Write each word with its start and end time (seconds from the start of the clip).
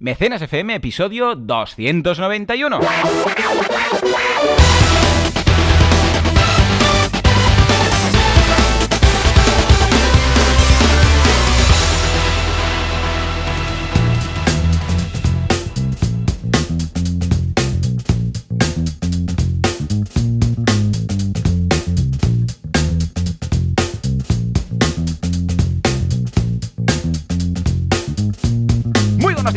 Mecenas 0.00 0.40
FM, 0.40 0.76
episodio 0.76 1.34
291. 1.34 2.80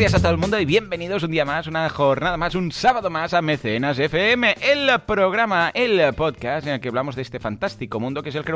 Días 0.04 0.14
a 0.16 0.18
todo 0.18 0.32
el 0.32 0.38
mundo 0.38 0.60
y 0.60 0.66
bienvenidos 0.66 1.22
un 1.22 1.30
día 1.30 1.46
más, 1.46 1.66
una 1.66 1.88
jornada 1.88 2.36
más, 2.36 2.54
un 2.54 2.70
sábado 2.72 3.08
más 3.08 3.32
a 3.32 3.40
Mecenas 3.40 3.98
FM, 3.98 4.54
el 4.60 5.00
programa, 5.06 5.70
el 5.72 6.12
podcast 6.12 6.66
en 6.66 6.74
el 6.74 6.80
que 6.80 6.88
hablamos 6.88 7.16
de 7.16 7.22
este 7.22 7.40
fantástico 7.40 7.98
mundo 7.98 8.22
que 8.22 8.28
es 8.28 8.34
el 8.34 8.44
que 8.44 8.52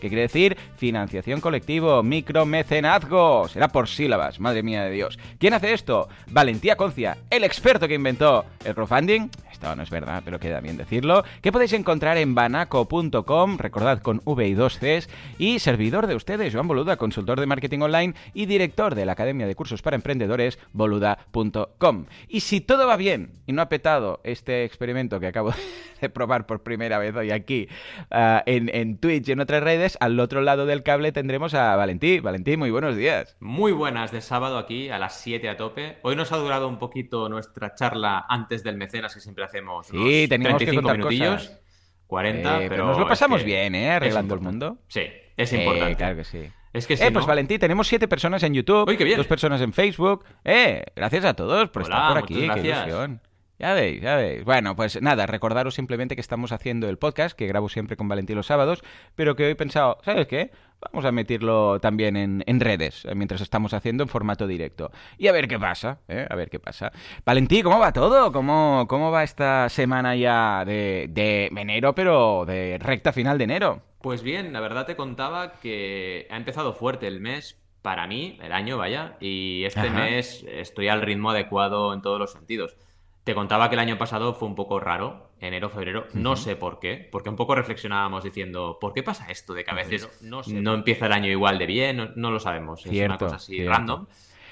quiere 0.00 0.22
decir 0.22 0.56
financiación 0.78 1.42
colectivo, 1.42 2.02
micromecenazgo, 2.02 3.48
será 3.48 3.68
por 3.68 3.86
sílabas, 3.86 4.40
madre 4.40 4.62
mía 4.62 4.84
de 4.84 4.92
Dios. 4.92 5.18
¿Quién 5.38 5.52
hace 5.52 5.74
esto? 5.74 6.08
Valentía 6.28 6.76
Concia, 6.76 7.18
el 7.28 7.44
experto 7.44 7.86
que 7.86 7.96
inventó 7.96 8.46
el 8.64 8.74
crowdfunding, 8.74 9.28
esto 9.52 9.76
no 9.76 9.82
es 9.82 9.90
verdad, 9.90 10.22
pero 10.24 10.40
queda 10.40 10.60
bien 10.60 10.78
decirlo, 10.78 11.22
que 11.42 11.52
podéis 11.52 11.74
encontrar 11.74 12.16
en 12.16 12.34
banaco.com, 12.34 13.58
recordad 13.58 14.00
con 14.00 14.22
V 14.24 14.48
y 14.48 14.54
2 14.54 14.78
Cs, 14.78 15.10
y 15.38 15.58
servidor 15.58 16.06
de 16.06 16.14
ustedes, 16.14 16.54
Joan 16.54 16.66
Boluda, 16.66 16.96
consultor 16.96 17.38
de 17.38 17.44
marketing 17.44 17.80
online 17.80 18.14
y 18.32 18.46
director 18.46 18.94
de 18.94 19.04
la 19.04 19.12
Academia 19.12 19.49
de 19.50 19.56
Cursos 19.56 19.82
para 19.82 19.96
Emprendedores, 19.96 20.58
boluda.com. 20.72 22.06
Y 22.28 22.40
si 22.40 22.60
todo 22.60 22.86
va 22.86 22.96
bien 22.96 23.42
y 23.46 23.52
no 23.52 23.62
ha 23.62 23.68
petado 23.68 24.20
este 24.24 24.64
experimento 24.64 25.20
que 25.20 25.26
acabo 25.26 25.52
de 26.00 26.08
probar 26.08 26.46
por 26.46 26.62
primera 26.62 26.98
vez 26.98 27.14
hoy 27.16 27.30
aquí 27.30 27.68
ah, 28.10 28.42
en, 28.46 28.70
en 28.74 28.98
Twitch 28.98 29.28
y 29.28 29.32
en 29.32 29.40
otras 29.40 29.62
redes, 29.62 29.96
al 30.00 30.18
otro 30.20 30.40
lado 30.40 30.66
del 30.66 30.82
cable 30.82 31.12
tendremos 31.12 31.54
a 31.54 31.74
Valentí. 31.76 32.20
Valentí, 32.20 32.56
muy 32.56 32.70
buenos 32.70 32.96
días. 32.96 33.36
Muy 33.40 33.72
buenas 33.72 34.12
de 34.12 34.20
sábado 34.20 34.58
aquí 34.58 34.88
a 34.90 34.98
las 34.98 35.20
7 35.20 35.48
a 35.48 35.56
tope. 35.56 35.98
Hoy 36.02 36.16
nos 36.16 36.32
ha 36.32 36.36
durado 36.36 36.68
un 36.68 36.78
poquito 36.78 37.28
nuestra 37.28 37.74
charla 37.74 38.24
antes 38.28 38.62
del 38.62 38.76
mecenas 38.76 39.14
que 39.14 39.20
siempre 39.20 39.44
hacemos. 39.44 39.88
Sí, 39.88 40.26
teníamos 40.28 40.58
que 40.58 40.66
35 40.66 40.82
contar 40.82 40.98
minutillos, 40.98 41.42
cosas. 41.48 41.60
40, 42.06 42.62
Eh, 42.62 42.68
pero 42.68 42.86
nos 42.86 42.96
lo 42.96 43.04
es 43.04 43.08
pasamos 43.08 43.40
que 43.40 43.46
bien, 43.46 43.74
¿eh? 43.74 43.90
Arreglando 43.90 44.34
el 44.34 44.40
mundo. 44.40 44.78
Sí, 44.88 45.02
es 45.36 45.52
Eh, 45.52 45.58
importante. 45.58 45.96
claro 45.96 46.16
que 46.16 46.24
sí. 46.24 46.38
Es 46.72 46.86
que 46.86 46.96
si 46.96 47.04
eh, 47.04 47.10
pues 47.10 47.24
no- 47.24 47.28
Valentí, 47.28 47.58
tenemos 47.58 47.88
siete 47.88 48.06
personas 48.08 48.42
en 48.42 48.54
YouTube, 48.54 48.88
Uy, 48.88 48.96
qué 48.96 49.04
bien. 49.04 49.16
dos 49.16 49.26
personas 49.26 49.60
en 49.60 49.72
Facebook. 49.72 50.24
Eh, 50.44 50.84
gracias 50.94 51.24
a 51.24 51.34
todos 51.34 51.68
por 51.70 51.82
Hola, 51.84 51.94
estar 51.96 52.08
por 52.10 52.18
aquí, 52.22 52.34
qué 52.34 52.68
ilusión. 52.68 53.20
Ya 53.58 53.74
veis, 53.74 54.00
ya 54.00 54.16
veis. 54.16 54.42
Bueno, 54.42 54.74
pues 54.74 55.02
nada, 55.02 55.26
recordaros 55.26 55.74
simplemente 55.74 56.14
que 56.14 56.22
estamos 56.22 56.50
haciendo 56.50 56.88
el 56.88 56.96
podcast, 56.96 57.36
que 57.36 57.46
grabo 57.46 57.68
siempre 57.68 57.94
con 57.94 58.08
Valentín 58.08 58.36
los 58.36 58.46
sábados, 58.46 58.82
pero 59.16 59.36
que 59.36 59.44
hoy 59.44 59.50
he 59.50 59.54
pensado, 59.54 59.98
¿sabes 60.02 60.26
qué? 60.28 60.50
Vamos 60.80 61.04
a 61.04 61.12
meterlo 61.12 61.78
también 61.78 62.16
en, 62.16 62.42
en 62.46 62.58
redes, 62.58 63.04
eh, 63.04 63.14
mientras 63.14 63.42
estamos 63.42 63.74
haciendo 63.74 64.02
en 64.02 64.08
formato 64.08 64.46
directo. 64.46 64.90
Y 65.18 65.28
a 65.28 65.32
ver 65.32 65.46
qué 65.46 65.58
pasa, 65.58 65.98
¿eh? 66.08 66.26
A 66.30 66.34
ver 66.36 66.48
qué 66.48 66.58
pasa. 66.58 66.90
Valentí, 67.26 67.62
¿cómo 67.62 67.78
va 67.78 67.92
todo? 67.92 68.32
¿Cómo, 68.32 68.86
cómo 68.88 69.10
va 69.10 69.24
esta 69.24 69.68
semana 69.68 70.16
ya 70.16 70.64
de, 70.64 71.08
de 71.10 71.48
enero, 71.54 71.94
pero 71.94 72.46
de 72.46 72.78
recta 72.80 73.12
final 73.12 73.36
de 73.36 73.44
enero? 73.44 73.82
Pues 74.00 74.22
bien, 74.22 74.52
la 74.52 74.60
verdad 74.60 74.86
te 74.86 74.96
contaba 74.96 75.52
que 75.60 76.26
ha 76.30 76.36
empezado 76.36 76.72
fuerte 76.72 77.06
el 77.06 77.20
mes 77.20 77.58
para 77.82 78.06
mí, 78.06 78.38
el 78.42 78.52
año, 78.52 78.78
vaya, 78.78 79.16
y 79.20 79.64
este 79.64 79.88
Ajá. 79.88 80.04
mes 80.04 80.44
estoy 80.48 80.88
al 80.88 81.02
ritmo 81.02 81.30
adecuado 81.30 81.92
en 81.92 82.02
todos 82.02 82.18
los 82.18 82.32
sentidos. 82.32 82.76
Te 83.24 83.34
contaba 83.34 83.68
que 83.68 83.74
el 83.74 83.80
año 83.80 83.98
pasado 83.98 84.32
fue 84.34 84.48
un 84.48 84.54
poco 84.54 84.80
raro, 84.80 85.30
enero, 85.40 85.68
febrero, 85.68 86.06
no 86.14 86.36
sé 86.36 86.56
por 86.56 86.78
qué, 86.78 87.08
porque 87.12 87.28
un 87.28 87.36
poco 87.36 87.54
reflexionábamos 87.54 88.24
diciendo, 88.24 88.78
¿por 88.80 88.94
qué 88.94 89.02
pasa 89.02 89.30
esto 89.30 89.52
de 89.52 89.64
que 89.64 89.70
a 89.70 89.74
veces 89.74 90.08
no, 90.22 90.74
empieza 90.74 91.06
el 91.06 91.12
año 91.12 91.30
igual 91.30 91.58
de 91.58 91.66
bien? 91.66 91.96
No, 91.98 92.10
no 92.16 92.30
lo 92.30 92.40
sabemos, 92.40 92.86
es 92.86 93.04
una 93.04 93.18
cosa 93.18 93.36
así 93.36 93.56
cierto. 93.56 93.70
random. 93.70 94.06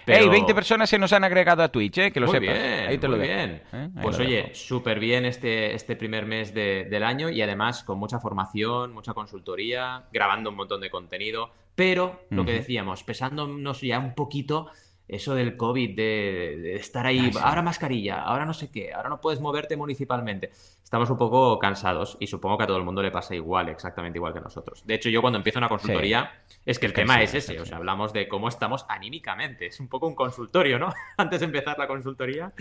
Ey, 0.09 0.19
pero- 0.21 0.31
20 0.31 0.55
personas 0.55 0.89
se 0.91 0.99
nos 0.99 1.13
han 1.13 1.25
agregado 1.25 1.63
a 1.63 1.69
Twitch, 1.69 1.99
¿eh? 1.99 2.11
Que 2.13 2.21
lo 2.21 2.27
muy 2.27 2.39
sepas. 2.39 2.55
bien, 2.59 2.87
Ahí 2.89 2.99
te 2.99 3.09
lo 3.09 3.17
muy 3.17 3.27
bien. 3.27 3.51
¿eh? 3.51 3.63
Ahí 3.73 3.89
Pues 4.03 4.19
lo 4.19 4.25
oye, 4.25 4.51
súper 4.55 4.99
bien 5.01 5.25
este, 5.25 5.75
este 5.75 5.97
primer 5.97 6.27
mes 6.27 6.55
de- 6.55 6.85
del 6.91 7.03
año 7.05 7.29
y 7.31 7.41
además 7.43 7.85
con 7.85 7.99
mucha 7.99 8.19
formación, 8.21 8.93
mucha 8.93 9.15
consultoría, 9.15 10.05
grabando 10.13 10.51
un 10.51 10.57
montón 10.57 10.81
de 10.81 10.91
contenido, 10.91 11.51
pero 11.75 12.23
lo 12.31 12.45
que 12.45 12.53
decíamos, 12.53 13.05
pesándonos 13.05 13.81
ya 13.83 13.99
un 13.99 14.15
poquito 14.15 14.69
eso 15.09 15.35
del 15.35 15.57
COVID, 15.57 15.97
de, 15.97 16.59
de 16.63 16.75
estar 16.77 17.07
ahí, 17.07 17.29
Ah, 17.29 17.33
sí. 17.33 17.39
ahora 17.43 17.63
mascarilla, 17.63 18.21
ahora 18.23 18.45
no 18.45 18.53
sé 18.55 18.71
qué, 18.71 18.93
ahora 18.93 19.09
no 19.09 19.21
puedes 19.21 19.41
moverte 19.41 19.77
municipalmente. 19.77 20.51
Estamos 20.85 21.11
un 21.11 21.19
poco 21.19 21.59
cansados 21.59 22.17
y 22.21 22.27
supongo 22.27 22.57
que 22.59 22.65
a 22.65 22.67
todo 22.67 22.77
el 22.79 22.85
mundo 22.85 23.03
le 23.03 23.11
pasa 23.11 23.35
igual, 23.35 23.69
exactamente 23.69 24.19
igual 24.19 24.33
que 24.35 24.41
nosotros. 24.41 24.87
De 24.87 24.95
hecho, 24.95 25.09
yo 25.11 25.21
cuando 25.21 25.37
empiezo 25.39 25.59
una 25.59 25.69
consultoría, 25.69 26.33
es 26.65 26.79
que 26.79 26.87
el 26.87 26.93
tema 26.93 27.17
sí, 27.17 27.23
es 27.25 27.35
es 27.35 27.45
ese, 27.51 27.61
o 27.61 27.65
sí. 27.65 27.69
sea, 27.71 27.79
hablamos 27.79 28.13
de 28.13 28.29
cómo 28.29 28.49
estamos 28.49 28.87
anímicamente, 28.89 29.67
es 29.67 29.81
un 29.81 29.89
poco 29.89 30.07
un 30.07 30.15
consultorio, 30.15 30.79
¿no? 30.79 30.93
Antes 31.17 31.41
de 31.41 31.47
empezar 31.47 31.79
la 31.79 31.87
consultoría. 31.87 32.53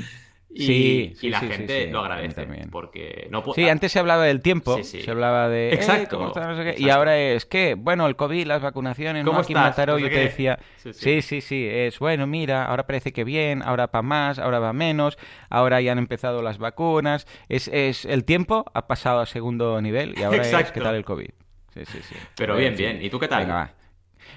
Y, 0.50 0.66
Sí, 0.66 1.14
sí, 1.18 1.28
y 1.28 1.30
la 1.30 1.42
sí, 1.42 1.48
gente 1.50 1.88
lo 1.92 2.00
agradece, 2.00 2.46
también. 2.46 2.70
porque 2.72 3.28
no. 3.30 3.44
Sí, 3.54 3.68
antes 3.68 3.92
se 3.92 4.00
hablaba 4.00 4.24
del 4.24 4.42
tiempo, 4.42 4.82
se 4.82 5.12
hablaba 5.12 5.50
de... 5.50 5.70
"Eh, 5.70 5.74
Exacto, 5.76 6.18
¿cómo 6.18 6.28
estás? 6.30 6.48
No 6.48 6.56
sé 6.58 6.64
qué", 6.76 6.82
Y 6.82 6.90
ahora 6.90 7.18
es 7.20 7.46
que, 7.46 7.76
bueno, 7.76 8.08
el 8.08 8.16
COVID, 8.16 8.48
las 8.48 8.62
vacunaciones, 8.62 9.24
¿no? 9.26 9.32
¿Cómo 9.32 9.42
Aquí 9.42 9.52
en 9.52 9.58
estás? 9.60 9.72
Mataró 9.72 9.94
No 9.94 10.00
yo 10.00 10.10
te 10.10 10.20
decía... 10.20 10.58
Sí, 10.78 11.22
sí. 11.22 11.42
Sí, 11.42 11.68
es 11.70 12.00
bueno, 12.00 12.28
mira, 12.28 12.66
ahora 12.66 12.88
parece 12.88 13.12
que 13.12 13.24
bien, 13.26 13.62
ahora 13.62 13.88
para 13.92 14.02
más, 14.04 14.40
ahora 14.40 14.60
va 14.60 14.72
menos, 14.74 15.18
ahora 15.50 15.82
ya 15.82 15.92
han 15.92 15.98
empezado 16.00 16.42
las 16.42 16.58
vacunas, 16.58 17.28
es, 17.50 17.68
es 17.68 18.06
el 18.06 18.24
tiempo 18.24 18.66
ha 18.74 18.88
pasado 18.88 19.20
a 19.20 19.26
segundo 19.26 19.80
nivel 19.82 20.18
y 20.18 20.24
ahora 20.24 20.42
es 20.42 20.72
qué 20.72 20.80
tal 20.82 20.96
el 20.96 21.04
COVID. 21.06 21.30
Sí, 21.74 21.82
sí, 21.86 22.00
sí. 22.02 22.16
Pero 22.36 22.56
bien, 22.56 22.76
bien. 22.76 23.00
¿Y 23.04 23.10
tú 23.10 23.20
qué 23.20 23.28
tal? 23.28 23.42
Venga, 23.44 23.54
va. 23.54 23.72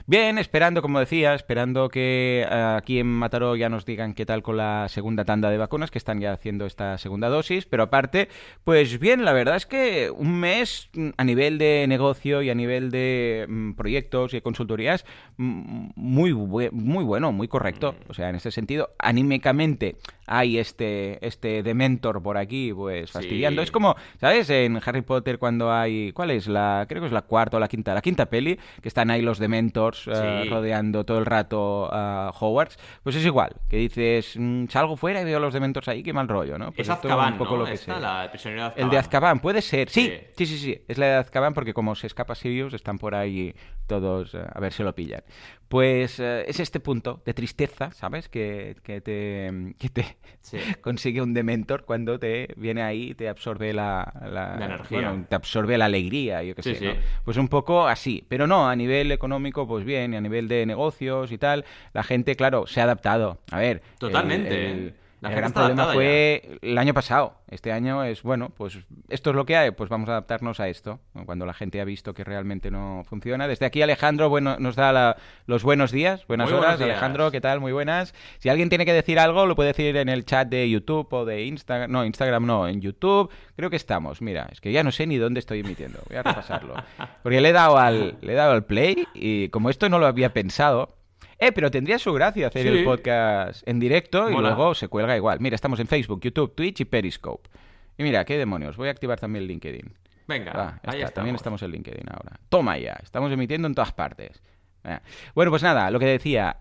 Bien, 0.06 0.38
esperando, 0.38 0.82
como 0.82 1.00
decía, 1.00 1.34
esperando 1.34 1.88
que 1.88 2.46
eh, 2.50 2.74
aquí 2.76 2.98
en 2.98 3.06
Mataró 3.06 3.56
ya 3.56 3.68
nos 3.68 3.84
digan 3.84 4.14
qué 4.14 4.26
tal 4.26 4.42
con 4.42 4.56
la 4.56 4.86
segunda 4.88 5.24
tanda 5.24 5.50
de 5.50 5.58
vacunas, 5.58 5.90
que 5.90 5.98
están 5.98 6.20
ya 6.20 6.32
haciendo 6.32 6.66
esta 6.66 6.98
segunda 6.98 7.28
dosis, 7.28 7.66
pero 7.66 7.82
aparte, 7.84 8.28
pues 8.64 8.98
bien, 8.98 9.24
la 9.24 9.32
verdad 9.32 9.56
es 9.56 9.66
que 9.66 10.10
un 10.10 10.38
mes 10.40 10.88
mm, 10.94 11.08
a 11.16 11.24
nivel 11.24 11.58
de 11.58 11.86
negocio 11.88 12.42
y 12.42 12.50
a 12.50 12.54
nivel 12.54 12.90
de 12.90 13.46
mm, 13.48 13.72
proyectos 13.72 14.34
y 14.34 14.40
consultorías, 14.40 15.04
mm, 15.36 15.90
muy, 15.96 16.32
bue- 16.32 16.70
muy 16.72 17.04
bueno, 17.04 17.32
muy 17.32 17.48
correcto. 17.48 17.94
O 18.08 18.14
sea, 18.14 18.28
en 18.30 18.36
ese 18.36 18.50
sentido, 18.50 18.90
anímicamente 18.98 19.96
hay 20.32 20.58
este, 20.58 21.18
este 21.26 21.62
Dementor 21.64 22.22
por 22.22 22.38
aquí, 22.38 22.72
pues 22.72 23.10
fastidiando. 23.10 23.60
Sí. 23.60 23.64
Es 23.64 23.70
como, 23.72 23.96
¿sabes? 24.20 24.48
En 24.48 24.80
Harry 24.86 25.02
Potter 25.02 25.38
cuando 25.38 25.72
hay, 25.72 26.12
¿cuál 26.12 26.30
es? 26.30 26.46
La, 26.46 26.86
creo 26.88 27.00
que 27.02 27.06
es 27.08 27.12
la 27.12 27.22
cuarta 27.22 27.56
o 27.56 27.60
la 27.60 27.66
quinta, 27.68 27.92
la 27.94 28.00
quinta 28.00 28.26
peli, 28.26 28.58
que 28.80 28.88
están 28.88 29.10
ahí 29.10 29.22
los 29.22 29.38
Dementors 29.40 30.04
Sí. 30.04 30.48
rodeando 30.48 31.04
todo 31.04 31.18
el 31.18 31.26
rato 31.26 31.88
a 31.92 32.32
Hogwarts. 32.38 32.78
Pues 33.02 33.16
es 33.16 33.24
igual, 33.26 33.56
que 33.68 33.76
dices, 33.78 34.34
mm, 34.38 34.66
salgo 34.68 34.96
fuera 34.96 35.20
y 35.20 35.24
veo 35.24 35.38
a 35.38 35.40
los 35.40 35.52
Dementors 35.52 35.88
ahí, 35.88 36.02
qué 36.02 36.12
mal 36.12 36.28
rollo, 36.28 36.56
¿no? 36.58 36.66
Pues 36.72 36.86
es 36.86 36.90
Azkaban, 36.90 37.32
un 37.32 37.38
poco 37.38 37.52
¿no? 37.54 37.58
lo 37.60 37.64
que 37.66 37.72
Esta, 37.72 37.96
sé. 37.96 38.00
la 38.00 38.28
prisionera 38.30 38.62
de 38.62 38.68
Azkaban. 38.68 38.84
El 38.86 38.90
de 38.90 38.98
Azkaban, 38.98 39.40
puede 39.40 39.62
ser. 39.62 39.88
Sí, 39.90 40.06
Sí. 40.06 40.20
sí, 40.36 40.46
sí, 40.46 40.58
sí. 40.58 40.82
Es 40.86 40.96
la 40.98 41.06
de 41.06 41.14
Azkaban 41.16 41.54
porque 41.54 41.74
como 41.74 41.94
se 41.96 42.06
escapa 42.06 42.34
Sirius, 42.36 42.72
están 42.74 42.98
por 42.98 43.14
ahí 43.14 43.54
todos 43.88 44.34
eh, 44.34 44.38
a 44.52 44.60
ver 44.60 44.72
si 44.72 44.82
lo 44.84 44.94
pillan. 44.94 45.22
Pues 45.70 46.18
eh, 46.18 46.42
es 46.48 46.58
este 46.58 46.80
punto 46.80 47.22
de 47.24 47.32
tristeza, 47.32 47.92
¿sabes? 47.92 48.28
Que, 48.28 48.74
que 48.82 49.00
te, 49.00 49.72
que 49.78 49.88
te 49.88 50.16
Sí. 50.40 50.58
consigue 50.80 51.22
un 51.22 51.32
Dementor 51.32 51.84
cuando 51.84 52.18
te 52.18 52.52
viene 52.56 52.82
ahí 52.82 53.10
y 53.10 53.14
te 53.14 53.28
absorbe 53.28 53.72
la, 53.72 54.12
la, 54.20 54.56
La 54.56 54.64
energía. 54.66 55.00
bueno, 55.10 55.26
te 55.28 55.36
absorbe 55.36 55.78
la 55.78 55.84
alegría, 55.84 56.42
yo 56.42 56.56
qué 56.56 56.62
Sí, 56.64 56.74
sé, 56.74 56.78
sí. 56.80 56.84
¿no? 56.86 56.94
Pues 57.24 57.36
un 57.36 57.46
poco 57.46 57.86
así. 57.86 58.24
Pero 58.28 58.48
no, 58.48 58.68
a 58.68 58.74
nivel 58.74 59.12
económico, 59.12 59.68
pues 59.68 59.84
bien, 59.84 60.12
y 60.12 60.16
a 60.16 60.20
nivel 60.20 60.48
de 60.48 60.66
negocios 60.66 61.30
y 61.30 61.38
tal, 61.38 61.64
la 61.92 62.02
gente, 62.02 62.34
claro, 62.34 62.66
se 62.66 62.80
ha 62.80 62.84
adaptado. 62.84 63.38
A 63.52 63.58
ver, 63.60 63.76
el- 63.76 63.98
Totalmente. 63.98 64.70
el- 64.72 64.94
La 65.20 65.28
el 65.28 65.36
gran 65.36 65.52
problema 65.52 65.92
fue 65.92 66.58
el 66.62 66.78
año 66.78 66.94
pasado. 66.94 67.34
Este 67.50 67.72
año 67.72 68.04
es, 68.04 68.22
bueno, 68.22 68.50
pues 68.56 68.78
esto 69.10 69.30
es 69.30 69.36
lo 69.36 69.44
que 69.44 69.56
hay, 69.56 69.70
pues 69.72 69.90
vamos 69.90 70.08
a 70.08 70.12
adaptarnos 70.12 70.60
a 70.60 70.68
esto. 70.68 70.98
Cuando 71.26 71.44
la 71.44 71.52
gente 71.52 71.78
ha 71.80 71.84
visto 71.84 72.14
que 72.14 72.24
realmente 72.24 72.70
no 72.70 73.02
funciona. 73.04 73.46
Desde 73.46 73.66
aquí 73.66 73.82
Alejandro 73.82 74.28
bueno, 74.30 74.56
nos 74.58 74.76
da 74.76 74.92
la- 74.92 75.16
los 75.46 75.62
buenos 75.62 75.92
días, 75.92 76.26
buenas 76.26 76.48
Muy 76.48 76.58
horas. 76.58 76.78
días. 76.78 76.88
Alejandro, 76.90 77.30
¿qué 77.30 77.40
tal? 77.42 77.60
Muy 77.60 77.72
buenas. 77.72 78.14
Si 78.38 78.48
alguien 78.48 78.68
tiene 78.70 78.86
que 78.86 78.92
decir 78.94 79.18
algo, 79.18 79.44
lo 79.46 79.56
puede 79.56 79.68
decir 79.74 79.94
en 79.96 80.08
el 80.08 80.24
chat 80.24 80.48
de 80.48 80.70
YouTube 80.70 81.12
o 81.12 81.24
de 81.26 81.44
Instagram. 81.44 81.90
No, 81.90 82.04
Instagram 82.04 82.46
no, 82.46 82.66
en 82.66 82.80
YouTube. 82.80 83.30
Creo 83.56 83.68
que 83.68 83.76
estamos. 83.76 84.22
Mira, 84.22 84.48
es 84.50 84.60
que 84.62 84.72
ya 84.72 84.82
no 84.82 84.90
sé 84.92 85.06
ni 85.06 85.18
dónde 85.18 85.40
estoy 85.40 85.60
emitiendo. 85.60 85.98
Voy 86.08 86.16
a 86.16 86.22
repasarlo. 86.22 86.74
Porque 87.22 87.40
le 87.42 87.50
he 87.50 87.52
dado 87.52 87.76
al, 87.78 88.16
le 88.22 88.32
he 88.32 88.36
dado 88.36 88.52
al 88.52 88.64
play 88.64 89.06
y 89.12 89.48
como 89.50 89.68
esto 89.68 89.88
no 89.90 89.98
lo 89.98 90.06
había 90.06 90.32
pensado... 90.32 90.96
Eh, 91.40 91.52
pero 91.52 91.70
tendría 91.70 91.98
su 91.98 92.12
gracia 92.12 92.48
hacer 92.48 92.62
Sí. 92.62 92.68
el 92.68 92.84
podcast 92.84 93.66
en 93.66 93.80
directo 93.80 94.28
y 94.30 94.34
luego 94.34 94.74
se 94.74 94.88
cuelga 94.88 95.16
igual. 95.16 95.40
Mira, 95.40 95.54
estamos 95.54 95.80
en 95.80 95.86
Facebook, 95.86 96.20
YouTube, 96.22 96.54
Twitch 96.54 96.80
y 96.80 96.84
Periscope. 96.84 97.48
Y 97.96 98.02
mira, 98.02 98.24
qué 98.24 98.36
demonios, 98.36 98.76
voy 98.76 98.88
a 98.88 98.90
activar 98.90 99.18
también 99.18 99.46
LinkedIn. 99.46 99.92
Venga, 100.28 100.80
ahí 100.84 101.00
está, 101.02 101.14
También 101.14 101.34
estamos 101.36 101.62
en 101.62 101.72
LinkedIn 101.72 102.06
ahora. 102.10 102.38
Toma 102.50 102.78
ya, 102.78 102.98
estamos 103.02 103.32
emitiendo 103.32 103.66
en 103.66 103.74
todas 103.74 103.92
partes. 103.92 104.40
Ah. 104.84 105.02
Bueno, 105.34 105.50
pues 105.50 105.62
nada, 105.62 105.90
lo 105.90 105.98
que 105.98 106.06
decía, 106.06 106.56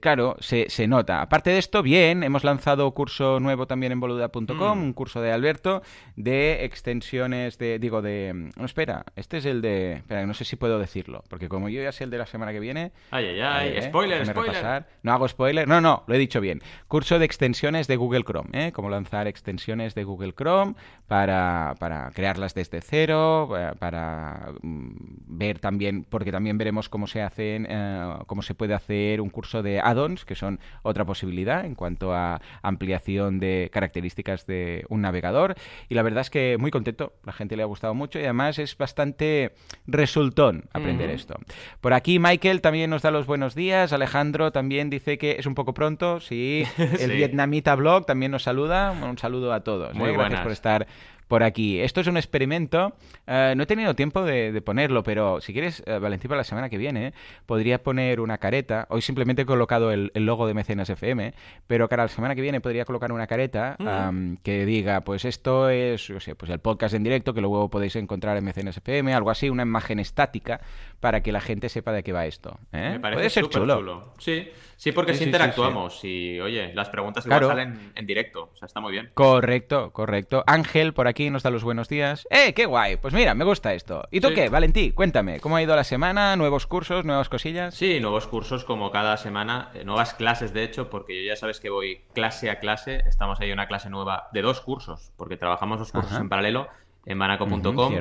claro, 0.00 0.36
se, 0.40 0.86
nota. 0.86 1.22
Aparte 1.22 1.50
de 1.50 1.58
esto, 1.58 1.82
bien, 1.82 2.22
hemos 2.22 2.44
lanzado 2.44 2.90
curso 2.92 3.40
nuevo 3.40 3.66
también 3.66 3.92
en 3.92 4.00
boluda.com, 4.00 4.78
mm. 4.78 4.82
un 4.82 4.92
curso 4.92 5.20
de 5.20 5.32
Alberto 5.32 5.82
de 6.16 6.64
extensiones 6.64 7.58
de, 7.58 7.78
digo, 7.78 8.02
de... 8.02 8.50
No, 8.56 8.64
espera, 8.64 9.04
este 9.16 9.38
es 9.38 9.46
el 9.46 9.60
de... 9.60 9.94
Espera, 9.94 10.26
no 10.26 10.34
sé 10.34 10.44
si 10.44 10.56
puedo 10.56 10.78
decirlo, 10.78 11.24
porque 11.28 11.48
como 11.48 11.68
yo 11.68 11.82
ya 11.82 11.92
sé 11.92 12.04
el 12.04 12.10
de 12.10 12.18
la 12.18 12.26
semana 12.26 12.52
que 12.52 12.60
viene... 12.60 12.92
Ay, 13.10 13.26
ay, 13.26 13.40
ay, 13.40 13.68
¿eh? 13.76 13.82
spoiler, 13.82 14.26
spoiler. 14.26 14.84
No 15.02 15.12
hago 15.12 15.28
spoiler, 15.28 15.66
no, 15.66 15.80
no, 15.80 16.04
lo 16.06 16.14
he 16.14 16.18
dicho 16.18 16.40
bien. 16.40 16.62
Curso 16.88 17.18
de 17.18 17.24
extensiones 17.24 17.86
de 17.86 17.96
Google 17.96 18.22
Chrome, 18.22 18.50
¿eh? 18.52 18.72
Cómo 18.72 18.88
lanzar 18.88 19.26
extensiones 19.26 19.94
de 19.94 20.04
Google 20.04 20.32
Chrome 20.32 20.74
para, 21.08 21.74
para 21.78 22.10
crearlas 22.10 22.54
desde 22.54 22.80
cero, 22.80 23.48
para, 23.50 23.74
para 23.74 24.52
mm, 24.62 24.90
ver 25.26 25.58
también, 25.58 26.04
porque 26.08 26.32
también 26.32 26.58
veremos 26.58 26.88
cómo 26.88 26.99
cómo 27.00 27.06
se 27.06 27.22
hacen, 27.22 27.66
eh, 27.66 28.14
cómo 28.26 28.42
se 28.42 28.54
puede 28.54 28.74
hacer 28.74 29.22
un 29.22 29.30
curso 29.30 29.62
de 29.62 29.80
add-ons, 29.80 30.26
que 30.26 30.34
son 30.34 30.60
otra 30.82 31.06
posibilidad 31.06 31.64
en 31.64 31.74
cuanto 31.74 32.12
a 32.12 32.42
ampliación 32.60 33.40
de 33.40 33.70
características 33.72 34.44
de 34.44 34.84
un 34.90 35.00
navegador. 35.00 35.54
Y 35.88 35.94
la 35.94 36.02
verdad 36.02 36.20
es 36.20 36.28
que 36.28 36.58
muy 36.60 36.70
contento, 36.70 37.14
la 37.24 37.32
gente 37.32 37.56
le 37.56 37.62
ha 37.62 37.64
gustado 37.64 37.94
mucho 37.94 38.18
y 38.18 38.24
además 38.24 38.58
es 38.58 38.76
bastante 38.76 39.54
resultón 39.86 40.64
aprender 40.74 41.08
esto. 41.08 41.36
Por 41.80 41.94
aquí 41.94 42.18
Michael 42.18 42.60
también 42.60 42.90
nos 42.90 43.00
da 43.00 43.10
los 43.10 43.24
buenos 43.24 43.54
días, 43.54 43.94
Alejandro 43.94 44.52
también 44.52 44.90
dice 44.90 45.16
que 45.16 45.36
es 45.38 45.46
un 45.46 45.54
poco 45.54 45.72
pronto, 45.72 46.20
sí, 46.20 46.64
el 47.00 47.12
vietnamita 47.12 47.76
blog 47.76 48.04
también 48.04 48.30
nos 48.30 48.42
saluda, 48.42 48.90
un 48.92 49.16
saludo 49.16 49.54
a 49.54 49.60
todos. 49.60 49.94
Muy 49.94 50.10
¿eh? 50.10 50.12
Gracias 50.12 50.42
por 50.42 50.52
estar 50.52 50.86
por 51.30 51.44
aquí. 51.44 51.80
Esto 51.80 52.00
es 52.00 52.08
un 52.08 52.16
experimento. 52.16 52.92
Eh, 53.24 53.54
no 53.56 53.62
he 53.62 53.66
tenido 53.66 53.94
tiempo 53.94 54.24
de, 54.24 54.60
ponerlo, 54.62 55.04
pero 55.04 55.40
si 55.40 55.52
quieres, 55.52 55.80
uh, 55.86 56.00
Valentín, 56.00 56.28
para 56.28 56.40
la 56.40 56.44
semana 56.44 56.68
que 56.68 56.76
viene, 56.76 57.14
podría 57.46 57.84
poner 57.84 58.18
una 58.18 58.38
careta. 58.38 58.88
Hoy 58.90 59.00
simplemente 59.00 59.42
he 59.42 59.46
colocado 59.46 59.92
el, 59.92 60.10
logo 60.12 60.48
de 60.48 60.54
Mecenas 60.54 60.90
FM, 60.90 61.32
pero 61.68 61.88
para 61.88 62.02
la 62.02 62.08
semana 62.08 62.34
que 62.34 62.40
viene 62.42 62.60
podría 62.60 62.84
colocar 62.84 63.12
una 63.12 63.28
careta 63.28 63.76
mm. 63.78 64.38
que 64.42 64.66
diga, 64.66 65.02
pues 65.02 65.24
esto 65.24 65.70
es, 65.70 66.12
pues 66.36 66.50
el 66.50 66.58
podcast 66.58 66.96
en 66.96 67.04
directo, 67.04 67.32
que 67.32 67.40
luego 67.40 67.70
podéis 67.70 67.94
encontrar 67.94 68.36
en 68.36 68.42
Mecenas 68.42 68.76
FM, 68.76 69.14
algo 69.14 69.30
así, 69.30 69.50
una 69.50 69.62
imagen 69.62 70.00
estática 70.00 70.60
para 70.98 71.22
que 71.22 71.30
la 71.30 71.40
gente 71.40 71.68
sepa 71.68 71.92
de 71.92 72.02
qué 72.02 72.12
va 72.12 72.26
esto. 72.26 72.58
¿eh? 72.72 72.90
Me 72.94 72.98
parece 73.00 73.18
Puede 73.18 73.30
ser 73.30 73.48
chulo. 73.48 74.14
Sí, 74.18 74.48
sí, 74.80 74.92
porque 74.92 75.14
si 75.14 75.24
interactuamos 75.24 76.04
y, 76.04 76.40
oye, 76.40 76.72
las 76.74 76.88
preguntas 76.88 77.26
igual 77.26 77.46
salen 77.46 77.92
en 77.94 78.06
directo. 78.06 78.50
O 78.52 78.56
sea, 78.56 78.66
está 78.66 78.80
muy 78.80 78.92
bien. 78.92 79.10
Correcto, 79.14 79.92
correcto. 79.92 80.42
Ángel, 80.46 80.92
por 80.92 81.06
aquí 81.06 81.30
nos 81.30 81.42
da 81.42 81.50
los 81.50 81.62
buenos 81.62 81.88
días. 81.88 82.26
¡Eh, 82.30 82.54
qué 82.54 82.66
guay! 82.66 82.96
Pues 82.96 83.14
mira, 83.14 83.34
me 83.34 83.44
gusta 83.44 83.74
esto. 83.74 84.08
¿Y 84.10 84.20
tú 84.20 84.28
qué, 84.34 84.48
Valentí? 84.48 84.92
Cuéntame, 84.92 85.40
¿cómo 85.40 85.56
ha 85.56 85.62
ido 85.62 85.76
la 85.76 85.84
semana? 85.84 86.36
¿Nuevos 86.36 86.66
cursos, 86.66 87.04
nuevas 87.04 87.28
cosillas? 87.28 87.74
Sí, 87.74 88.00
nuevos 88.00 88.26
cursos 88.26 88.64
como 88.64 88.90
cada 88.90 89.16
semana, 89.16 89.70
eh, 89.74 89.84
nuevas 89.84 90.14
clases 90.14 90.52
de 90.52 90.64
hecho, 90.64 90.90
porque 90.90 91.22
yo 91.22 91.28
ya 91.28 91.36
sabes 91.36 91.60
que 91.60 91.70
voy 91.70 92.00
clase 92.14 92.50
a 92.50 92.58
clase, 92.58 93.02
estamos 93.06 93.40
ahí 93.40 93.48
en 93.48 93.54
una 93.54 93.68
clase 93.68 93.90
nueva 93.90 94.28
de 94.32 94.42
dos 94.42 94.60
cursos, 94.60 95.12
porque 95.16 95.36
trabajamos 95.36 95.78
dos 95.78 95.92
cursos 95.92 96.18
en 96.18 96.28
paralelo 96.28 96.68
en 97.06 97.18
manaco.com. 97.18 97.94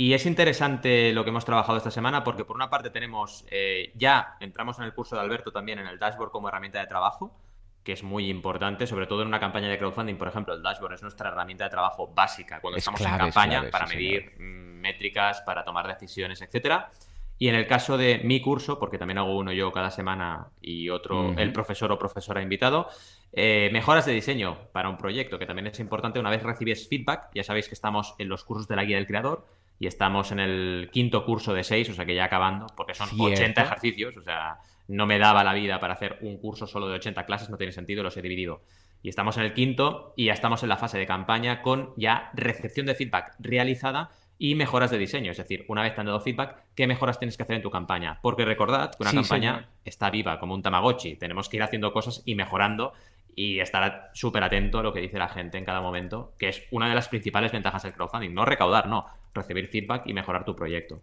y 0.00 0.14
es 0.14 0.26
interesante 0.26 1.12
lo 1.12 1.24
que 1.24 1.30
hemos 1.30 1.44
trabajado 1.44 1.76
esta 1.76 1.90
semana 1.90 2.22
porque 2.22 2.44
por 2.44 2.54
una 2.54 2.70
parte 2.70 2.88
tenemos, 2.90 3.44
eh, 3.50 3.90
ya 3.96 4.36
entramos 4.38 4.78
en 4.78 4.84
el 4.84 4.94
curso 4.94 5.16
de 5.16 5.22
Alberto 5.22 5.50
también 5.50 5.80
en 5.80 5.88
el 5.88 5.98
dashboard 5.98 6.30
como 6.30 6.46
herramienta 6.46 6.78
de 6.78 6.86
trabajo 6.86 7.36
que 7.82 7.94
es 7.94 8.04
muy 8.04 8.30
importante, 8.30 8.86
sobre 8.86 9.08
todo 9.08 9.22
en 9.22 9.28
una 9.28 9.40
campaña 9.40 9.68
de 9.68 9.76
crowdfunding. 9.76 10.14
Por 10.14 10.28
ejemplo, 10.28 10.54
el 10.54 10.62
dashboard 10.62 10.92
es 10.92 11.02
nuestra 11.02 11.30
herramienta 11.30 11.64
de 11.64 11.70
trabajo 11.70 12.12
básica 12.14 12.60
cuando 12.60 12.78
estamos 12.78 13.00
en 13.00 13.16
campaña 13.16 13.64
para 13.72 13.86
medir 13.86 14.34
mm, 14.38 14.80
métricas, 14.80 15.40
para 15.40 15.64
tomar 15.64 15.88
decisiones, 15.88 16.40
etcétera. 16.42 16.90
Y 17.36 17.48
en 17.48 17.56
el 17.56 17.66
caso 17.66 17.98
de 17.98 18.20
mi 18.22 18.40
curso, 18.40 18.78
porque 18.78 18.98
también 18.98 19.18
hago 19.18 19.36
uno 19.36 19.52
yo 19.52 19.72
cada 19.72 19.90
semana 19.90 20.46
y 20.60 20.90
otro 20.90 21.36
el 21.36 21.52
profesor 21.52 21.90
o 21.90 21.98
profesora 21.98 22.40
invitado, 22.40 22.88
eh, 23.32 23.70
mejoras 23.72 24.06
de 24.06 24.12
diseño 24.12 24.58
para 24.70 24.90
un 24.90 24.96
proyecto, 24.96 25.40
que 25.40 25.46
también 25.46 25.66
es 25.66 25.80
importante. 25.80 26.20
Una 26.20 26.30
vez 26.30 26.44
recibes 26.44 26.86
feedback, 26.88 27.30
ya 27.34 27.42
sabéis 27.42 27.66
que 27.66 27.74
estamos 27.74 28.14
en 28.18 28.28
los 28.28 28.44
cursos 28.44 28.68
de 28.68 28.76
la 28.76 28.84
guía 28.84 28.96
del 28.96 29.06
creador 29.06 29.46
y 29.78 29.86
estamos 29.86 30.32
en 30.32 30.40
el 30.40 30.90
quinto 30.92 31.24
curso 31.24 31.54
de 31.54 31.64
seis, 31.64 31.88
o 31.90 31.94
sea 31.94 32.04
que 32.04 32.14
ya 32.14 32.24
acabando, 32.24 32.66
porque 32.76 32.94
son 32.94 33.08
80 33.18 33.62
ejercicios, 33.62 34.16
o 34.16 34.22
sea, 34.22 34.58
no 34.88 35.06
me 35.06 35.18
daba 35.18 35.44
la 35.44 35.54
vida 35.54 35.78
para 35.78 35.94
hacer 35.94 36.18
un 36.22 36.38
curso 36.38 36.66
solo 36.66 36.88
de 36.88 36.94
80 36.94 37.24
clases, 37.26 37.50
no 37.50 37.56
tiene 37.56 37.72
sentido, 37.72 38.02
los 38.02 38.16
he 38.16 38.22
dividido. 38.22 38.62
Y 39.02 39.08
estamos 39.08 39.36
en 39.36 39.44
el 39.44 39.54
quinto 39.54 40.12
y 40.16 40.26
ya 40.26 40.32
estamos 40.32 40.62
en 40.64 40.70
la 40.70 40.76
fase 40.76 40.98
de 40.98 41.06
campaña 41.06 41.62
con 41.62 41.92
ya 41.96 42.30
recepción 42.34 42.86
de 42.86 42.96
feedback 42.96 43.36
realizada 43.38 44.10
y 44.38 44.54
mejoras 44.56 44.90
de 44.90 44.98
diseño. 44.98 45.30
Es 45.30 45.36
decir, 45.36 45.64
una 45.68 45.82
vez 45.82 45.94
te 45.94 46.00
han 46.00 46.06
dado 46.06 46.20
feedback, 46.20 46.56
¿qué 46.74 46.86
mejoras 46.86 47.18
tienes 47.18 47.36
que 47.36 47.44
hacer 47.44 47.56
en 47.56 47.62
tu 47.62 47.70
campaña? 47.70 48.18
Porque 48.22 48.44
recordad 48.44 48.90
que 48.90 49.02
una 49.02 49.12
campaña 49.12 49.68
está 49.84 50.10
viva 50.10 50.40
como 50.40 50.54
un 50.54 50.62
Tamagotchi. 50.62 51.16
Tenemos 51.16 51.48
que 51.48 51.58
ir 51.58 51.62
haciendo 51.62 51.92
cosas 51.92 52.22
y 52.24 52.34
mejorando 52.34 52.92
y 53.34 53.60
estar 53.60 54.10
súper 54.14 54.42
atento 54.42 54.80
a 54.80 54.82
lo 54.82 54.92
que 54.92 55.00
dice 55.00 55.18
la 55.18 55.28
gente 55.28 55.58
en 55.58 55.64
cada 55.64 55.80
momento, 55.80 56.34
que 56.38 56.48
es 56.48 56.64
una 56.72 56.88
de 56.88 56.94
las 56.96 57.08
principales 57.08 57.52
ventajas 57.52 57.84
del 57.84 57.92
crowdfunding. 57.92 58.34
No 58.34 58.44
recaudar, 58.44 58.88
no. 58.88 59.06
Recibir 59.34 59.68
feedback 59.68 60.06
y 60.06 60.14
mejorar 60.14 60.44
tu 60.44 60.54
proyecto. 60.56 61.02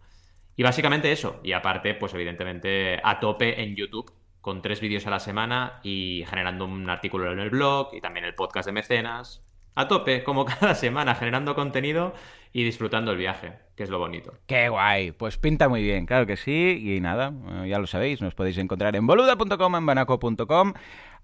Y 0.56 0.62
básicamente 0.62 1.12
eso. 1.12 1.40
Y 1.42 1.52
aparte, 1.52 1.94
pues 1.94 2.14
evidentemente 2.14 3.00
a 3.02 3.20
tope 3.20 3.62
en 3.62 3.76
YouTube 3.76 4.12
con 4.40 4.62
tres 4.62 4.80
vídeos 4.80 5.06
a 5.06 5.10
la 5.10 5.18
semana 5.18 5.80
y 5.82 6.24
generando 6.28 6.64
un 6.64 6.88
artículo 6.88 7.32
en 7.32 7.40
el 7.40 7.50
blog 7.50 7.88
y 7.94 8.00
también 8.00 8.24
el 8.24 8.34
podcast 8.34 8.66
de 8.66 8.72
mecenas. 8.72 9.42
A 9.74 9.88
tope, 9.88 10.24
como 10.24 10.44
cada 10.46 10.74
semana, 10.74 11.14
generando 11.14 11.54
contenido 11.54 12.14
y 12.52 12.64
disfrutando 12.64 13.10
el 13.10 13.18
viaje, 13.18 13.52
que 13.76 13.82
es 13.82 13.90
lo 13.90 13.98
bonito. 13.98 14.32
Qué 14.46 14.70
guay, 14.70 15.12
pues 15.12 15.36
pinta 15.36 15.68
muy 15.68 15.82
bien, 15.82 16.06
claro 16.06 16.26
que 16.26 16.38
sí. 16.38 16.80
Y 16.80 17.00
nada, 17.00 17.34
ya 17.66 17.78
lo 17.78 17.86
sabéis, 17.86 18.22
nos 18.22 18.34
podéis 18.34 18.56
encontrar 18.56 18.96
en 18.96 19.06
boluda.com, 19.06 19.76
en 19.76 19.84
banaco.com. 19.84 20.72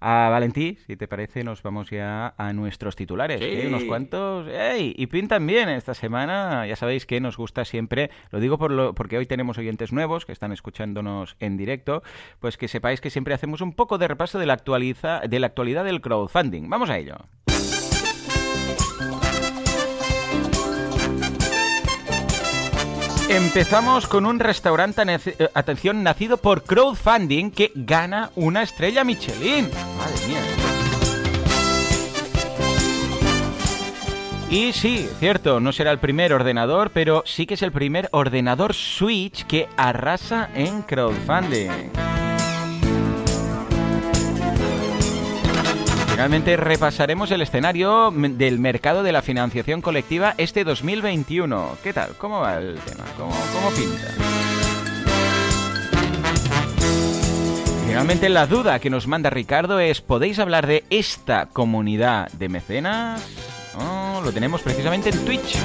A 0.05 0.27
Valentí, 0.27 0.77
si 0.85 0.97
te 0.97 1.07
parece, 1.07 1.45
nos 1.45 1.63
vamos 1.63 1.89
ya 1.89 2.33
a 2.37 2.51
nuestros 2.51 2.97
titulares. 2.97 3.39
Sí. 3.39 3.67
Unos 3.67 3.85
cuantos. 3.85 4.49
¡Ey! 4.49 4.93
Y 4.97 5.07
pintan 5.07 5.47
bien 5.47 5.69
esta 5.69 5.93
semana. 5.93 6.67
Ya 6.67 6.75
sabéis 6.75 7.05
que 7.05 7.21
nos 7.21 7.37
gusta 7.37 7.63
siempre. 7.63 8.11
Lo 8.29 8.41
digo 8.41 8.57
por 8.57 8.71
lo, 8.71 8.93
porque 8.95 9.17
hoy 9.17 9.25
tenemos 9.27 9.57
oyentes 9.57 9.93
nuevos 9.93 10.25
que 10.25 10.33
están 10.33 10.51
escuchándonos 10.51 11.37
en 11.39 11.55
directo. 11.55 12.03
Pues 12.41 12.57
que 12.57 12.67
sepáis 12.67 12.99
que 12.99 13.09
siempre 13.09 13.33
hacemos 13.33 13.61
un 13.61 13.71
poco 13.71 13.97
de 13.97 14.09
repaso 14.09 14.39
de 14.39 14.45
la, 14.45 14.55
actualiza, 14.55 15.21
de 15.21 15.39
la 15.39 15.47
actualidad 15.47 15.85
del 15.85 16.01
crowdfunding. 16.01 16.69
Vamos 16.69 16.89
a 16.89 16.97
ello. 16.97 17.15
Empezamos 23.33 24.05
con 24.05 24.27
un 24.27 24.39
restaurante, 24.39 25.01
eh, 25.01 25.49
atención, 25.55 26.03
nacido 26.03 26.37
por 26.37 26.61
crowdfunding 26.61 27.49
que 27.49 27.71
gana 27.73 28.29
una 28.35 28.61
estrella 28.61 29.03
Michelin. 29.03 29.71
Madre 29.97 30.27
mía. 30.27 30.39
Y 34.51 34.71
sí, 34.71 35.09
cierto, 35.19 35.59
no 35.59 35.71
será 35.71 35.89
el 35.89 35.97
primer 35.97 36.31
ordenador, 36.31 36.91
pero 36.91 37.23
sí 37.25 37.47
que 37.47 37.55
es 37.55 37.63
el 37.63 37.71
primer 37.71 38.07
ordenador 38.11 38.75
Switch 38.75 39.47
que 39.47 39.67
arrasa 39.77 40.51
en 40.53 40.83
crowdfunding. 40.83 42.12
Finalmente 46.13 46.57
repasaremos 46.57 47.31
el 47.31 47.41
escenario 47.41 48.11
del 48.11 48.59
mercado 48.59 49.01
de 49.01 49.11
la 49.11 49.23
financiación 49.23 49.81
colectiva 49.81 50.35
este 50.37 50.63
2021. 50.63 51.77
¿Qué 51.81 51.91
tal? 51.91 52.11
¿Cómo 52.19 52.39
va 52.39 52.59
el 52.59 52.77
tema? 52.81 53.03
¿Cómo, 53.17 53.31
pinta? 53.75 54.13
Finalmente 57.87 58.29
la 58.29 58.45
duda 58.45 58.77
que 58.77 58.91
nos 58.91 59.07
manda 59.07 59.31
Ricardo 59.31 59.79
es, 59.79 60.01
¿podéis 60.01 60.37
hablar 60.37 60.67
de 60.67 60.83
esta 60.91 61.47
comunidad 61.47 62.31
de 62.33 62.47
mecenas? 62.47 63.27
Oh, 63.79 64.21
lo 64.23 64.31
tenemos 64.31 64.61
precisamente 64.61 65.09
en 65.09 65.25
Twitch. 65.25 65.57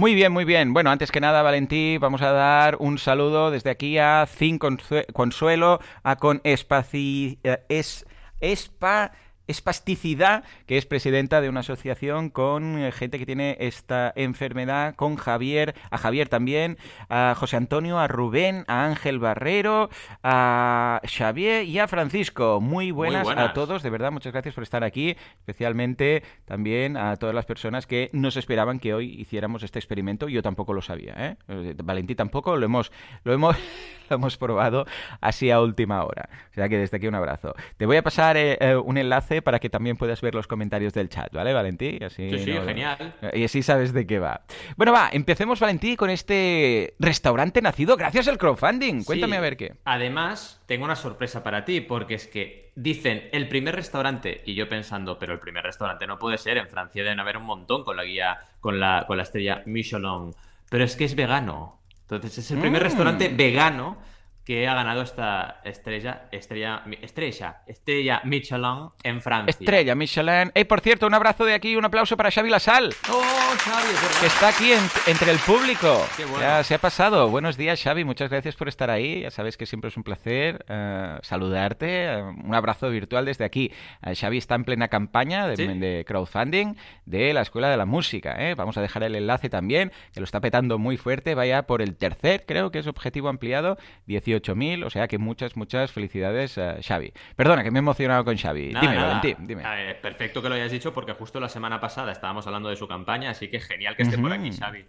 Muy 0.00 0.14
bien, 0.14 0.32
muy 0.32 0.46
bien. 0.46 0.72
Bueno, 0.72 0.90
antes 0.90 1.12
que 1.12 1.20
nada, 1.20 1.42
Valentí, 1.42 1.98
vamos 1.98 2.22
a 2.22 2.32
dar 2.32 2.76
un 2.80 2.96
saludo 2.96 3.50
desde 3.50 3.68
aquí 3.68 3.98
a 3.98 4.24
Zin 4.26 4.58
Consuelo, 4.58 5.78
a 6.02 6.16
Con 6.16 6.40
Espaci... 6.42 7.38
Eh, 7.44 7.58
es... 7.68 8.06
Espa 8.40 9.12
espasticidad, 9.50 10.44
que 10.66 10.78
es 10.78 10.86
presidenta 10.86 11.40
de 11.40 11.48
una 11.48 11.60
asociación 11.60 12.30
con 12.30 12.78
eh, 12.78 12.92
gente 12.92 13.18
que 13.18 13.26
tiene 13.26 13.56
esta 13.60 14.12
enfermedad, 14.16 14.94
con 14.94 15.16
Javier, 15.16 15.74
a 15.90 15.98
Javier 15.98 16.28
también, 16.28 16.78
a 17.08 17.34
José 17.36 17.56
Antonio, 17.56 17.98
a 17.98 18.08
Rubén, 18.08 18.64
a 18.68 18.86
Ángel 18.86 19.18
Barrero, 19.18 19.90
a 20.22 21.00
Xavier 21.04 21.64
y 21.64 21.78
a 21.78 21.88
Francisco. 21.88 22.60
Muy 22.60 22.90
buenas, 22.90 23.28
a 23.28 23.52
todos, 23.52 23.82
de 23.82 23.90
verdad, 23.90 24.12
muchas 24.12 24.32
gracias 24.32 24.54
por 24.54 24.62
estar 24.62 24.84
aquí, 24.84 25.16
especialmente 25.40 26.22
también 26.44 26.96
a 26.96 27.16
todas 27.16 27.34
las 27.34 27.46
personas 27.46 27.86
que 27.86 28.10
nos 28.12 28.36
esperaban 28.36 28.78
que 28.78 28.94
hoy 28.94 29.20
hiciéramos 29.20 29.62
este 29.62 29.78
experimento. 29.78 30.28
Yo 30.28 30.42
tampoco 30.42 30.72
lo 30.72 30.82
sabía, 30.82 31.14
¿eh? 31.18 31.36
eh 31.48 31.74
Valentí 31.82 32.14
tampoco, 32.14 32.56
lo 32.56 32.64
hemos, 32.64 32.92
lo 33.24 33.32
hemos, 33.32 33.56
lo 34.08 34.16
hemos 34.16 34.36
probado 34.36 34.86
así 35.20 35.50
a 35.50 35.60
última 35.60 36.04
hora. 36.04 36.28
O 36.50 36.54
sea 36.54 36.68
que 36.68 36.78
desde 36.78 36.96
aquí 36.96 37.06
un 37.06 37.14
abrazo. 37.14 37.54
Te 37.76 37.86
voy 37.86 37.96
a 37.96 38.02
pasar 38.02 38.36
eh, 38.36 38.76
un 38.82 38.96
enlace 38.98 39.39
enlace 39.40 39.42
para 39.42 39.58
que 39.58 39.70
también 39.70 39.96
puedas 39.96 40.20
ver 40.20 40.34
los 40.34 40.46
comentarios 40.46 40.92
del 40.92 41.08
chat, 41.08 41.32
¿vale, 41.32 41.52
Valentí? 41.52 41.98
Así, 42.04 42.30
sí, 42.30 42.38
sí, 42.38 42.52
genial. 42.52 43.14
Y 43.32 43.44
así 43.44 43.62
sabes 43.62 43.92
de 43.92 44.06
qué 44.06 44.18
va. 44.18 44.42
Bueno, 44.76 44.92
va, 44.92 45.10
empecemos, 45.12 45.60
Valentí, 45.60 45.96
con 45.96 46.10
este 46.10 46.94
restaurante 46.98 47.62
nacido 47.62 47.96
gracias 47.96 48.28
al 48.28 48.38
crowdfunding. 48.38 49.04
Cuéntame 49.04 49.36
a 49.36 49.40
ver 49.40 49.56
qué. 49.56 49.74
Además, 49.84 50.60
tengo 50.66 50.84
una 50.84 50.96
sorpresa 50.96 51.42
para 51.42 51.64
ti, 51.64 51.80
porque 51.80 52.14
es 52.14 52.26
que 52.26 52.70
dicen 52.74 53.28
el 53.32 53.48
primer 53.48 53.74
restaurante, 53.74 54.42
y 54.44 54.54
yo 54.54 54.68
pensando, 54.68 55.18
pero 55.18 55.32
el 55.32 55.40
primer 55.40 55.64
restaurante 55.64 56.06
no 56.06 56.18
puede 56.18 56.38
ser, 56.38 56.58
en 56.58 56.68
Francia 56.68 57.02
deben 57.02 57.20
haber 57.20 57.36
un 57.36 57.44
montón 57.44 57.84
con 57.84 57.96
la 57.96 58.04
guía, 58.04 58.38
con 58.60 58.80
la, 58.80 59.04
con 59.06 59.16
la 59.16 59.24
estrella 59.24 59.62
Michelin, 59.66 60.34
pero 60.68 60.84
es 60.84 60.96
que 60.96 61.04
es 61.04 61.14
vegano. 61.14 61.78
Entonces 62.02 62.38
es 62.38 62.50
el 62.50 62.58
primer 62.58 62.80
mm. 62.80 62.84
restaurante 62.84 63.28
vegano 63.28 63.98
que 64.44 64.66
ha 64.66 64.74
ganado 64.74 65.02
esta 65.02 65.60
estrella, 65.64 66.28
estrella, 66.32 66.82
estrella, 67.02 67.62
estrella 67.66 68.22
Michelin 68.24 68.88
en 69.02 69.20
Francia. 69.20 69.50
Estrella 69.50 69.94
Michelin. 69.94 70.50
Hey, 70.54 70.64
por 70.64 70.80
cierto, 70.80 71.06
un 71.06 71.14
abrazo 71.14 71.44
de 71.44 71.54
aquí, 71.54 71.76
un 71.76 71.84
aplauso 71.84 72.16
para 72.16 72.30
Xavi 72.30 72.48
Lasal. 72.48 72.94
Oh, 73.10 73.22
Xavi, 73.58 73.88
Que 74.20 74.26
está 74.26 74.48
aquí 74.48 74.72
entre 75.06 75.30
el 75.30 75.38
público. 75.38 76.06
Qué 76.16 76.24
bueno. 76.24 76.40
Ya 76.40 76.64
se 76.64 76.74
ha 76.74 76.78
pasado. 76.78 77.28
Buenos 77.28 77.56
días, 77.56 77.82
Xavi. 77.82 78.04
Muchas 78.04 78.30
gracias 78.30 78.56
por 78.56 78.68
estar 78.68 78.90
ahí. 78.90 79.22
Ya 79.22 79.30
sabes 79.30 79.56
que 79.56 79.66
siempre 79.66 79.88
es 79.88 79.96
un 79.96 80.04
placer 80.04 80.64
eh, 80.68 81.18
saludarte. 81.22 82.06
Eh, 82.06 82.22
un 82.22 82.54
abrazo 82.54 82.88
virtual 82.88 83.26
desde 83.26 83.44
aquí. 83.44 83.70
Eh, 84.02 84.14
Xavi 84.14 84.38
está 84.38 84.54
en 84.54 84.64
plena 84.64 84.88
campaña 84.88 85.48
de, 85.48 86.04
crowdfunding 86.06 86.74
de 87.04 87.34
la 87.34 87.42
Escuela 87.42 87.68
de 87.68 87.76
la 87.76 87.86
Música. 87.86 88.36
Vamos 88.56 88.76
a 88.78 88.82
dejar 88.82 89.02
el 89.02 89.14
enlace 89.14 89.48
también, 89.48 89.92
que 90.12 90.20
lo 90.20 90.24
está 90.24 90.40
petando 90.40 90.78
muy 90.78 90.96
fuerte. 90.96 91.34
Vaya 91.34 91.66
por 91.66 91.82
el 91.82 91.96
tercer, 91.96 92.44
creo 92.46 92.70
que 92.70 92.78
es 92.78 92.86
objetivo 92.86 93.28
ampliado, 93.28 93.76
18 94.06 94.29
mil, 94.54 94.84
o 94.84 94.90
sea 94.90 95.08
que 95.08 95.18
muchas, 95.18 95.56
muchas 95.56 95.90
felicidades, 95.90 96.58
a 96.58 96.76
Xavi. 96.82 97.12
Perdona, 97.36 97.62
que 97.62 97.70
me 97.70 97.78
he 97.78 97.80
emocionado 97.80 98.24
con 98.24 98.36
Xavi. 98.36 98.68
dime, 98.68 98.96
Valentín, 98.96 99.36
dime. 99.46 99.62
perfecto 100.00 100.42
que 100.42 100.48
lo 100.48 100.54
hayas 100.54 100.72
dicho 100.72 100.92
porque 100.92 101.12
justo 101.12 101.40
la 101.40 101.48
semana 101.48 101.80
pasada 101.80 102.12
estábamos 102.12 102.46
hablando 102.46 102.68
de 102.68 102.76
su 102.76 102.86
campaña, 102.86 103.30
así 103.30 103.48
que 103.48 103.60
genial 103.60 103.96
que 103.96 104.02
esté 104.02 104.18
por 104.18 104.32
aquí 104.32 104.50
Xavi. 104.52 104.84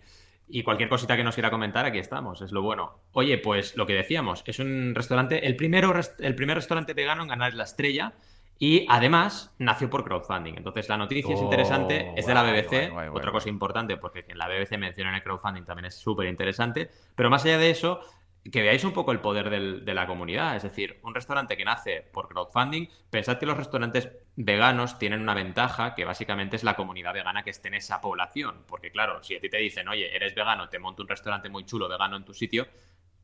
Y 0.53 0.63
cualquier 0.63 0.89
cosita 0.89 1.15
que 1.15 1.24
nos 1.24 1.33
quiera 1.33 1.50
comentar, 1.50 1.86
aquí 1.86 1.98
estamos, 1.98 2.41
es 2.41 2.51
lo 2.51 2.62
bueno. 2.62 3.00
Oye, 3.13 3.38
pues 3.38 3.77
lo 3.77 3.86
que 3.88 3.93
decíamos, 3.93 4.43
es 4.45 4.60
un 4.60 4.93
restaurante, 4.93 5.48
el, 5.48 5.55
primero, 5.55 5.93
el 6.19 6.36
primer 6.36 6.57
restaurante 6.57 6.93
vegano 6.93 7.21
en 7.21 7.29
ganar 7.29 7.53
la 7.53 7.63
estrella. 7.63 8.13
Y 8.60 8.86
además 8.89 9.51
nació 9.57 9.89
por 9.89 10.03
crowdfunding. 10.03 10.53
Entonces 10.55 10.88
la 10.88 10.95
noticia 10.95 11.33
es 11.33 11.41
interesante, 11.41 12.13
es 12.15 12.27
de 12.27 12.33
la 12.36 12.43
BBC. 12.43 12.91
Otra 13.12 13.31
cosa 13.31 13.50
importante, 13.50 13.98
porque 13.98 14.24
en 14.27 14.38
la 14.38 14.48
BBC 14.48 14.77
mencionan 14.77 15.15
el 15.15 15.24
crowdfunding 15.24 15.63
también 15.63 15.86
es 15.86 15.95
súper 15.95 16.27
interesante. 16.27 16.91
Pero 17.15 17.31
más 17.31 17.43
allá 17.43 17.57
de 17.57 17.71
eso, 17.71 18.01
que 18.50 18.62
veáis 18.62 18.83
un 18.83 18.91
poco 18.91 19.12
el 19.12 19.19
poder 19.19 19.50
de 19.50 19.93
la 19.93 20.07
comunidad. 20.07 20.55
Es 20.55 20.63
decir, 20.63 21.00
un 21.03 21.13
restaurante 21.13 21.55
que 21.55 21.65
nace 21.65 22.01
por 22.12 22.27
crowdfunding, 22.27 22.88
pensad 23.10 23.38
que 23.38 23.45
los 23.45 23.57
restaurantes 23.57 24.10
veganos 24.36 24.98
tienen 24.98 25.21
una 25.21 25.36
ventaja 25.36 25.93
que 25.93 26.05
básicamente 26.05 26.55
es 26.55 26.63
la 26.63 26.75
comunidad 26.75 27.13
vegana 27.13 27.43
que 27.43 27.51
esté 27.51 27.67
en 27.67 27.75
esa 27.75 28.01
población. 28.01 28.63
Porque 28.67 28.91
claro, 28.91 29.21
si 29.21 29.36
a 29.36 29.39
ti 29.39 29.50
te 29.50 29.57
dicen, 29.57 29.88
oye, 29.88 30.15
eres 30.15 30.33
vegano, 30.33 30.69
te 30.69 30.79
monto 30.79 31.03
un 31.03 31.10
restaurante 31.10 31.50
muy 31.50 31.65
chulo 31.65 31.88
vegano 31.88 32.17
en 32.17 32.25
tu 32.25 32.33
sitio, 32.33 32.67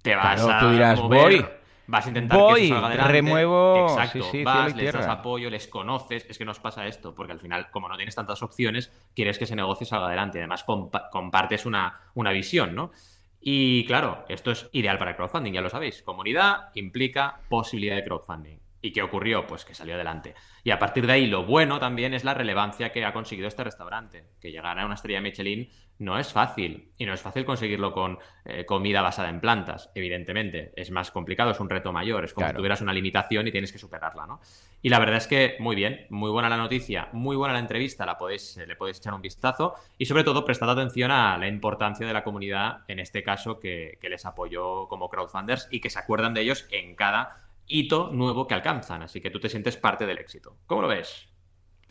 te 0.02 0.16
vas 0.16 0.46
a 0.46 0.60
tú 0.60 0.70
dirás, 0.70 1.00
voy. 1.00 1.46
Vas 1.90 2.06
a 2.06 2.10
intentar 2.10 2.38
que 2.38 2.66
eso 2.66 2.74
salga 2.74 2.88
adelante. 2.88 3.14
remuevo. 3.14 3.88
Exacto. 3.90 4.30
vas, 4.44 4.76
les 4.76 4.94
das 4.94 5.08
apoyo, 5.08 5.50
les 5.50 5.68
conoces. 5.68 6.26
Es 6.30 6.38
que 6.38 6.44
nos 6.44 6.60
pasa 6.60 6.86
esto, 6.86 7.16
porque 7.16 7.32
al 7.32 7.40
final, 7.40 7.72
como 7.72 7.88
no 7.88 7.96
tienes 7.96 8.14
tantas 8.14 8.44
opciones, 8.44 8.92
quieres 9.16 9.38
que 9.38 9.46
ese 9.46 9.56
negocio 9.56 9.88
salga 9.88 10.08
adelante. 10.08 10.38
Además, 10.40 10.66
compartes 11.10 11.66
una, 11.66 11.98
una 12.14 12.32
visión, 12.32 12.76
¿no? 12.76 12.92
Y 13.40 13.86
claro, 13.86 14.26
esto 14.30 14.52
es 14.52 14.70
ideal 14.74 14.98
para 14.98 15.16
crowdfunding, 15.16 15.54
ya 15.54 15.62
lo 15.62 15.70
sabéis. 15.70 16.02
Comunidad 16.04 16.70
implica 16.76 17.42
posibilidad 17.50 17.96
de 17.96 18.04
crowdfunding. 18.04 18.60
¿Y 18.82 18.92
qué 18.92 19.02
ocurrió? 19.02 19.48
Pues 19.48 19.66
que 19.66 19.74
salió 19.74 19.96
adelante. 19.96 20.36
Y 20.64 20.72
a 20.72 20.80
partir 20.80 21.08
de 21.08 21.14
ahí, 21.14 21.28
lo 21.28 21.46
bueno 21.46 21.80
también 21.80 22.14
es 22.14 22.24
la 22.24 22.34
relevancia 22.34 22.92
que 22.92 23.06
ha 23.06 23.14
conseguido 23.14 23.48
este 23.48 23.64
restaurante. 23.64 24.26
Que 24.40 24.52
llegar 24.52 24.80
a 24.80 24.86
una 24.86 24.96
estrella 24.96 25.22
Michelin 25.22 25.70
no 26.00 26.18
es 26.18 26.32
fácil. 26.32 26.92
Y 26.98 27.06
no 27.06 27.14
es 27.14 27.22
fácil 27.22 27.46
conseguirlo 27.46 27.92
con 27.92 28.20
eh, 28.46 28.66
comida 28.66 29.02
basada 29.02 29.30
en 29.30 29.40
plantas, 29.40 29.92
evidentemente. 29.96 30.72
Es 30.76 30.92
más 30.92 31.12
complicado, 31.12 31.52
es 31.52 31.60
un 31.60 31.70
reto 31.70 31.92
mayor. 31.92 32.26
Es 32.26 32.34
como 32.34 32.48
si 32.48 32.54
tuvieras 32.54 32.82
una 32.82 32.94
limitación 32.94 33.48
y 33.48 33.52
tienes 33.52 33.72
que 33.72 33.78
superarla, 33.78 34.26
¿no? 34.26 34.40
Y 34.82 34.90
la 34.90 35.00
verdad 35.00 35.18
es 35.18 35.28
que 35.28 35.56
muy 35.60 35.76
bien, 35.76 36.06
muy 36.10 36.30
buena 36.30 36.50
la 36.50 36.58
noticia, 36.58 37.10
muy 37.14 37.36
buena 37.36 37.54
la 37.54 37.60
entrevista, 37.60 38.06
la 38.06 38.18
podéis, 38.18 38.58
le 38.58 38.76
podéis 38.76 38.98
echar 38.98 39.14
un 39.14 39.22
vistazo. 39.22 39.76
Y 39.98 40.06
sobre 40.06 40.24
todo, 40.24 40.46
prestad 40.46 40.70
atención 40.70 41.12
a 41.12 41.38
la 41.38 41.48
importancia 41.48 42.06
de 42.06 42.14
la 42.14 42.24
comunidad, 42.24 42.80
en 42.88 43.00
este 43.00 43.24
caso, 43.24 43.60
que, 43.60 43.98
que 44.02 44.10
les 44.10 44.26
apoyó 44.26 44.88
como 44.88 45.10
crowdfunders 45.10 45.68
y 45.72 45.80
que 45.82 45.90
se 45.90 46.00
acuerdan 46.00 46.34
de 46.34 46.42
ellos 46.42 46.68
en 46.72 46.96
cada 46.96 47.48
hito 47.66 48.10
nuevo 48.12 48.48
que 48.48 48.54
alcanzan. 48.54 49.02
Así 49.02 49.22
que 49.22 49.30
tú 49.30 49.40
te 49.40 49.50
sientes 49.50 49.78
parte 49.78 50.06
del 50.06 50.20
éxito. 50.20 50.58
¿Cómo 50.68 50.82
lo 50.82 50.88
ves? 50.88 51.28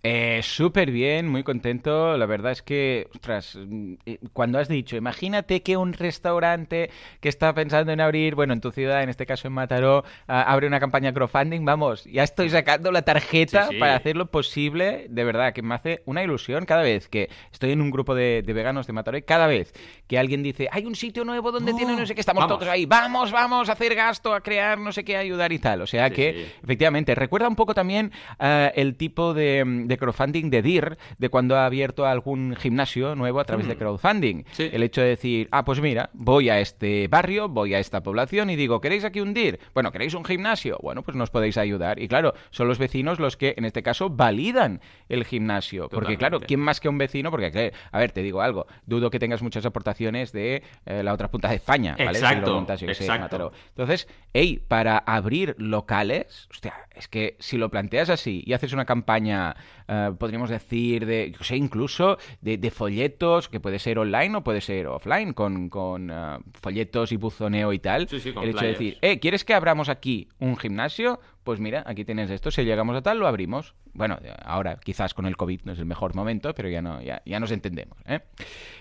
Eh, 0.03 0.41
Súper 0.43 0.91
bien, 0.91 1.29
muy 1.29 1.43
contento. 1.43 2.17
La 2.17 2.27
verdad 2.27 2.53
es 2.53 2.63
que, 2.63 3.09
ostras, 3.15 3.57
mm, 3.57 3.95
eh, 4.07 4.19
cuando 4.33 4.59
has 4.59 4.69
dicho, 4.69 4.97
imagínate 4.97 5.63
que 5.63 5.77
un 5.77 5.93
restaurante 5.93 6.91
que 7.21 7.29
está 7.29 7.53
pensando 7.55 7.93
en 7.93 8.01
abrir, 8.01 8.35
bueno, 8.35 8.53
en 8.53 8.61
tu 8.61 8.71
ciudad, 8.71 9.03
en 9.03 9.09
este 9.09 9.27
caso 9.27 9.49
en 9.49 9.55
Mataró, 9.55 10.05
abre 10.27 10.67
una 10.67 10.79
campaña 10.81 11.13
crowdfunding, 11.13 11.65
vamos, 11.65 12.05
ya 12.05 12.23
estoy 12.23 12.51
sacando 12.51 12.93
la 12.93 13.03
tarjeta 13.03 13.69
para 13.79 13.97
hacer 13.97 14.17
lo 14.17 14.27
posible. 14.27 15.07
De 15.09 15.25
verdad, 15.25 15.53
que 15.53 15.63
me 15.63 15.75
hace 15.75 16.03
una 16.05 16.23
ilusión 16.23 16.67
cada 16.67 16.83
vez 16.83 17.09
que 17.09 17.29
estoy 17.51 17.73
en 17.73 17.81
un 17.81 17.91
grupo 17.91 18.15
de, 18.15 18.43
veganos 18.47 18.87
de 18.87 18.93
Mataró 18.93 19.19
y 19.19 19.23
cada 19.23 19.47
vez 19.47 19.73
que 20.07 20.19
alguien 20.19 20.43
dice, 20.43 20.69
hay 20.71 20.85
un 20.85 20.95
sitio 20.95 21.25
nuevo 21.25 21.51
donde 21.51 21.75
tiene 21.75 21.97
no 21.97 22.07
sé 22.07 22.15
qué, 22.15 22.21
estamos 22.21 22.47
todos 22.47 22.69
ahí, 22.69 22.87
vamos, 22.87 23.33
vamos 23.33 23.69
a 23.69 23.73
hacer 23.73 23.95
gasto, 23.95 24.35
a 24.35 24.41
crear 24.41 24.79
no 24.79 24.93
sé 24.93 25.05
qué, 25.05 25.17
ayudar 25.17 25.53
y 25.53 25.59
tal. 25.59 25.83
O 25.83 25.87
sea 25.87 26.11
que, 26.11 26.53
efectivamente, 26.63 27.15
recuerda 27.15 27.49
un 27.49 27.57
poco 27.57 27.75
también 27.75 28.13
eh, 28.39 28.73
el 28.77 28.95
tipo 28.95 29.35
de 29.35 29.65
crowdfunding 29.97 30.51
de 30.51 30.63
DIR, 30.63 30.99
de 31.19 31.29
cuando 31.29 31.57
ha 31.57 31.67
abierto 31.67 32.07
algún 32.07 32.57
gimnasio 32.57 33.15
nuevo 33.15 33.41
a 33.41 33.45
través 33.45 33.67
de 33.67 33.75
mm. 33.75 33.79
crowdfunding. 33.79 34.45
El 34.59 34.83
hecho 34.83 35.01
de 35.01 35.09
decir, 35.09 35.49
ah, 35.53 35.65
pues 35.65 35.81
mira, 35.81 36.11
voy 36.13 36.49
a 36.51 36.61
este 36.61 37.09
barrio, 37.09 37.49
voy 37.49 37.75
a 37.75 37.79
esta 37.79 38.03
población 38.03 38.51
y 38.51 38.57
digo, 38.57 38.81
¿queréis 38.81 39.05
aquí 39.05 39.21
un 39.21 39.35
DIR? 39.35 39.61
Bueno, 39.75 39.93
¿queréis 39.93 40.15
un 40.15 40.25
gimnasio? 40.25 40.79
Bueno, 40.83 41.03
pues 41.03 41.17
nos 41.17 41.31
podéis 41.31 41.57
ayudar. 41.59 42.01
Y 42.01 42.09
claro, 42.09 42.35
son 42.51 42.69
los 42.69 42.79
vecinos 42.79 43.19
los 43.19 43.37
que, 43.37 43.55
en 43.57 43.65
este 43.65 43.83
caso, 43.83 44.11
validan 44.11 44.81
el 45.09 45.25
gimnasio. 45.25 45.89
Porque 45.89 46.17
claro, 46.17 46.41
¿quién 46.41 46.61
más 46.61 46.81
que 46.81 46.89
un 46.89 46.99
vecino? 46.99 47.31
Porque, 47.31 47.73
a 47.93 47.99
ver, 47.99 48.13
te 48.13 48.23
digo 48.23 48.41
algo, 48.41 48.67
dudo 48.87 49.11
que 49.11 49.19
tengas 49.19 49.43
muchas 49.43 49.65
aportaciones 49.67 50.33
de 50.33 50.63
eh, 50.87 51.03
la 51.03 51.13
otra 51.13 51.31
punta 51.31 51.49
de 51.49 51.57
España, 51.57 51.97
¿vale? 51.99 52.19
Exacto, 52.19 52.67
exacto. 52.69 53.53
Entonces, 53.69 54.09
hey, 54.33 54.63
para 54.67 54.99
abrir 54.99 55.55
locales, 55.59 56.49
hostia, 56.51 56.75
es 56.97 57.09
que 57.09 57.37
si 57.39 57.57
lo 57.59 57.71
planteas 57.71 58.11
así 58.11 58.43
y 58.47 58.53
haces 58.53 58.73
una 58.73 58.85
campaña 58.85 59.55
eh, 59.89 60.13
podríamos 60.19 60.51
decir, 60.51 61.07
de, 61.07 61.31
yo 61.31 61.45
sé, 61.45 61.57
incluso 61.57 62.19
de, 62.41 62.71
folletos, 62.71 63.49
que 63.49 63.61
puede 63.61 63.79
ser 63.79 63.99
online 63.99 64.37
o 64.37 64.43
puede 64.43 64.61
ser 64.61 64.87
offline, 64.89 65.33
con, 65.33 65.69
con 65.69 66.11
eh, 66.11 66.39
folletos 66.61 67.13
y 67.13 67.17
buzoneo 67.17 67.73
y 67.73 67.79
tal. 67.79 68.09
el 68.11 68.49
hecho 68.49 68.65
de 68.65 68.69
decir, 68.69 68.99
eh, 69.03 69.19
¿quieres 69.21 69.45
que 69.45 69.55
abramos 69.55 69.89
aquí 69.89 70.29
un 70.39 70.57
gimnasio? 70.57 71.21
Pues 71.47 71.61
mira, 71.61 71.85
aquí 71.87 72.05
tienes 72.05 72.29
esto, 72.29 72.51
si 72.51 72.65
llegamos 72.65 72.97
a 72.97 73.03
tal, 73.03 73.21
lo 73.21 73.29
abrimos. 73.29 73.77
Bueno, 73.93 74.19
ahora 74.45 74.81
quizás 74.83 75.15
con 75.15 75.27
el 75.27 75.37
COVID 75.37 75.61
no 75.63 75.75
es 75.75 75.79
el 75.79 75.85
mejor 75.85 76.13
momento, 76.13 76.53
pero 76.55 76.69
ya, 76.69 76.83
no, 76.83 77.01
ya, 77.01 77.23
ya 77.25 77.39
nos 77.39 77.53
entendemos. 77.53 77.97
¿eh? 78.05 78.19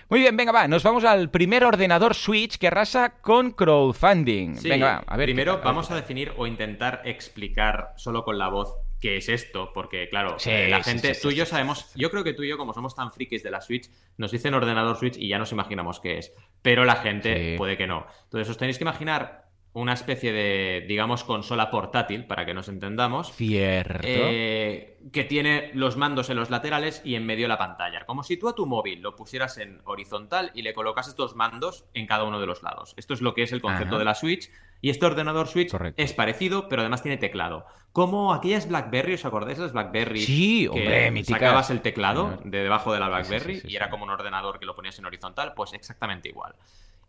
Muy 0.08 0.18
bien, 0.18 0.36
venga, 0.36 0.50
va, 0.50 0.66
nos 0.66 0.82
vamos 0.82 1.04
al 1.04 1.30
primer 1.30 1.62
ordenador 1.62 2.16
Switch 2.16 2.58
que 2.58 2.66
arrasa 2.66 3.20
con 3.20 3.52
crowdfunding. 3.52 4.56
venga, 4.64 4.84
va, 4.84 5.04
a 5.06 5.16
ver. 5.16 5.26
Primero 5.26 5.60
vamos 5.62 5.92
a 5.92 5.94
definir 5.94 6.32
o 6.36 6.48
intentar 6.48 7.02
explicar 7.04 7.92
solo 7.94 8.24
con 8.24 8.36
la 8.36 8.48
voz 8.48 8.74
qué 9.00 9.18
es 9.18 9.28
esto, 9.28 9.70
porque 9.72 10.08
claro, 10.08 10.36
eh, 10.44 10.66
la 10.68 10.82
gente, 10.82 11.14
tú 11.14 11.30
y 11.30 11.36
yo 11.36 11.46
sabemos, 11.46 11.92
yo 11.94 12.10
creo 12.10 12.24
que 12.24 12.32
tú 12.32 12.42
y 12.42 12.48
yo, 12.48 12.58
como 12.58 12.74
somos 12.74 12.96
tan 12.96 13.12
frikis 13.12 13.44
de 13.44 13.52
la 13.52 13.60
Switch, 13.60 13.88
nos 14.16 14.32
dicen 14.32 14.54
ordenador 14.54 14.96
Switch 14.96 15.16
y 15.16 15.28
ya 15.28 15.38
nos 15.38 15.52
imaginamos 15.52 16.00
qué 16.00 16.18
es, 16.18 16.32
pero 16.62 16.84
la 16.84 16.96
gente 16.96 17.54
puede 17.56 17.76
que 17.76 17.86
no. 17.86 18.08
Entonces 18.24 18.50
os 18.50 18.58
tenéis 18.58 18.76
que 18.76 18.82
imaginar 18.82 19.45
una 19.76 19.92
especie 19.92 20.32
de, 20.32 20.86
digamos, 20.88 21.22
consola 21.22 21.70
portátil, 21.70 22.24
para 22.24 22.46
que 22.46 22.54
nos 22.54 22.68
entendamos. 22.68 23.30
Cierto. 23.34 24.06
Eh, 24.06 24.96
que 25.12 25.24
tiene 25.24 25.70
los 25.74 25.98
mandos 25.98 26.30
en 26.30 26.38
los 26.38 26.48
laterales 26.48 27.02
y 27.04 27.14
en 27.14 27.26
medio 27.26 27.46
la 27.46 27.58
pantalla. 27.58 28.06
Como 28.06 28.22
si 28.22 28.38
tú 28.38 28.48
a 28.48 28.54
tu 28.54 28.64
móvil 28.64 29.02
lo 29.02 29.14
pusieras 29.14 29.58
en 29.58 29.82
horizontal 29.84 30.50
y 30.54 30.62
le 30.62 30.72
colocas 30.72 31.08
estos 31.08 31.36
mandos 31.36 31.84
en 31.92 32.06
cada 32.06 32.24
uno 32.24 32.40
de 32.40 32.46
los 32.46 32.62
lados. 32.62 32.94
Esto 32.96 33.12
es 33.12 33.20
lo 33.20 33.34
que 33.34 33.42
es 33.42 33.52
el 33.52 33.60
concepto 33.60 33.98
de 33.98 34.06
la 34.06 34.14
Switch. 34.14 34.50
Y 34.80 34.88
este 34.88 35.04
ordenador 35.04 35.46
Switch 35.46 35.70
es 35.96 36.12
parecido, 36.14 36.68
pero 36.68 36.80
además 36.80 37.02
tiene 37.02 37.18
teclado. 37.18 37.66
Como 37.92 38.32
aquellas 38.32 38.68
BlackBerry, 38.68 39.14
¿os 39.14 39.26
acordáis 39.26 39.58
de 39.58 39.64
las 39.64 39.72
BlackBerry? 39.74 40.22
Sí, 40.22 40.68
hombre, 40.68 41.22
Sacabas 41.24 41.68
el 41.68 41.82
teclado 41.82 42.40
de 42.44 42.62
debajo 42.62 42.94
de 42.94 43.00
la 43.00 43.08
BlackBerry 43.08 43.60
y 43.66 43.76
era 43.76 43.90
como 43.90 44.04
un 44.04 44.10
ordenador 44.10 44.58
que 44.58 44.64
lo 44.64 44.74
ponías 44.74 44.98
en 44.98 45.04
horizontal, 45.04 45.52
pues 45.54 45.74
exactamente 45.74 46.30
igual. 46.30 46.54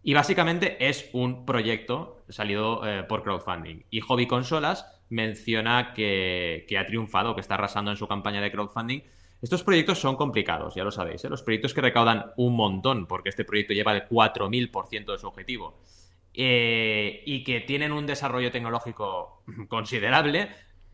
Y 0.08 0.14
básicamente 0.14 0.78
es 0.88 1.10
un 1.12 1.46
proyecto 1.46 2.24
salido 2.30 2.88
eh, 2.88 3.04
por 3.04 3.24
crowdfunding. 3.24 3.84
Y 3.90 4.00
Hobby 4.00 4.26
Consolas 4.26 4.86
menciona 5.10 5.92
que, 5.94 6.66
ha 6.80 6.86
triunfado, 6.86 7.36
que 7.36 7.42
está 7.42 7.56
arrasando 7.56 7.92
en 7.92 7.98
su 7.98 8.08
campaña 8.08 8.40
de 8.40 8.50
crowdfunding. 8.50 9.02
Estos 9.42 9.64
proyectos 9.64 10.00
son 10.00 10.16
complicados, 10.16 10.76
ya 10.76 10.86
lo 10.86 10.92
sabéis. 10.92 11.26
¿eh? 11.26 11.30
Los 11.30 11.44
proyectos 11.44 11.74
que 11.74 11.82
recaudan 11.82 12.32
un 12.38 12.56
montón, 12.56 13.06
porque 13.06 13.28
este 13.28 13.44
proyecto 13.44 13.74
lleva 13.74 13.92
el 13.92 14.08
4.000% 14.08 15.12
de 15.12 15.20
su 15.20 15.28
objetivo, 15.28 15.78
eh, 16.34 17.22
y 17.26 17.44
que 17.44 17.60
tienen 17.60 17.92
un 17.92 18.06
desarrollo 18.06 18.50
tecnológico 18.50 19.44
considerable, 19.68 20.48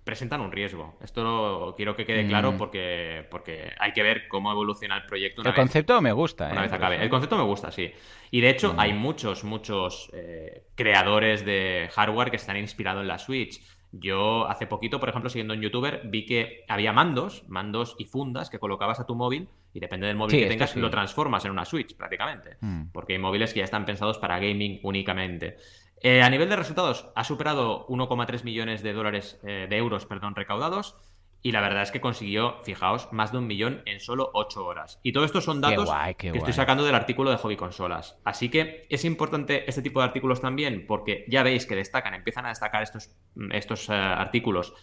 presentan 0.04 0.42
un 0.42 0.52
riesgo. 0.52 0.98
Esto 1.02 1.24
lo 1.24 1.76
quiero 1.76 1.96
que 1.96 2.06
quede 2.06 2.28
claro 2.28 2.54
mm. 2.54 2.58
porque, 2.58 3.26
porque 3.30 3.72
hay 3.80 3.94
que 3.94 4.04
ver 4.04 4.28
cómo 4.28 4.52
evoluciona 4.52 4.98
el 4.98 5.06
proyecto. 5.06 5.42
el 5.44 5.54
concepto 5.54 6.02
me 6.02 6.12
gusta. 6.12 6.50
Una 6.52 6.62
¿eh? 6.62 6.64
vez 6.64 6.74
acabe. 6.74 7.02
El 7.02 7.10
concepto 7.10 7.38
me 7.38 7.44
gusta, 7.44 7.72
sí. 7.72 7.92
Y 8.32 8.42
de 8.42 8.50
hecho, 8.50 8.74
mm. 8.74 8.80
hay 8.80 8.94
muchos, 8.94 9.44
muchos 9.44 10.10
eh, 10.14 10.64
creadores 10.76 11.46
de 11.46 11.90
hardware 11.94 12.32
que 12.32 12.38
están 12.38 12.58
inspirados 12.58 13.02
en 13.02 13.08
la 13.08 13.18
Switch. 13.18 13.62
Yo 13.92 14.50
hace 14.50 14.66
poquito, 14.66 15.00
por 15.00 15.10
ejemplo, 15.10 15.30
siguiendo 15.30 15.54
un 15.54 15.62
youtuber, 15.62 16.02
vi 16.06 16.26
que 16.26 16.66
había 16.68 16.92
mandos, 16.92 17.44
mandos 17.48 17.96
y 18.00 18.06
fundas 18.06 18.50
que 18.50 18.58
colocabas 18.58 19.00
a 19.00 19.06
tu 19.06 19.14
móvil 19.14 19.48
y 19.72 19.80
depende 19.80 20.08
del 20.08 20.16
móvil 20.16 20.40
que 20.40 20.48
tengas, 20.48 20.76
lo 20.76 20.90
transformas 20.90 21.46
en 21.46 21.52
una 21.52 21.64
Switch 21.64 21.96
prácticamente. 21.96 22.58
Mm. 22.60 22.86
Porque 22.92 23.14
hay 23.14 23.20
móviles 23.20 23.54
que 23.54 23.60
ya 23.60 23.66
están 23.66 23.86
pensados 23.86 24.18
para 24.18 24.40
gaming 24.40 24.80
únicamente. 24.82 25.58
Eh, 26.04 26.22
a 26.22 26.30
nivel 26.30 26.50
de 26.50 26.58
resultados, 26.58 27.08
ha 27.16 27.24
superado 27.24 27.88
1,3 27.88 28.44
millones 28.44 28.84
de 28.84 28.92
dólares, 28.92 29.40
eh, 29.44 29.68
de 29.70 29.78
euros, 29.78 30.06
perdón, 30.06 30.36
recaudados. 30.36 30.98
Y 31.42 31.52
la 31.52 31.62
verdad 31.62 31.84
es 31.84 31.92
que 31.92 32.00
consiguió, 32.00 32.62
fijaos, 32.64 33.12
más 33.12 33.32
de 33.34 33.38
un 33.38 33.48
millón 33.48 33.82
en 33.86 34.00
solo 34.00 34.30
8 34.34 34.66
horas. 34.66 35.00
Y 35.04 35.12
todo 35.12 35.26
esto 35.26 35.42
son 35.42 35.60
datos 35.60 35.90
que 36.18 36.30
estoy 36.30 36.54
sacando 36.54 36.86
del 36.86 36.96
artículo 36.96 37.32
de 37.32 37.38
Hobby 37.38 37.58
Consolas. 37.58 38.18
Así 38.24 38.50
que 38.50 38.86
es 38.90 39.04
importante 39.04 39.70
este 39.70 39.82
tipo 39.82 40.00
de 40.00 40.06
artículos 40.06 40.40
también, 40.40 40.86
porque 40.88 41.26
ya 41.28 41.44
veis 41.44 41.66
que 41.66 41.76
destacan, 41.76 42.14
empiezan 42.14 42.46
a 42.46 42.50
destacar 42.50 42.82
estos, 42.84 43.10
estos 43.52 43.90
eh, 43.90 43.94
artículos 43.94 44.74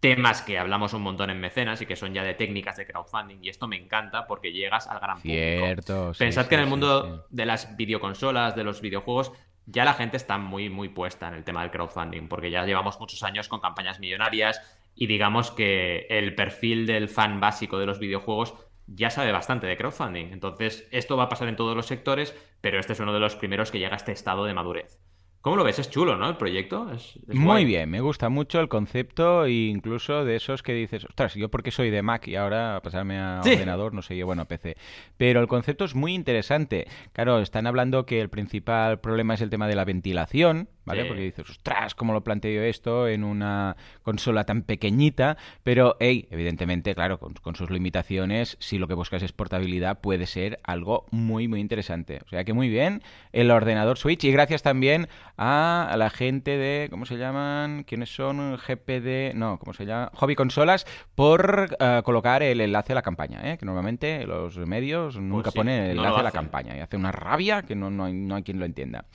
temas 0.00 0.40
que 0.40 0.58
hablamos 0.58 0.94
un 0.94 1.02
montón 1.02 1.28
en 1.30 1.40
mecenas 1.40 1.80
y 1.82 1.86
que 1.86 1.94
son 1.94 2.14
ya 2.14 2.24
de 2.24 2.34
técnicas 2.34 2.78
de 2.78 2.86
crowdfunding 2.86 3.38
y 3.42 3.50
esto 3.50 3.68
me 3.68 3.76
encanta 3.76 4.26
porque 4.26 4.50
llegas 4.50 4.86
al 4.88 4.98
gran 4.98 5.18
Cierto, 5.20 5.94
público. 5.94 6.18
Pensad 6.18 6.46
que 6.46 6.54
en 6.54 6.62
el 6.62 6.66
mundo 6.66 7.26
de 7.28 7.44
las 7.44 7.76
videoconsolas, 7.76 8.56
de 8.56 8.64
los 8.64 8.80
videojuegos, 8.80 9.32
ya 9.66 9.84
la 9.84 9.94
gente 9.94 10.16
está 10.16 10.38
muy, 10.38 10.68
muy 10.68 10.88
puesta 10.88 11.28
en 11.28 11.34
el 11.34 11.44
tema 11.44 11.62
del 11.62 11.70
crowdfunding, 11.70 12.28
porque 12.28 12.50
ya 12.50 12.64
llevamos 12.64 12.98
muchos 13.00 13.22
años 13.22 13.48
con 13.48 13.60
campañas 13.60 14.00
millonarias 14.00 14.60
y 14.94 15.06
digamos 15.06 15.50
que 15.50 16.06
el 16.10 16.34
perfil 16.34 16.86
del 16.86 17.08
fan 17.08 17.40
básico 17.40 17.78
de 17.78 17.86
los 17.86 17.98
videojuegos 17.98 18.54
ya 18.86 19.10
sabe 19.10 19.32
bastante 19.32 19.66
de 19.66 19.76
crowdfunding. 19.76 20.32
Entonces, 20.32 20.88
esto 20.90 21.16
va 21.16 21.24
a 21.24 21.28
pasar 21.28 21.48
en 21.48 21.56
todos 21.56 21.76
los 21.76 21.86
sectores, 21.86 22.34
pero 22.60 22.80
este 22.80 22.92
es 22.92 23.00
uno 23.00 23.12
de 23.12 23.20
los 23.20 23.36
primeros 23.36 23.70
que 23.70 23.78
llega 23.78 23.94
a 23.94 23.96
este 23.96 24.12
estado 24.12 24.44
de 24.44 24.54
madurez. 24.54 25.00
¿Cómo 25.42 25.56
lo 25.56 25.64
ves? 25.64 25.78
Es 25.78 25.88
chulo, 25.88 26.18
¿no? 26.18 26.28
El 26.28 26.36
proyecto. 26.36 26.86
Muy 27.28 27.64
bien, 27.64 27.88
me 27.88 28.02
gusta 28.02 28.28
mucho 28.28 28.60
el 28.60 28.68
concepto 28.68 29.46
e 29.46 29.52
incluso 29.52 30.26
de 30.26 30.36
esos 30.36 30.62
que 30.62 30.74
dices, 30.74 31.06
ostras, 31.06 31.34
yo 31.34 31.48
porque 31.48 31.70
soy 31.70 31.88
de 31.88 32.02
Mac 32.02 32.28
y 32.28 32.36
ahora 32.36 32.78
pasarme 32.82 33.18
a 33.18 33.40
ordenador, 33.40 33.94
no 33.94 34.02
sé 34.02 34.18
yo, 34.18 34.26
bueno, 34.26 34.44
PC. 34.44 34.76
Pero 35.16 35.40
el 35.40 35.48
concepto 35.48 35.86
es 35.86 35.94
muy 35.94 36.12
interesante. 36.12 36.86
Claro, 37.14 37.40
están 37.40 37.66
hablando 37.66 38.04
que 38.04 38.20
el 38.20 38.28
principal 38.28 39.00
problema 39.00 39.32
es 39.32 39.40
el 39.40 39.48
tema 39.48 39.66
de 39.66 39.76
la 39.76 39.86
ventilación, 39.86 40.68
¿vale? 40.84 41.06
Porque 41.06 41.22
dices, 41.22 41.48
ostras, 41.48 41.94
¿cómo 41.94 42.12
lo 42.12 42.22
planteo 42.22 42.62
esto 42.62 43.08
en 43.08 43.24
una 43.24 43.76
consola 44.02 44.44
tan 44.44 44.62
pequeñita? 44.62 45.38
Pero, 45.62 45.96
hey, 46.00 46.28
evidentemente, 46.30 46.94
claro, 46.94 47.18
con, 47.18 47.54
sus 47.54 47.70
limitaciones, 47.70 48.56
si 48.60 48.78
lo 48.78 48.88
que 48.88 48.94
buscas 48.94 49.22
es 49.22 49.32
portabilidad, 49.32 50.00
puede 50.00 50.26
ser 50.26 50.60
algo 50.64 51.06
muy, 51.10 51.48
muy 51.48 51.60
interesante. 51.60 52.20
O 52.26 52.28
sea 52.28 52.44
que 52.44 52.52
muy 52.52 52.68
bien, 52.68 53.02
el 53.32 53.50
ordenador 53.50 53.98
Switch 53.98 54.24
y 54.24 54.32
gracias 54.32 54.62
también 54.62 55.08
a, 55.42 55.96
la 55.96 56.10
gente 56.10 56.58
de, 56.58 56.88
¿cómo 56.90 57.06
se 57.06 57.16
llaman? 57.16 57.84
¿Quiénes 57.84 58.14
son? 58.14 58.58
GPD, 58.58 59.34
no, 59.34 59.58
¿cómo 59.58 59.72
se 59.72 59.86
llama? 59.86 60.10
Hobby 60.14 60.36
Consolas, 60.36 60.86
por 61.14 61.76
eh, 61.80 62.02
colocar 62.04 62.42
el 62.42 62.60
enlace 62.60 62.92
a 62.92 62.96
la 62.96 63.02
campaña, 63.02 63.40
¿eh? 63.50 63.56
Que 63.56 63.64
normalmente 63.64 64.26
los 64.26 64.58
medios 64.58 65.14
pues 65.14 65.24
nunca 65.24 65.50
ponen 65.50 65.82
el 65.82 65.90
enlace 65.96 66.20
a 66.20 66.22
la 66.22 66.30
campaña 66.30 66.76
y 66.76 66.80
hace 66.80 66.98
una 66.98 67.10
rabia 67.10 67.62
que 67.62 67.74
no, 67.74 67.90
no, 67.90 68.04
hay, 68.04 68.12
no 68.12 68.34
hay 68.34 68.42
quien 68.42 68.58
lo 68.58 68.66
entienda. 68.66 69.06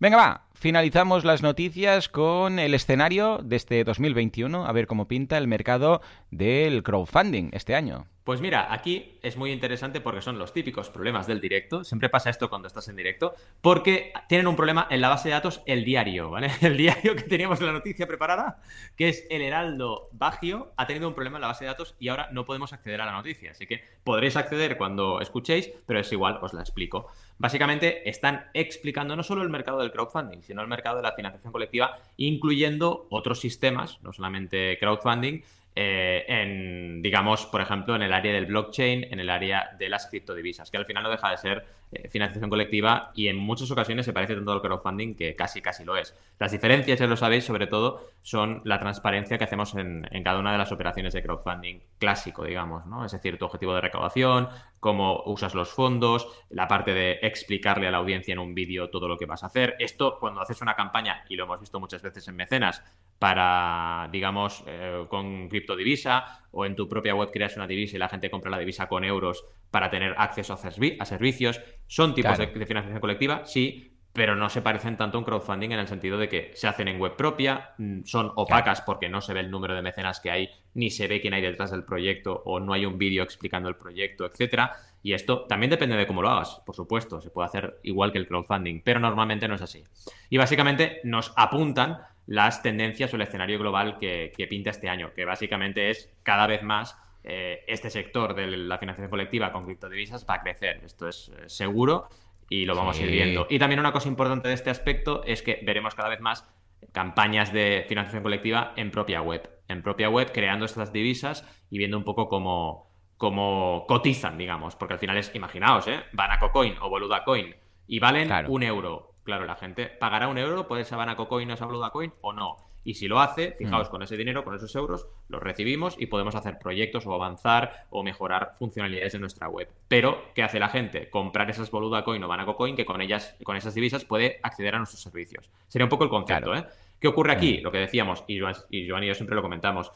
Venga, 0.00 0.16
va, 0.16 0.45
finalizamos 0.58 1.24
las 1.24 1.42
noticias 1.42 2.08
con 2.08 2.58
el 2.58 2.74
escenario 2.74 3.38
de 3.42 3.56
este 3.56 3.84
2021, 3.84 4.66
a 4.66 4.72
ver 4.72 4.86
cómo 4.86 5.06
pinta 5.06 5.38
el 5.38 5.46
mercado 5.46 6.00
del 6.30 6.82
crowdfunding 6.82 7.50
este 7.52 7.74
año. 7.74 8.06
Pues 8.26 8.40
mira, 8.40 8.72
aquí 8.74 9.20
es 9.22 9.36
muy 9.36 9.52
interesante 9.52 10.00
porque 10.00 10.20
son 10.20 10.36
los 10.36 10.52
típicos 10.52 10.90
problemas 10.90 11.28
del 11.28 11.40
directo. 11.40 11.84
Siempre 11.84 12.08
pasa 12.08 12.28
esto 12.28 12.50
cuando 12.50 12.66
estás 12.66 12.88
en 12.88 12.96
directo, 12.96 13.36
porque 13.60 14.12
tienen 14.28 14.48
un 14.48 14.56
problema 14.56 14.88
en 14.90 15.00
la 15.00 15.08
base 15.08 15.28
de 15.28 15.34
datos 15.34 15.62
el 15.64 15.84
diario, 15.84 16.28
¿vale? 16.28 16.50
El 16.60 16.76
diario 16.76 17.14
que 17.14 17.22
teníamos 17.22 17.60
la 17.60 17.70
noticia 17.70 18.08
preparada, 18.08 18.60
que 18.96 19.08
es 19.08 19.28
el 19.30 19.42
Heraldo 19.42 20.08
Bagio, 20.10 20.72
ha 20.76 20.88
tenido 20.88 21.06
un 21.06 21.14
problema 21.14 21.36
en 21.36 21.42
la 21.42 21.46
base 21.46 21.66
de 21.66 21.70
datos 21.70 21.94
y 22.00 22.08
ahora 22.08 22.28
no 22.32 22.44
podemos 22.44 22.72
acceder 22.72 23.00
a 23.00 23.06
la 23.06 23.12
noticia. 23.12 23.52
Así 23.52 23.68
que 23.68 23.84
podréis 24.02 24.36
acceder 24.36 24.76
cuando 24.76 25.20
escuchéis, 25.20 25.70
pero 25.86 26.00
es 26.00 26.10
igual, 26.10 26.40
os 26.42 26.52
la 26.52 26.62
explico. 26.62 27.06
Básicamente 27.38 28.10
están 28.10 28.46
explicando 28.54 29.14
no 29.14 29.22
solo 29.22 29.42
el 29.42 29.50
mercado 29.50 29.78
del 29.78 29.92
crowdfunding, 29.92 30.42
sino 30.46 30.62
el 30.62 30.68
mercado 30.68 30.96
de 30.96 31.02
la 31.02 31.12
financiación 31.12 31.52
colectiva, 31.52 31.98
incluyendo 32.16 33.06
otros 33.10 33.40
sistemas, 33.40 33.98
no 34.02 34.12
solamente 34.12 34.78
crowdfunding, 34.78 35.42
eh, 35.78 36.24
en, 36.26 37.02
digamos, 37.02 37.44
por 37.44 37.60
ejemplo, 37.60 37.94
en 37.94 38.02
el 38.02 38.12
área 38.14 38.32
del 38.32 38.46
blockchain, 38.46 39.08
en 39.10 39.20
el 39.20 39.28
área 39.28 39.76
de 39.78 39.90
las 39.90 40.06
criptodivisas, 40.06 40.70
que 40.70 40.78
al 40.78 40.86
final 40.86 41.02
no 41.02 41.10
deja 41.10 41.30
de 41.30 41.36
ser 41.36 41.66
eh, 41.92 42.08
financiación 42.08 42.50
colectiva 42.50 43.12
y 43.14 43.28
en 43.28 43.36
muchas 43.36 43.70
ocasiones 43.70 44.06
se 44.06 44.12
parece 44.12 44.34
tanto 44.34 44.50
al 44.50 44.60
crowdfunding 44.60 45.14
que 45.14 45.36
casi, 45.36 45.62
casi 45.62 45.84
lo 45.84 45.96
es. 45.96 46.16
Las 46.38 46.50
diferencias, 46.50 46.98
ya 46.98 47.06
lo 47.06 47.16
sabéis, 47.16 47.44
sobre 47.44 47.68
todo, 47.68 48.10
son 48.22 48.60
la 48.64 48.80
transparencia 48.80 49.38
que 49.38 49.44
hacemos 49.44 49.74
en, 49.76 50.04
cada 50.24 50.40
una 50.40 50.50
de 50.50 50.58
las 50.58 50.72
operaciones 50.72 51.14
de 51.14 51.22
crowdfunding 51.22 51.78
clásico, 51.98 52.44
digamos, 52.44 52.86
¿no? 52.86 53.04
Es 53.04 53.12
decir, 53.12 53.38
tu 53.38 53.44
objetivo 53.44 53.72
de 53.74 53.82
recaudación, 53.82 54.48
cómo 54.80 55.22
usas 55.26 55.54
los 55.54 55.70
fondos, 55.70 56.28
la 56.50 56.66
parte 56.66 56.92
de 56.92 57.20
explicarle 57.22 57.86
a 57.86 57.92
la 57.92 57.98
audiencia 57.98 58.32
en 58.32 58.40
un 58.40 58.54
vídeo 58.54 58.90
todo 58.90 59.06
lo 59.06 59.16
que 59.16 59.26
vas 59.26 59.44
a 59.44 59.46
hacer. 59.46 59.76
Esto, 59.78 60.18
cuando 60.18 60.40
haces 60.40 60.60
una 60.62 60.74
campaña, 60.74 61.24
y 61.28 61.36
lo 61.36 61.44
hemos 61.44 61.60
visto 61.60 61.78
muchas 61.78 62.02
veces 62.02 62.26
en 62.26 62.34
mecenas, 62.34 62.82
para, 63.18 64.08
digamos, 64.12 64.62
eh, 64.66 65.06
con 65.08 65.48
criptodivisa 65.48 66.45
o 66.56 66.64
en 66.64 66.74
tu 66.74 66.88
propia 66.88 67.14
web 67.14 67.30
creas 67.30 67.54
una 67.56 67.66
divisa 67.66 67.96
y 67.96 67.98
la 67.98 68.08
gente 68.08 68.30
compra 68.30 68.50
la 68.50 68.58
divisa 68.58 68.88
con 68.88 69.04
euros 69.04 69.44
para 69.70 69.90
tener 69.90 70.14
acceso 70.16 70.54
a, 70.54 70.56
servicios. 70.56 71.60
Son 71.86 72.14
tipos 72.14 72.38
de, 72.38 72.46
financiación 72.46 72.98
colectiva, 72.98 73.44
sí, 73.44 73.92
pero 74.14 74.34
no 74.34 74.48
se 74.48 74.62
parecen 74.62 74.96
tanto 74.96 75.18
a 75.18 75.20
un 75.20 75.26
crowdfunding 75.26 75.72
en 75.72 75.80
el 75.80 75.86
sentido 75.86 76.16
de 76.16 76.30
que 76.30 76.52
se 76.54 76.66
hacen 76.66 76.88
en 76.88 76.98
web 76.98 77.14
propia, 77.14 77.74
mm, 77.76 78.04
son 78.04 78.32
opacas 78.36 78.80
porque 78.80 79.10
no 79.10 79.20
se 79.20 79.34
ve 79.34 79.40
el 79.40 79.50
número 79.50 79.74
de 79.74 79.82
mecenas 79.82 80.18
que 80.18 80.30
hay, 80.30 80.48
ni 80.72 80.88
se 80.88 81.08
ve 81.08 81.20
quién 81.20 81.34
hay 81.34 81.42
detrás 81.42 81.70
del 81.72 81.84
proyecto 81.84 82.42
o 82.46 82.58
no 82.58 82.72
hay 82.72 82.86
un 82.86 82.96
vídeo 82.96 83.22
explicando 83.22 83.68
el 83.68 83.76
proyecto, 83.76 84.24
etcétera. 84.24 84.72
Y 85.02 85.12
esto 85.12 85.42
también 85.42 85.68
depende 85.68 85.94
de 85.94 86.06
cómo 86.06 86.22
lo 86.22 86.30
hagas, 86.30 86.62
por 86.64 86.74
supuesto, 86.74 87.20
se 87.20 87.28
puede 87.28 87.48
hacer 87.48 87.80
igual 87.82 88.12
que 88.12 88.18
el 88.18 88.26
crowdfunding, 88.26 88.80
pero 88.82 88.98
normalmente 88.98 89.46
no 89.46 89.56
es 89.56 89.62
así. 89.62 89.84
Y 90.30 90.38
básicamente 90.38 91.00
nos 91.04 91.34
apuntan 91.36 91.98
las 92.26 92.62
tendencias 92.62 93.12
o 93.12 93.16
el 93.16 93.22
escenario 93.22 93.58
global 93.58 93.98
que, 93.98 94.32
pinta 94.50 94.70
este 94.70 94.88
año, 94.88 95.12
que 95.14 95.24
básicamente 95.24 95.90
es 95.90 96.12
cada 96.22 96.46
vez 96.46 96.62
más 96.62 96.98
eh, 97.24 97.64
este 97.66 97.90
sector 97.90 98.34
de 98.34 98.46
la 98.46 98.78
financiación 98.78 99.10
colectiva 99.10 99.52
con 99.52 99.64
criptodivisas 99.64 100.26
va 100.28 100.34
a 100.34 100.42
crecer. 100.42 100.80
Esto 100.84 101.08
es 101.08 101.28
eh, 101.28 101.48
seguro 101.48 102.08
y 102.48 102.64
lo 102.64 102.74
vamos 102.74 102.98
a 102.98 103.02
ir 103.02 103.10
viendo. 103.10 103.46
Y 103.48 103.58
también 103.58 103.80
una 103.80 103.92
cosa 103.92 104.08
importante 104.08 104.48
de 104.48 104.54
este 104.54 104.70
aspecto 104.70 105.22
es 105.24 105.42
que 105.42 105.60
veremos 105.64 105.94
cada 105.94 106.08
vez 106.08 106.20
más 106.20 106.48
campañas 106.92 107.52
de 107.52 107.84
financiación 107.88 108.22
colectiva 108.22 108.72
en 108.76 108.90
propia 108.90 109.22
web. 109.22 109.48
En 109.68 109.82
propia 109.82 110.08
web, 110.08 110.30
creando 110.32 110.64
estas 110.64 110.92
divisas 110.92 111.44
y 111.70 111.78
viendo 111.78 111.96
un 111.96 112.04
poco 112.04 112.28
cómo, 112.28 112.90
cómo 113.16 113.84
cotizan, 113.88 114.38
digamos. 114.38 114.76
Porque 114.76 114.94
al 114.94 115.00
final 115.00 115.16
es, 115.16 115.34
imaginaos, 115.34 115.88
¿eh? 115.88 116.04
Banaco 116.12 116.52
Coin 116.52 116.74
o 116.80 116.88
Boluda 116.88 117.24
Coin 117.24 117.54
y 117.88 117.98
valen 117.98 118.30
un 118.48 118.62
euro 118.62 119.15
Claro, 119.26 119.44
la 119.44 119.56
gente 119.56 119.88
pagará 119.88 120.28
un 120.28 120.38
euro 120.38 120.68
por 120.68 120.78
esa 120.78 120.96
Banaco 120.96 121.26
Coin 121.26 121.50
o 121.50 121.54
esa 121.54 121.66
Bluda 121.66 121.90
Coin 121.90 122.12
o 122.20 122.32
no. 122.32 122.56
Y 122.84 122.94
si 122.94 123.08
lo 123.08 123.18
hace, 123.18 123.56
fijaos, 123.58 123.88
mm. 123.88 123.90
con 123.90 124.02
ese 124.04 124.16
dinero, 124.16 124.44
con 124.44 124.54
esos 124.54 124.72
euros, 124.76 125.08
los 125.28 125.42
recibimos 125.42 125.96
y 125.98 126.06
podemos 126.06 126.36
hacer 126.36 126.60
proyectos 126.60 127.04
o 127.08 127.12
avanzar 127.12 127.86
o 127.90 128.04
mejorar 128.04 128.52
funcionalidades 128.56 129.14
de 129.14 129.18
nuestra 129.18 129.48
web. 129.48 129.68
Pero, 129.88 130.32
¿qué 130.32 130.44
hace 130.44 130.60
la 130.60 130.68
gente? 130.68 131.10
Comprar 131.10 131.50
esas 131.50 131.72
Boluda 131.72 132.04
Coin 132.04 132.22
o 132.22 132.28
Banaco 132.28 132.54
Coin 132.54 132.76
que 132.76 132.86
con 132.86 133.00
ellas, 133.00 133.34
con 133.42 133.56
esas 133.56 133.74
divisas 133.74 134.04
puede 134.04 134.38
acceder 134.44 134.76
a 134.76 134.78
nuestros 134.78 135.02
servicios. 135.02 135.50
Sería 135.66 135.86
un 135.86 135.90
poco 135.90 136.04
el 136.04 136.10
concepto, 136.10 136.54
¿eh? 136.54 136.64
¿Qué 137.00 137.08
ocurre 137.08 137.32
aquí? 137.32 137.58
Lo 137.58 137.72
que 137.72 137.78
decíamos, 137.78 138.22
y 138.28 138.38
Joan, 138.38 138.54
y 138.70 138.88
Joan 138.88 139.02
y 139.02 139.08
yo 139.08 139.14
siempre 139.16 139.34
lo 139.34 139.42
comentamos, 139.42 139.90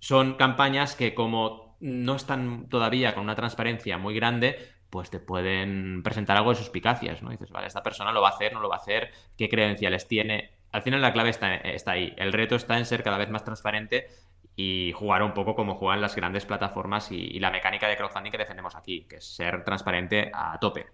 son 0.00 0.34
campañas 0.34 0.96
que 0.96 1.14
como 1.14 1.76
no 1.78 2.16
están 2.16 2.68
todavía 2.68 3.14
con 3.14 3.22
una 3.22 3.36
transparencia 3.36 3.96
muy 3.96 4.16
grande, 4.16 4.58
pues 4.92 5.08
te 5.08 5.20
pueden 5.20 6.02
presentar 6.02 6.36
algo 6.36 6.50
de 6.50 6.56
suspicacias, 6.56 7.22
¿no? 7.22 7.30
dices, 7.30 7.50
vale, 7.50 7.66
esta 7.66 7.82
persona 7.82 8.12
lo 8.12 8.20
va 8.20 8.28
a 8.28 8.32
hacer, 8.32 8.52
no 8.52 8.60
lo 8.60 8.68
va 8.68 8.76
a 8.76 8.78
hacer, 8.78 9.10
qué 9.38 9.48
credenciales 9.48 10.06
tiene. 10.06 10.50
Al 10.70 10.82
final 10.82 11.00
la 11.00 11.14
clave 11.14 11.30
está, 11.30 11.54
está 11.54 11.92
ahí. 11.92 12.12
El 12.18 12.30
reto 12.30 12.56
está 12.56 12.76
en 12.76 12.84
ser 12.84 13.02
cada 13.02 13.16
vez 13.16 13.30
más 13.30 13.42
transparente 13.42 14.08
y 14.54 14.92
jugar 14.94 15.22
un 15.22 15.32
poco 15.32 15.54
como 15.54 15.76
juegan 15.76 16.02
las 16.02 16.14
grandes 16.14 16.44
plataformas 16.44 17.10
y, 17.10 17.38
la 17.40 17.50
mecánica 17.50 17.88
de 17.88 17.96
crowdfunding 17.96 18.32
que 18.32 18.36
defendemos 18.36 18.76
aquí, 18.76 19.06
que 19.08 19.16
es 19.16 19.24
ser 19.24 19.64
transparente 19.64 20.30
a 20.30 20.58
tope. 20.60 20.84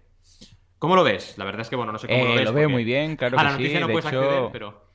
¿Cómo 0.77 0.95
lo 0.95 1.03
ves? 1.03 1.37
La 1.37 1.43
verdad 1.43 1.61
es 1.61 1.69
que, 1.69 1.75
bueno, 1.75 1.91
no 1.91 1.99
sé 1.99 2.07
cómo 2.07 2.23
lo 2.23 2.31
eh, 2.31 2.35
ves. 2.37 2.45
Lo 2.45 2.53
veo 2.53 2.69
muy 2.69 2.85
bien, 2.85 3.17
claro 3.17 3.37
a 3.37 3.43
la 3.43 3.51
noticia 3.51 3.81
no 3.81 3.89
puedes 3.89 4.05
acceder, 4.05 4.49
pero... 4.53 4.89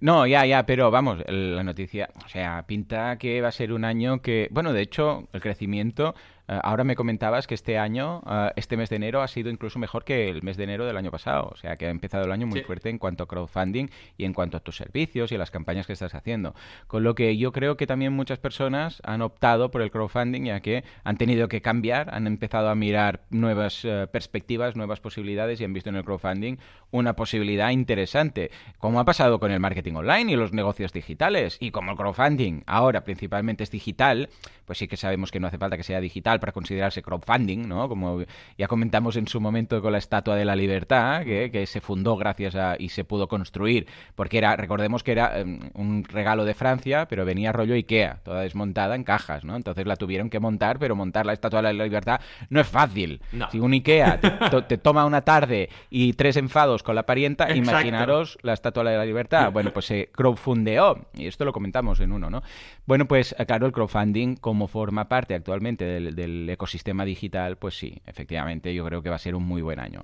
No, 0.00 0.28
ya, 0.28 0.46
ya, 0.46 0.64
pero 0.64 0.92
vamos, 0.92 1.24
la 1.26 1.62
noticia, 1.64 2.08
o 2.24 2.28
sea, 2.28 2.64
pinta 2.66 3.18
que 3.18 3.40
va 3.40 3.48
a 3.48 3.52
ser 3.52 3.72
un 3.72 3.84
año 3.84 4.22
que, 4.22 4.48
bueno, 4.52 4.72
de 4.72 4.82
hecho, 4.82 5.28
el 5.32 5.40
crecimiento 5.40 6.14
ahora 6.48 6.84
me 6.84 6.96
comentabas 6.96 7.46
que 7.46 7.54
este 7.54 7.78
año, 7.78 8.22
eh, 8.28 8.50
este 8.56 8.76
mes 8.76 8.90
de 8.90 8.96
enero, 8.96 9.22
ha 9.22 9.28
sido 9.28 9.50
incluso 9.50 9.78
mejor 9.78 10.04
que 10.04 10.28
el 10.28 10.42
mes 10.42 10.56
de 10.56 10.64
enero 10.64 10.84
del 10.84 10.96
año 10.96 11.10
pasado. 11.10 11.50
O 11.52 11.56
sea, 11.56 11.76
que 11.76 11.86
ha 11.86 11.90
empezado 11.90 12.24
el 12.24 12.32
año 12.32 12.46
muy 12.46 12.62
fuerte 12.62 12.90
en 12.90 12.98
cuanto 12.98 13.24
a 13.24 13.28
crowdfunding 13.28 13.88
y 14.16 14.24
en 14.24 14.32
cuanto 14.32 14.56
a 14.56 14.60
tus 14.60 14.76
servicios 14.76 15.30
y 15.32 15.36
a 15.36 15.38
las 15.38 15.50
campañas 15.50 15.86
que 15.86 15.92
estás 15.92 16.14
haciendo. 16.14 16.54
Con 16.86 17.04
lo 17.04 17.14
que 17.14 17.36
yo 17.36 17.52
creo 17.52 17.76
que 17.76 17.86
también 17.86 18.12
muchas 18.12 18.38
personas 18.38 19.00
han 19.04 19.22
optado 19.22 19.70
por 19.70 19.82
el 19.82 19.90
crowdfunding, 19.90 20.44
ya 20.44 20.60
que 20.60 20.84
han 21.04 21.16
tenido 21.16 21.48
que 21.48 21.62
cambiar, 21.62 22.12
han 22.14 22.26
empezado 22.26 22.68
a 22.68 22.74
mirar 22.74 23.20
nuevas 23.30 23.84
eh, 23.84 24.06
perspectivas, 24.10 24.76
nuevas 24.76 25.00
posibilidades 25.00 25.60
y 25.60 25.64
han 25.64 25.72
visto 25.72 25.90
en 25.90 25.96
el 25.96 26.04
crowdfunding 26.04 26.56
una 26.90 27.14
posibilidad 27.14 27.70
interesante. 27.70 28.50
Como 28.78 29.00
ha 29.00 29.04
pasado 29.04 29.38
con 29.38 29.50
el 29.50 29.60
marketing 29.60 29.94
online 29.94 30.32
y 30.32 30.36
los 30.36 30.52
negocios 30.52 30.92
digitales. 30.92 31.56
Y 31.60 31.70
como 31.70 31.92
el 31.92 31.96
crowdfunding 31.96 32.62
ahora 32.66 33.04
principalmente 33.04 33.64
es 33.64 33.70
digital, 33.70 34.28
pues 34.66 34.78
sí 34.78 34.88
que 34.88 34.96
sabemos 34.96 35.30
que 35.30 35.40
no 35.40 35.46
hace 35.46 35.58
falta 35.58 35.76
que 35.76 35.82
sea 35.82 36.00
digital 36.00 36.31
para 36.40 36.52
considerarse 36.52 37.02
crowdfunding, 37.02 37.68
¿no? 37.68 37.88
Como 37.88 38.22
ya 38.58 38.68
comentamos 38.68 39.16
en 39.16 39.28
su 39.28 39.40
momento 39.40 39.80
con 39.82 39.92
la 39.92 39.98
Estatua 39.98 40.36
de 40.36 40.44
la 40.44 40.56
Libertad, 40.56 41.24
que, 41.24 41.62
se 41.66 41.80
fundó 41.80 42.16
gracias 42.16 42.56
a 42.56 42.76
y 42.78 42.88
se 42.88 43.04
pudo 43.04 43.28
construir, 43.28 43.86
porque 44.14 44.38
era, 44.38 44.56
recordemos 44.56 45.02
que 45.02 45.12
era 45.12 45.38
em, 45.38 45.60
un 45.74 46.04
regalo 46.04 46.44
de 46.44 46.54
Francia, 46.54 47.06
pero 47.08 47.24
venía 47.24 47.52
rollo 47.52 47.74
Ikea, 47.74 48.20
toda 48.24 48.42
desmontada 48.42 48.94
en 48.94 49.04
cajas, 49.04 49.44
¿no? 49.44 49.56
Entonces 49.56 49.86
la 49.86 49.96
tuvieron 49.96 50.28
que 50.28 50.40
montar, 50.40 50.78
pero 50.78 50.96
montar 50.96 51.24
la 51.26 51.32
Estatua 51.32 51.62
de 51.62 51.72
la 51.72 51.84
Libertad 51.84 52.20
no 52.50 52.60
es 52.60 52.66
fácil. 52.66 53.20
Si 53.50 53.60
un 53.60 53.72
Ikea 53.72 54.20
te, 54.68 54.78
toma 54.78 55.04
una 55.04 55.22
tarde 55.22 55.68
y 55.90 56.12
tres 56.14 56.36
enfados 56.36 56.82
con 56.82 56.94
la 56.94 57.06
parienta, 57.06 57.54
imaginaros 57.54 58.38
la 58.42 58.52
Estatua 58.52 58.84
de 58.84 58.96
la 58.96 59.04
Libertad. 59.04 59.52
Bueno, 59.52 59.72
pues 59.72 59.86
se 59.86 60.10
crowdfundeó, 60.12 61.06
y 61.14 61.26
esto 61.26 61.44
lo 61.44 61.52
comentamos 61.52 62.00
en 62.00 62.12
uno, 62.12 62.30
¿no? 62.30 62.42
Bueno, 62.86 63.06
pues 63.06 63.34
claro, 63.46 63.66
el 63.66 63.72
crowdfunding 63.72 64.36
como 64.36 64.66
forma 64.66 65.08
parte 65.08 65.34
actualmente 65.34 65.84
del, 65.84 66.14
ecosistema 66.48 67.04
digital, 67.04 67.56
pues 67.56 67.76
sí, 67.76 68.00
efectivamente, 68.06 68.74
yo 68.74 68.84
creo 68.84 69.02
que 69.02 69.10
va 69.10 69.16
a 69.16 69.18
ser 69.18 69.34
un 69.34 69.44
muy 69.44 69.62
buen 69.62 69.80
año. 69.80 70.02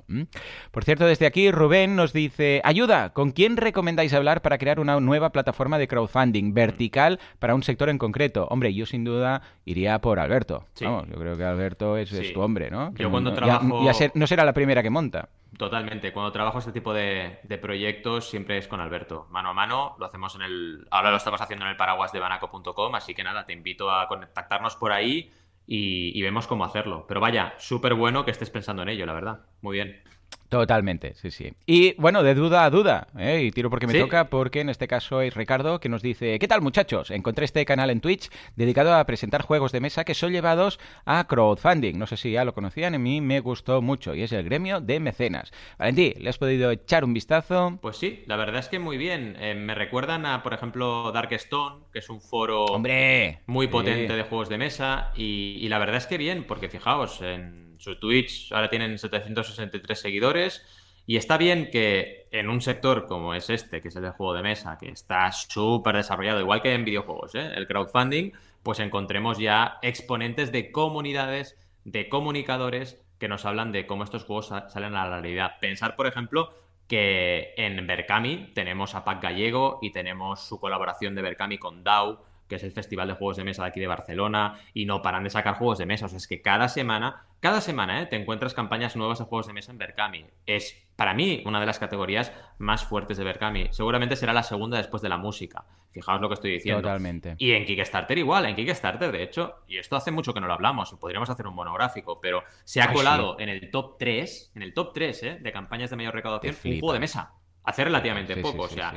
Por 0.71 0.85
cierto, 0.85 1.07
desde 1.07 1.27
aquí 1.27 1.51
Rubén 1.51 1.97
nos 1.97 2.13
dice, 2.13 2.61
ayuda, 2.65 3.11
¿con 3.13 3.33
quién 3.33 3.57
recomendáis 3.57 4.13
hablar 4.15 4.43
para 4.43 4.59
crear 4.59 4.81
una 4.81 4.99
nueva 5.01 5.31
plataforma 5.31 5.79
de 5.79 5.89
crowdfunding 5.89 6.55
vertical 6.55 7.19
para 7.39 7.55
un 7.55 7.63
sector 7.63 7.89
en 7.89 7.99
concreto? 7.99 8.47
Hombre, 8.51 8.75
yo 8.75 8.87
sin 8.87 9.05
duda 9.05 9.43
iría 9.65 10.01
por 10.01 10.19
Alberto. 10.19 10.65
Vamos, 10.81 11.09
yo 11.09 11.17
creo 11.17 11.37
que 11.37 11.45
Alberto 11.45 11.97
es, 11.97 12.33
tu 12.33 12.41
hombre, 12.41 12.71
¿no? 12.71 12.93
yo 12.95 13.11
cuando 13.11 13.33
trabajo... 13.33 13.85
no 14.15 14.27
será 14.27 14.45
la 14.45 14.53
primera 14.53 14.83
que 14.83 14.91
monta. 14.91 15.29
Totalmente. 15.57 16.13
Cuando 16.13 16.31
trabajo 16.31 16.59
este 16.59 16.73
tipo 16.73 16.93
de, 16.93 17.41
proyectos 17.61 18.29
siempre 18.29 18.59
es 18.59 18.69
con 18.69 18.81
Alberto. 18.81 19.27
Mano 19.31 19.51
a 19.51 19.55
mano, 19.55 19.97
lo 19.99 20.07
hacemos 20.07 20.35
en 20.35 20.43
el. 20.43 20.87
Ahora 20.91 21.11
lo 21.11 21.17
estamos 21.17 21.41
haciendo 21.41 21.65
en 21.65 21.71
el 21.71 21.77
paraguas 21.77 22.13
de 22.13 22.21
banaco.com, 22.21 22.95
así 22.95 23.15
que 23.15 23.25
nada, 23.25 23.47
te 23.47 23.55
invito 23.55 23.91
a 23.91 24.07
contactarnos 24.09 24.77
por 24.77 24.93
ahí 24.93 25.33
y, 25.69 26.19
y 26.19 26.23
vemos 26.23 26.49
cómo 26.49 26.65
hacerlo. 26.65 27.05
Pero 27.07 27.21
vaya, 27.21 27.55
súper 27.59 27.95
bueno 27.95 28.25
que 28.25 28.33
estés 28.33 28.51
pensando 28.51 28.83
en 28.83 28.89
ello, 28.89 29.07
la 29.07 29.13
verdad. 29.13 29.47
Muy 29.63 29.75
bien. 29.77 30.03
Totalmente, 30.49 31.15
sí, 31.15 31.31
sí. 31.31 31.53
Y 31.67 31.95
bueno, 32.01 32.23
de 32.23 32.35
duda 32.35 32.65
a 32.65 32.71
duda, 32.71 33.09
¿eh? 33.19 33.43
y 33.43 33.51
tiro 33.51 33.69
porque 33.69 33.87
me 33.87 33.99
toca, 33.99 34.31
porque 34.31 34.61
en 34.61 34.71
este 34.71 34.89
caso 34.89 35.21
es 35.21 35.35
Ricardo 35.35 35.79
que 35.79 35.91
nos 35.91 36.01
dice, 36.01 36.39
¿qué 36.39 36.49
tal 36.49 36.63
muchachos? 36.63 37.11
Encontré 37.11 37.45
este 37.45 37.67
canal 37.67 37.91
en 37.91 38.01
Twitch 38.01 38.31
dedicado 38.57 38.95
a 38.95 39.05
presentar 39.05 39.43
juegos 39.43 39.73
de 39.73 39.81
mesa 39.81 40.05
que 40.05 40.15
son 40.15 40.33
llevados 40.33 40.81
a 41.05 41.27
crowdfunding. 41.27 41.99
No 41.99 42.07
sé 42.07 42.17
si 42.17 42.33
ya 42.33 42.47
lo 42.47 42.55
conocían, 42.55 42.95
a 42.95 42.99
mí 42.99 43.21
me 43.21 43.41
gustó 43.41 43.83
mucho, 43.83 44.15
y 44.15 44.23
es 44.23 44.33
el 44.33 44.43
gremio 44.43 44.81
de 44.81 45.01
mecenas. 45.01 45.53
Valentí, 45.79 46.15
¿le 46.19 46.31
has 46.31 46.39
podido 46.39 46.71
echar 46.71 47.05
un 47.05 47.13
vistazo? 47.13 47.79
Pues 47.83 47.99
sí, 47.99 48.25
la 48.27 48.37
verdad 48.37 48.61
es 48.61 48.69
que 48.69 48.79
muy 48.79 48.97
bien. 48.97 49.37
Eh, 49.39 49.55
me 49.55 49.75
recuerdan 49.75 50.25
a, 50.25 50.43
por 50.43 50.55
ejemplo, 50.55 51.13
Darkstone, 51.13 51.85
que 51.93 51.99
es 51.99 52.09
un 52.09 52.23
foro 52.23 52.65
¡Hombre! 52.65 53.41
muy 53.47 53.69
potente 53.69 54.17
de 54.17 54.23
juegos 54.23 54.49
de 54.49 54.57
mesa, 54.57 55.13
y, 55.15 55.59
y 55.61 55.69
la 55.69 55.79
verdad 55.79 55.97
es 55.97 56.07
que 56.07 56.17
bien, 56.17 56.45
porque 56.45 56.71
fijaos, 56.71 57.21
en 57.21 57.68
su 57.79 57.99
Twitch 57.99 58.53
ahora 58.53 58.69
tienen 58.71 58.99
763 58.99 60.01
seguidores. 60.01 60.65
Y 61.07 61.17
está 61.17 61.39
bien 61.39 61.71
que 61.71 62.29
en 62.33 62.51
un 62.51 62.61
sector 62.61 63.07
como 63.07 63.33
es 63.33 63.49
este, 63.49 63.81
que 63.81 63.89
es 63.89 63.97
el 63.97 64.03
de 64.03 64.11
juego 64.11 64.35
de 64.35 64.43
mesa, 64.43 64.77
que 64.79 64.91
está 64.91 65.33
súper 65.33 65.97
desarrollado, 65.97 66.41
igual 66.41 66.61
que 66.61 66.75
en 66.75 66.85
videojuegos, 66.85 67.35
¿eh? 67.35 67.51
el 67.55 67.67
crowdfunding, 67.67 68.33
pues 68.63 68.79
encontremos 68.79 69.39
ya 69.39 69.79
exponentes 69.81 70.53
de 70.53 70.71
comunidades, 70.71 71.57
de 71.85 72.11
comunicadores 72.11 73.01
que 73.19 73.29
nos 73.29 73.47
hablan 73.47 73.73
de 73.73 73.87
cómo 73.87 74.05
estos 74.05 74.25
juegos 74.25 74.49
salen 74.49 74.95
a 74.95 75.09
la 75.09 75.21
realidad. 75.21 75.53
Pensar, 75.61 75.97
por 75.97 76.07
ejemplo, 76.07 76.53
que 76.89 77.55
en 77.57 77.87
Berkami 77.87 78.51
tenemos 78.55 78.95
a 78.95 79.05
Pac 79.05 79.23
Gallego 79.23 79.79
y 79.83 79.93
tenemos 79.93 80.41
su 80.47 80.61
colaboración 80.61 81.15
de 81.15 81.23
Berkami 81.23 81.59
con 81.59 81.85
DAO, 81.85 82.25
que 82.49 82.57
es 82.57 82.63
el 82.65 82.73
festival 82.73 83.09
de 83.09 83.15
juegos 83.15 83.37
de 83.37 83.45
mesa 83.45 83.63
de 83.63 83.69
aquí 83.69 83.81
de 83.81 83.87
Barcelona, 83.87 84.59
y 84.75 84.87
no 84.87 85.03
paran 85.03 85.25
de 85.25 85.31
sacar 85.31 85.55
juegos 85.55 85.79
de 85.79 85.87
mesa. 85.87 86.07
O 86.07 86.09
sea, 86.09 86.19
es 86.19 86.27
que 86.27 86.43
cada 86.43 86.69
semana 86.69 87.29
cada 87.41 87.61
semana 87.61 88.03
¿eh? 88.03 88.07
te 88.07 88.17
encuentras 88.17 88.53
campañas 88.53 88.97
nuevas 88.97 89.21
de 89.21 89.25
juegos 89.25 89.47
de 89.47 89.53
mesa 89.53 89.71
en 89.71 89.79
Berkami. 89.79 90.27
Es, 90.45 90.77
para 90.97 91.15
mí, 91.15 91.43
una 91.47 91.61
de 91.61 91.67
las 91.67 91.79
categorías 91.79 92.33
más 92.59 92.85
fuertes 92.85 93.17
de 93.17 93.23
Berkami. 93.23 93.69
Seguramente 93.71 94.17
será 94.17 94.33
la 94.33 94.43
segunda 94.43 94.77
después 94.79 95.03
de 95.03 95.09
la 95.09 95.19
música. 95.19 95.65
Fijaos 95.93 96.21
lo 96.21 96.29
que 96.29 96.35
estoy 96.35 96.51
diciendo. 96.51 96.83
Totalmente. 96.83 97.37
Y 97.39 97.53
en 97.53 97.65
Kickstarter 97.65 98.19
igual, 98.19 98.47
en 98.47 98.57
Kickstarter, 98.57 99.13
de 99.13 99.23
hecho, 99.23 99.63
y 99.69 99.79
esto 99.79 99.95
hace 99.95 100.11
mucho 100.11 100.35
que 100.35 100.41
no 100.41 100.49
lo 100.49 100.55
hablamos, 100.55 100.93
podríamos 100.95 101.31
hacer 101.31 101.47
un 101.47 101.55
monográfico, 101.55 102.21
pero 102.21 102.43
se 102.65 102.83
ha 102.83 102.93
colado 102.93 103.39
en 103.39 103.49
el 103.49 103.71
top 103.71 103.99
3, 103.99 104.53
en 104.57 104.63
el 104.63 104.75
top 104.75 104.93
3 104.93 105.23
¿eh? 105.23 105.39
de 105.41 105.53
campañas 105.53 105.91
de 105.91 105.97
mayor 105.97 106.15
recaudación, 106.15 106.57
un 106.65 106.81
juego 106.81 106.93
de 106.93 107.01
mesa. 107.01 107.35
Hace 107.63 107.85
relativamente 107.85 108.37
poco, 108.39 108.63
o 108.63 108.69
sea, 108.69 108.95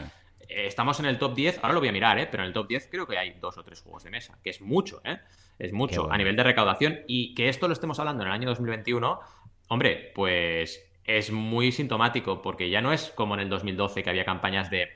estamos 0.55 0.99
en 0.99 1.05
el 1.05 1.17
top 1.17 1.35
10, 1.35 1.59
ahora 1.61 1.73
lo 1.73 1.79
voy 1.79 1.89
a 1.89 1.91
mirar, 1.91 2.19
¿eh? 2.19 2.27
pero 2.29 2.43
en 2.43 2.47
el 2.47 2.53
top 2.53 2.67
10 2.67 2.87
creo 2.91 3.07
que 3.07 3.17
hay 3.17 3.31
dos 3.39 3.57
o 3.57 3.63
tres 3.63 3.81
juegos 3.81 4.03
de 4.03 4.09
mesa, 4.09 4.37
que 4.43 4.49
es 4.49 4.61
mucho, 4.61 5.01
¿eh? 5.03 5.19
Es 5.59 5.73
mucho 5.73 6.11
a 6.11 6.17
nivel 6.17 6.35
de 6.35 6.43
recaudación. 6.43 7.01
Y 7.07 7.35
que 7.35 7.49
esto 7.49 7.67
lo 7.67 7.73
estemos 7.73 7.99
hablando 7.99 8.23
en 8.23 8.29
el 8.29 8.33
año 8.33 8.49
2021, 8.49 9.19
hombre, 9.67 10.11
pues 10.15 10.83
es 11.05 11.31
muy 11.31 11.71
sintomático, 11.71 12.41
porque 12.41 12.69
ya 12.69 12.81
no 12.81 12.93
es 12.93 13.11
como 13.15 13.35
en 13.35 13.41
el 13.41 13.49
2012 13.49 14.03
que 14.03 14.09
había 14.09 14.25
campañas 14.25 14.69
de 14.69 14.89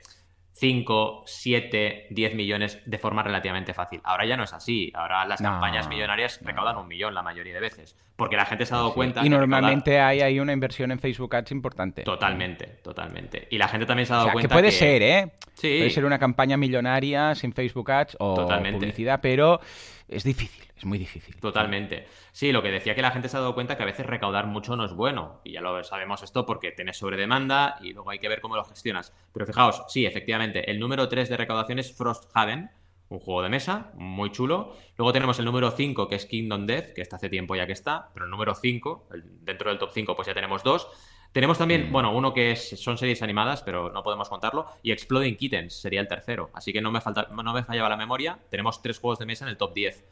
5, 0.58 1.24
7, 1.26 2.06
10 2.08 2.34
millones 2.34 2.80
de 2.86 2.98
forma 2.98 3.22
relativamente 3.22 3.74
fácil. 3.74 4.00
Ahora 4.02 4.24
ya 4.24 4.38
no 4.38 4.44
es 4.44 4.54
así. 4.54 4.90
Ahora 4.94 5.26
las 5.26 5.42
campañas 5.42 5.86
millonarias 5.86 6.40
recaudan 6.42 6.78
un 6.78 6.88
millón 6.88 7.12
la 7.12 7.22
mayoría 7.22 7.52
de 7.52 7.60
veces. 7.60 7.94
Porque 8.16 8.36
la 8.36 8.46
gente 8.46 8.64
se 8.64 8.72
ha 8.72 8.78
dado 8.78 8.94
cuenta. 8.94 9.22
Y 9.22 9.28
normalmente 9.28 10.00
hay 10.00 10.22
ahí 10.22 10.40
una 10.40 10.54
inversión 10.54 10.90
en 10.92 10.98
Facebook 10.98 11.36
Ads 11.36 11.50
importante. 11.52 12.04
Totalmente, 12.04 12.78
totalmente. 12.82 13.46
Y 13.50 13.58
la 13.58 13.68
gente 13.68 13.84
también 13.84 14.06
se 14.06 14.14
ha 14.14 14.16
dado 14.16 14.32
cuenta. 14.32 14.48
Que 14.48 14.52
puede 14.54 14.72
ser, 14.72 15.02
¿eh? 15.02 15.32
Sí. 15.52 15.76
Puede 15.76 15.90
ser 15.90 16.06
una 16.06 16.18
campaña 16.18 16.56
millonaria 16.56 17.34
sin 17.34 17.52
Facebook 17.52 17.90
Ads 17.90 18.16
o 18.18 18.46
publicidad, 18.46 19.20
pero 19.20 19.60
es 20.08 20.22
difícil, 20.22 20.64
es 20.76 20.84
muy 20.84 20.98
difícil. 20.98 21.36
Totalmente. 21.40 22.06
Sí, 22.32 22.52
lo 22.52 22.62
que 22.62 22.70
decía 22.70 22.94
que 22.94 23.02
la 23.02 23.10
gente 23.10 23.28
se 23.28 23.36
ha 23.36 23.40
dado 23.40 23.54
cuenta 23.54 23.76
que 23.76 23.82
a 23.82 23.86
veces 23.86 24.06
recaudar 24.06 24.46
mucho 24.46 24.76
no 24.76 24.84
es 24.84 24.92
bueno. 24.92 25.40
Y 25.44 25.52
ya 25.52 25.60
lo 25.60 25.82
sabemos 25.82 26.22
esto 26.22 26.46
porque 26.46 26.70
tienes 26.72 26.98
sobredemanda 26.98 27.76
y 27.80 27.92
luego 27.92 28.10
hay 28.10 28.18
que 28.18 28.28
ver 28.28 28.40
cómo 28.40 28.56
lo 28.56 28.64
gestionas. 28.64 29.12
Pero 29.32 29.46
fijaos, 29.46 29.82
sí, 29.88 30.06
efectivamente, 30.06 30.70
el 30.70 30.78
número 30.78 31.08
3 31.08 31.28
de 31.28 31.36
recaudación 31.36 31.78
es 31.78 31.92
Frosthaven, 31.92 32.70
un 33.08 33.18
juego 33.20 33.42
de 33.42 33.48
mesa 33.48 33.92
muy 33.94 34.30
chulo. 34.30 34.76
Luego 34.96 35.12
tenemos 35.12 35.38
el 35.38 35.44
número 35.44 35.70
5, 35.70 36.08
que 36.08 36.16
es 36.16 36.26
Kingdom 36.26 36.66
Death, 36.66 36.92
que 36.92 37.02
está 37.02 37.16
hace 37.16 37.28
tiempo 37.28 37.56
ya 37.56 37.66
que 37.66 37.72
está, 37.72 38.10
pero 38.14 38.26
el 38.26 38.30
número 38.30 38.54
5, 38.54 39.08
dentro 39.42 39.70
del 39.70 39.78
top 39.78 39.90
5, 39.92 40.14
pues 40.14 40.26
ya 40.26 40.34
tenemos 40.34 40.62
dos. 40.62 40.88
Tenemos 41.36 41.58
también, 41.58 41.90
mm. 41.90 41.92
bueno, 41.92 42.16
uno 42.16 42.32
que 42.32 42.52
es, 42.52 42.80
son 42.80 42.96
series 42.96 43.20
animadas, 43.20 43.62
pero 43.62 43.90
no 43.90 44.02
podemos 44.02 44.26
contarlo, 44.30 44.68
y 44.82 44.90
Exploding 44.90 45.36
Kittens 45.36 45.74
sería 45.74 46.00
el 46.00 46.08
tercero. 46.08 46.48
Así 46.54 46.72
que 46.72 46.80
no 46.80 46.90
me, 46.90 47.02
falta, 47.02 47.28
no 47.30 47.52
me 47.52 47.62
fallaba 47.62 47.90
la 47.90 47.98
memoria. 47.98 48.38
Tenemos 48.48 48.80
tres 48.80 48.98
juegos 48.98 49.18
de 49.18 49.26
mesa 49.26 49.44
en 49.44 49.50
el 49.50 49.58
top 49.58 49.74
10. 49.74 50.02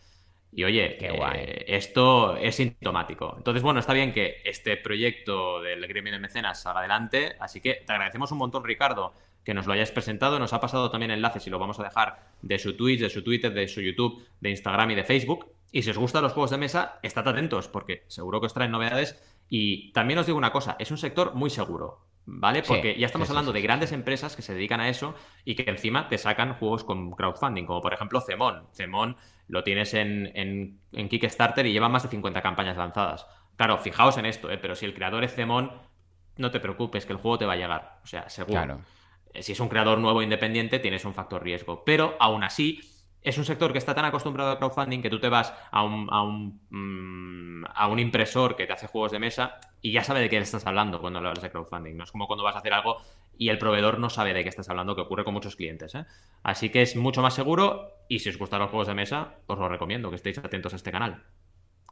Y 0.52 0.64
oye, 0.64 0.98
Qué 0.98 1.10
guay. 1.12 1.40
Eh, 1.40 1.64
esto 1.68 2.37
es 2.37 2.56
sintomático. 2.56 3.37
Entonces, 3.38 3.62
bueno, 3.62 3.80
está 3.80 3.94
bien 3.94 4.12
que 4.12 4.42
este 4.44 4.76
proyecto 4.76 5.62
del 5.62 5.87
gremio 5.87 6.12
de 6.12 6.18
mecenas 6.18 6.60
salga 6.60 6.80
adelante. 6.80 7.37
Así 7.40 7.62
que 7.62 7.82
te 7.87 7.92
agradecemos 7.94 8.30
un 8.30 8.37
montón, 8.37 8.62
Ricardo, 8.62 9.14
que 9.46 9.54
nos 9.54 9.66
lo 9.66 9.72
hayas 9.72 9.92
presentado. 9.92 10.38
Nos 10.38 10.52
ha 10.52 10.60
pasado 10.60 10.90
también 10.90 11.10
enlaces 11.10 11.46
y 11.46 11.48
lo 11.48 11.58
vamos 11.58 11.80
a 11.80 11.84
dejar 11.84 12.18
de 12.42 12.58
su 12.58 12.76
Twitch, 12.76 13.00
de 13.00 13.08
su 13.08 13.24
Twitter, 13.24 13.54
de 13.54 13.66
su 13.66 13.80
YouTube, 13.80 14.22
de 14.42 14.50
Instagram 14.50 14.90
y 14.90 14.94
de 14.94 15.04
Facebook. 15.04 15.46
Y 15.72 15.82
si 15.82 15.90
os 15.90 15.96
gustan 15.96 16.22
los 16.22 16.34
juegos 16.34 16.50
de 16.50 16.58
mesa, 16.58 17.00
estad 17.02 17.26
atentos, 17.26 17.66
porque 17.66 18.04
seguro 18.08 18.40
que 18.40 18.46
os 18.46 18.54
traen 18.54 18.70
novedades 18.70 19.20
y 19.48 19.92
también 19.92 20.18
os 20.18 20.26
digo 20.26 20.38
una 20.38 20.52
cosa, 20.52 20.76
es 20.78 20.90
un 20.90 20.98
sector 20.98 21.35
muy 21.35 21.50
seguro, 21.50 22.07
¿vale? 22.26 22.62
Porque 22.62 22.98
ya 22.98 23.07
estamos 23.07 23.28
hablando 23.30 23.52
de 23.52 23.62
grandes 23.62 23.92
empresas 23.92 24.37
que 24.37 24.42
se 24.42 24.54
dedican 24.54 24.80
a 24.80 24.88
eso 24.88 25.14
y 25.44 25.54
que 25.54 25.70
encima 25.70 26.09
te 26.09 26.18
sacan 26.18 26.54
juegos 26.54 26.85
con 26.85 27.12
crowdfunding, 27.12 27.66
como 27.66 27.80
por 27.80 27.92
ejemplo 27.92 28.20
Cemón. 28.20 28.66
Cemón 28.72 29.16
lo 29.48 29.62
tienes 29.62 29.94
en, 29.94 30.30
en, 30.35 31.09
Kickstarter 31.09 31.66
y 31.66 31.72
lleva 31.72 31.88
más 31.88 32.02
de 32.02 32.09
50 32.09 32.40
campañas 32.42 32.76
lanzadas. 32.76 33.26
Claro, 33.57 33.78
fijaos 33.78 34.16
en 34.18 34.26
esto, 34.26 34.50
¿eh? 34.50 34.59
pero 34.59 34.74
si 34.74 34.87
el 34.87 34.94
creador 34.94 35.22
es 35.24 35.35
Cemón, 35.35 35.72
no 36.37 36.50
te 36.50 36.61
preocupes, 36.61 37.07
que 37.07 37.12
el 37.12 37.18
juego 37.18 37.38
te 37.38 37.46
va 37.46 37.52
a 37.52 37.57
llegar. 37.57 38.00
O 38.02 38.07
sea, 38.07 38.28
seguro. 38.28 38.80
Eh, 39.33 39.42
si 39.42 39.52
es 39.52 39.61
un 39.61 39.68
creador 39.68 39.98
nuevo 39.98 40.22
independiente, 40.22 40.78
tienes 40.78 41.04
un 41.04 41.14
factor 41.14 41.42
riesgo. 41.42 41.85
Pero 41.85 42.16
aún 42.18 42.42
así, 42.42 42.80
es 43.24 43.38
un 43.38 43.44
sector 43.46 43.72
que 43.72 43.78
está 43.78 43.94
tan 43.94 44.04
acostumbrado 44.04 44.50
al 44.50 44.58
crowdfunding 44.58 45.00
que 45.00 45.08
tú 45.08 45.18
te 45.18 45.30
vas 45.30 45.52
a 45.70 45.82
un, 45.82 46.08
a 46.10 46.22
un, 46.22 46.60
mm, 46.68 47.64
a 47.74 47.88
un 47.88 47.98
impresor 47.98 48.54
que 48.54 48.66
te 48.66 48.74
hace 48.74 48.87
juegos 48.87 49.12
de 49.12 49.18
mesa 49.18 49.58
y 49.80 49.92
ya 49.92 50.04
sabe 50.04 50.20
de 50.20 50.28
qué 50.28 50.37
estás 50.37 50.66
hablando 50.66 51.00
cuando 51.00 51.18
hablas 51.18 51.40
de 51.40 51.50
crowdfunding. 51.50 51.96
No 51.96 52.04
es 52.04 52.12
como 52.12 52.26
cuando 52.26 52.44
vas 52.44 52.54
a 52.54 52.58
hacer 52.58 52.74
algo 52.74 52.98
y 53.38 53.48
el 53.48 53.58
proveedor 53.58 53.98
no 53.98 54.10
sabe 54.10 54.34
de 54.34 54.42
qué 54.42 54.50
estás 54.50 54.68
hablando, 54.68 54.94
que 54.94 55.00
ocurre 55.00 55.24
con 55.24 55.32
muchos 55.32 55.56
clientes. 55.56 55.94
¿eh? 55.94 56.04
Así 56.42 56.68
que 56.68 56.82
es 56.82 56.96
mucho 56.96 57.22
más 57.22 57.34
seguro 57.34 57.92
y 58.08 58.18
si 58.18 58.28
os 58.28 58.37
gustan 58.37 58.60
los 58.60 58.68
juegos 58.68 58.88
de 58.88 58.94
mesa, 58.94 59.37
os 59.46 59.58
lo 59.58 59.68
recomiendo 59.70 60.10
que 60.10 60.16
estéis 60.16 60.38
atentos 60.38 60.74
a 60.74 60.76
este 60.76 60.92
canal. 60.92 61.24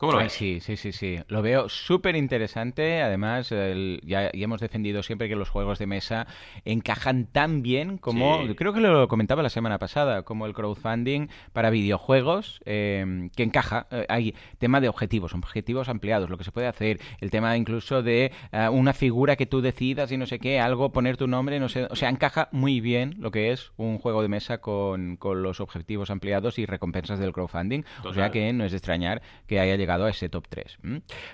¿Cómo 0.03 0.15
lo 0.15 0.19
ves? 0.19 0.33
Sí, 0.33 0.59
sí, 0.59 0.77
sí, 0.77 0.91
sí. 0.91 1.21
Lo 1.29 1.43
veo 1.43 1.69
súper 1.69 2.17
interesante. 2.17 3.03
Además, 3.03 3.55
ya, 4.03 4.31
hemos 4.33 4.61
defendido 4.61 5.01
siempre 5.05 5.29
que 5.29 5.37
los 5.37 5.49
juegos 5.49 5.79
de 5.79 5.87
mesa 5.87 6.27
encajan 6.65 7.27
tan 7.27 7.63
bien 7.63 7.99
como, 7.99 8.41
creo 8.57 8.73
que 8.73 8.81
lo 8.81 9.07
comentaba 9.07 9.45
la 9.45 9.49
semana 9.49 9.79
pasada, 9.79 10.25
como 10.25 10.47
el 10.47 10.55
crowdfunding 10.55 11.29
para 11.53 11.71
videojuegos, 11.71 12.61
eh, 12.65 13.31
que 13.37 13.45
encaja. 13.45 13.87
Eh, 13.93 14.05
hay 14.09 14.35
tema 14.59 14.81
de 14.81 14.89
objetivos, 14.89 15.35
objetivos 15.35 15.89
ampliados, 15.89 16.29
lo 16.29 16.37
que 16.37 16.43
se 16.43 16.51
puede 16.51 16.67
hacer, 16.67 16.99
el 17.21 17.31
tema 17.31 17.57
incluso 17.57 18.03
de 18.03 18.33
eh, 18.51 18.69
una 18.73 18.95
figura 18.95 19.37
que 19.37 19.47
tú 19.47 19.61
decidas 19.61 20.11
y 20.11 20.17
no 20.17 20.27
sé 20.27 20.41
qué, 20.41 20.59
algo, 20.59 20.91
poner 20.91 21.17
tu 21.17 21.29
nombre, 21.29 21.61
no 21.61 21.69
sé. 21.69 21.87
O 21.91 21.95
sea, 21.95 22.09
encaja 22.09 22.49
muy 22.51 22.81
bien 22.81 23.15
lo 23.21 23.31
que 23.31 23.53
es 23.53 23.71
un 23.77 23.99
juego 23.99 24.21
de 24.23 24.27
mesa 24.27 24.59
con, 24.59 25.17
con 25.17 25.45
los 25.45 25.61
objetivos 25.61 26.11
ampliados 26.11 26.59
y 26.59 26.67
recompensas 26.67 27.21
del 27.21 27.33
crowdfunding. 27.33 27.85
O 28.03 28.13
sea 28.13 28.33
que 28.33 28.53
no 28.53 28.65
es 28.65 28.73
de 28.73 28.79
extrañar 28.79 29.23
que 29.47 29.61
haya 29.61 29.77
llegado 29.77 29.92
a 30.01 30.11
ese 30.11 30.29
top 30.29 30.47
3. 30.49 30.79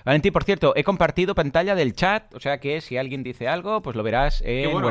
Valentín, 0.05 0.33
por 0.33 0.43
cierto, 0.43 0.73
he 0.75 0.83
compartido 0.83 1.35
pantalla 1.35 1.75
del 1.75 1.93
chat, 1.93 2.33
o 2.35 2.39
sea 2.39 2.59
que 2.59 2.81
si 2.81 2.97
alguien 2.97 3.23
dice 3.23 3.47
algo, 3.47 3.81
pues 3.81 3.95
lo 3.95 4.03
verás 4.03 4.41
en 4.45 4.71
bueno. 4.71 4.89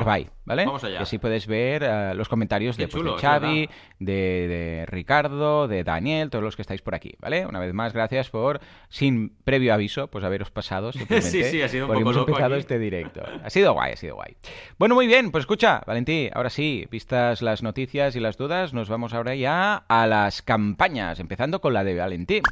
¿vale? 0.48 0.64
Vamos 0.64 0.83
allá. 0.83 0.98
Y 0.98 1.02
así 1.02 1.18
puedes 1.18 1.46
ver 1.46 1.83
uh, 1.83 2.16
los 2.16 2.28
comentarios 2.28 2.76
de, 2.76 2.88
pues, 2.88 3.04
de, 3.04 3.12
Xavi, 3.12 3.68
de, 3.98 4.12
de, 4.12 4.87
Ricardo, 4.87 5.68
de 5.68 5.85
Daniel, 5.85 6.31
todos 6.31 6.42
los 6.42 6.57
que 6.57 6.62
estáis 6.62 6.83
por 6.83 6.94
aquí, 6.94 7.14
¿vale? 7.20 7.46
Una 7.46 7.61
vez 7.61 7.72
más, 7.74 7.92
gracias 7.92 8.31
por, 8.31 8.61
sin 8.88 9.31
previo 9.44 9.74
aviso, 9.74 10.09
pues 10.09 10.24
haberos 10.24 10.50
pasado 10.50 10.92
sí, 11.20 11.44
sí, 11.44 11.62
ha 11.62 11.68
sido 11.68 11.87
un 11.87 11.94
poco 11.94 12.12
loco 12.12 12.31
empezado 12.31 12.57
este 12.57 12.78
directo. 12.78 13.22
Ha 13.44 13.50
sido 13.50 13.74
guay, 13.74 13.92
ha 13.92 13.96
sido 13.96 14.14
guay. 14.16 14.37
Bueno, 14.78 14.94
muy 14.94 15.07
bien, 15.07 15.31
pues 15.31 15.42
escucha, 15.42 15.83
Valentín, 15.87 16.31
ahora 16.33 16.50
sí, 16.50 16.87
vistas 16.90 17.42
las 17.42 17.62
noticias 17.62 18.16
y 18.16 18.20
las 18.20 18.37
dudas, 18.38 18.72
nos 18.72 18.88
vamos 18.88 19.12
ahora 19.12 19.35
ya 19.35 19.85
a 19.88 20.07
las 20.07 20.42
campañas, 20.42 21.20
empezando 21.20 21.61
con 21.61 21.74
la 21.74 21.85
de 21.85 21.96
Valentín. 21.96 22.42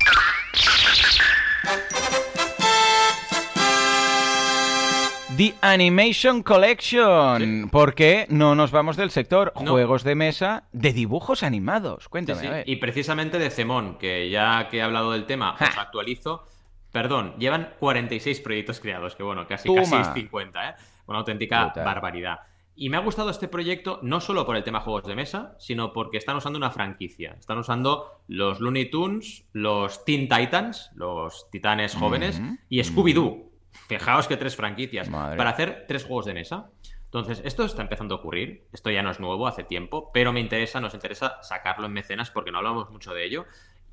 The 5.36 5.54
Animation 5.60 6.42
Collection. 6.42 7.68
¿Por 7.70 7.94
qué 7.94 8.26
no 8.30 8.54
nos 8.54 8.70
vamos 8.70 8.96
del 8.96 9.10
sector 9.10 9.52
juegos 9.54 10.02
de 10.02 10.14
mesa 10.14 10.64
de 10.72 10.94
dibujos 10.94 11.42
animados? 11.42 12.08
Cuéntame. 12.08 12.62
Y 12.64 12.76
precisamente 12.76 13.38
de 13.38 13.50
Cemón, 13.50 13.98
que 13.98 14.30
ya 14.30 14.68
que 14.70 14.78
he 14.78 14.82
hablado 14.82 15.12
del 15.12 15.26
tema, 15.26 15.52
os 15.54 15.76
actualizo. 15.76 16.46
Perdón, 16.90 17.34
llevan 17.38 17.74
46 17.78 18.40
proyectos 18.40 18.80
creados, 18.80 19.14
que 19.14 19.22
bueno, 19.22 19.46
casi, 19.46 19.74
casi 19.74 20.20
50, 20.20 20.70
¿eh? 20.70 20.74
Una 21.06 21.18
auténtica 21.18 21.70
barbaridad. 21.76 22.40
Y 22.74 22.88
me 22.88 22.96
ha 22.96 23.00
gustado 23.00 23.28
este 23.28 23.48
proyecto 23.48 24.00
no 24.02 24.20
solo 24.20 24.46
por 24.46 24.56
el 24.56 24.64
tema 24.64 24.80
juegos 24.80 25.04
de 25.04 25.16
mesa, 25.16 25.54
sino 25.58 25.92
porque 25.92 26.16
están 26.16 26.36
usando 26.36 26.58
una 26.58 26.70
franquicia. 26.70 27.36
Están 27.38 27.58
usando 27.58 28.22
los 28.28 28.60
Looney 28.60 28.90
Tunes, 28.90 29.44
los 29.52 30.04
Teen 30.06 30.28
Titans, 30.28 30.90
los 30.94 31.50
titanes 31.50 31.94
jóvenes, 31.94 32.40
y 32.70 32.80
Scooby-Doo. 32.80 33.45
Fijaos 33.88 34.26
que 34.26 34.36
tres 34.36 34.56
franquicias 34.56 35.08
para 35.08 35.50
hacer 35.50 35.84
tres 35.88 36.04
juegos 36.04 36.26
de 36.26 36.34
mesa. 36.34 36.70
Entonces, 37.04 37.40
esto 37.44 37.64
está 37.64 37.82
empezando 37.82 38.14
a 38.14 38.18
ocurrir. 38.18 38.66
Esto 38.72 38.90
ya 38.90 39.02
no 39.02 39.10
es 39.10 39.20
nuevo, 39.20 39.46
hace 39.46 39.64
tiempo, 39.64 40.10
pero 40.12 40.32
me 40.32 40.40
interesa, 40.40 40.80
nos 40.80 40.92
interesa 40.94 41.38
sacarlo 41.42 41.86
en 41.86 41.92
mecenas 41.92 42.30
porque 42.30 42.50
no 42.50 42.58
hablamos 42.58 42.90
mucho 42.90 43.14
de 43.14 43.24
ello. 43.24 43.46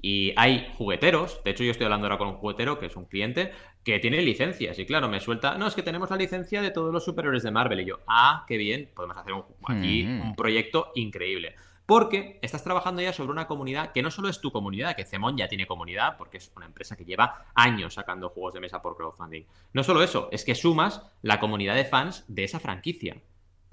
Y 0.05 0.33
hay 0.35 0.69
jugueteros, 0.77 1.41
de 1.45 1.51
hecho 1.51 1.63
yo 1.63 1.71
estoy 1.71 1.85
hablando 1.85 2.07
ahora 2.07 2.17
con 2.17 2.27
un 2.27 2.35
juguetero 2.35 2.77
que 2.77 2.87
es 2.87 2.95
un 2.97 3.05
cliente 3.05 3.53
que 3.85 3.99
tiene 3.99 4.21
licencias 4.21 4.77
y 4.77 4.85
claro, 4.85 5.07
me 5.07 5.21
suelta, 5.21 5.57
no, 5.57 5.65
es 5.65 5.75
que 5.75 5.81
tenemos 5.81 6.09
la 6.09 6.17
licencia 6.17 6.61
de 6.61 6.71
todos 6.71 6.91
los 6.91 7.05
superiores 7.05 7.41
de 7.41 7.51
Marvel 7.51 7.79
y 7.79 7.85
yo, 7.85 7.99
ah, 8.05 8.43
qué 8.45 8.57
bien, 8.57 8.89
podemos 8.93 9.15
hacer 9.15 9.33
aquí 9.65 10.03
mm. 10.03 10.21
un 10.21 10.35
proyecto 10.35 10.91
increíble. 10.95 11.55
Porque 11.85 12.39
estás 12.41 12.63
trabajando 12.63 13.01
ya 13.01 13.11
sobre 13.11 13.31
una 13.31 13.47
comunidad 13.47 13.91
que 13.91 14.01
no 14.01 14.09
solo 14.09 14.29
es 14.29 14.39
tu 14.39 14.51
comunidad, 14.51 14.95
que 14.95 15.03
Cemón 15.03 15.35
ya 15.37 15.49
tiene 15.49 15.67
comunidad, 15.67 16.17
porque 16.17 16.37
es 16.37 16.51
una 16.55 16.65
empresa 16.65 16.95
que 16.95 17.05
lleva 17.05 17.45
años 17.53 17.95
sacando 17.95 18.29
juegos 18.29 18.53
de 18.53 18.61
mesa 18.61 18.81
por 18.81 18.95
crowdfunding. 18.95 19.43
No 19.73 19.83
solo 19.83 20.01
eso, 20.01 20.29
es 20.31 20.45
que 20.45 20.55
sumas 20.55 21.01
la 21.21 21.39
comunidad 21.39 21.75
de 21.75 21.85
fans 21.85 22.23
de 22.27 22.45
esa 22.45 22.59
franquicia. 22.59 23.17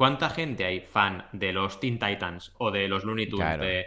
¿Cuánta 0.00 0.30
gente 0.30 0.64
hay 0.64 0.80
fan 0.80 1.26
de 1.30 1.52
los 1.52 1.78
Teen 1.78 1.98
Titans 1.98 2.54
o 2.56 2.70
de 2.70 2.88
los 2.88 3.04
Looney 3.04 3.28
Tunes? 3.28 3.60
De, 3.60 3.86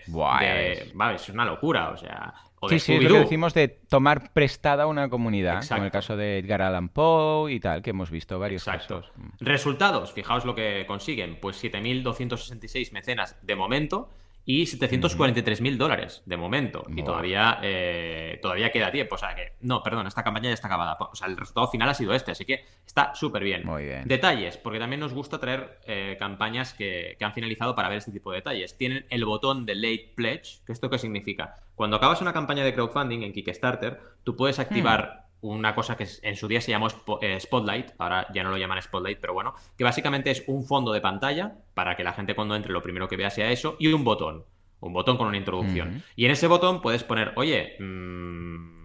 es 1.15 1.30
una 1.30 1.43
locura, 1.43 1.89
o 1.89 1.97
sea. 1.97 2.36
sí, 2.69 2.78
sí, 2.78 2.99
lo 2.99 3.15
que 3.15 3.19
decimos 3.21 3.56
de 3.56 3.67
tomar 3.67 4.32
prestada 4.32 4.86
una 4.86 5.10
comunidad, 5.10 5.67
como 5.67 5.86
el 5.86 5.89
caso 5.89 6.15
de 6.15 6.38
Edgar 6.38 6.62
Allan 6.62 6.89
Poe 6.89 7.52
y 7.52 7.60
tal, 7.60 7.82
que 7.82 7.89
hemos 7.89 8.12
visto 8.12 8.38
varios 8.38 8.63
casos. 8.63 9.12
Resultados, 9.39 10.13
fijaos 10.13 10.45
lo 10.45 10.54
que 10.54 10.86
consiguen, 10.86 11.39
pues 11.41 11.63
7.266 11.63 12.91
mecenas 12.91 13.36
de 13.41 13.56
momento, 13.56 14.12
y 14.46 14.66
743 14.66 15.62
mil 15.62 15.78
dólares 15.78 16.22
de 16.26 16.36
momento. 16.36 16.86
Y 16.94 17.04
todavía, 17.04 17.60
eh, 17.62 18.40
todavía 18.42 18.72
queda 18.72 18.92
tiempo. 18.92 19.16
O 19.16 19.18
sea 19.18 19.36
que, 19.36 19.54
no, 19.62 19.82
perdón, 19.82 20.08
esta 20.08 20.24
campaña 20.24 20.50
ya 20.50 20.54
está 20.54 20.68
acabada. 20.68 20.98
O 21.00 21.16
sea, 21.16 21.28
el 21.28 21.38
resultado 21.38 21.68
final 21.68 21.90
ha 21.90 21.94
sido 21.94 22.14
este, 22.14 22.32
así 22.32 22.44
que 22.44 22.66
está 22.86 23.16
súper 23.16 23.44
bien. 23.44 23.66
Muy 23.66 23.86
bien. 23.86 24.08
Detalles, 24.08 24.58
porque 24.58 24.80
también 24.80 25.00
nos 25.00 25.14
gusta 25.14 25.40
traer 25.40 25.80
eh, 25.86 26.18
campañas 26.20 26.74
que, 26.74 27.18
han 27.22 27.34
finalizado 27.34 27.74
para 27.74 27.88
ver 27.88 28.00
este 28.00 28.12
tipo 28.12 28.32
de 28.32 28.38
detalles. 28.38 28.78
Tienen 28.78 29.06
el 29.10 29.24
botón 29.24 29.66
de 29.66 29.76
Late 29.76 30.12
Pledge, 30.16 30.60
que 30.66 30.74
esto 30.74 30.90
qué 30.90 31.00
significa. 31.00 31.56
Cuando 31.76 31.96
acabas 31.96 32.22
una 32.22 32.34
campaña 32.34 32.66
de 32.66 32.74
crowdfunding 32.74 33.24
en 33.24 33.32
Kickstarter, 33.32 34.02
tú 34.24 34.36
puedes 34.36 34.60
activar. 34.60 35.20
Hmm 35.20 35.24
una 35.44 35.76
cosa 35.76 35.96
que 35.96 36.08
en 36.22 36.36
su 36.36 36.48
día 36.48 36.62
se 36.62 36.72
llamó 36.72 36.88
eh, 37.22 37.40
Spotlight, 37.40 37.92
ahora 37.98 38.28
ya 38.34 38.44
no 38.44 38.50
lo 38.50 38.58
llaman 38.58 38.82
Spotlight, 38.82 39.20
pero 39.20 39.34
bueno, 39.34 39.54
que 39.78 39.84
básicamente 39.84 40.32
es 40.32 40.44
un 40.48 40.64
fondo 40.64 40.92
de 40.94 41.02
pantalla 41.02 41.56
para 41.74 41.96
que 41.96 42.04
la 42.04 42.14
gente 42.14 42.34
cuando 42.34 42.56
entre 42.56 42.72
lo 42.72 42.82
primero 42.82 43.08
que 43.08 43.18
vea 43.18 43.30
sea 43.30 43.52
eso 43.52 43.76
y 43.78 43.88
un 43.88 44.04
botón, 44.04 44.46
un 44.80 44.94
botón 44.94 45.18
con 45.18 45.28
una 45.28 45.38
introducción. 45.38 46.04
Y 46.16 46.26
en 46.26 46.32
ese 46.32 46.48
botón 46.48 46.82
puedes 46.82 47.04
poner, 47.04 47.34
oye, 47.36 47.76
mmm, 47.80 48.83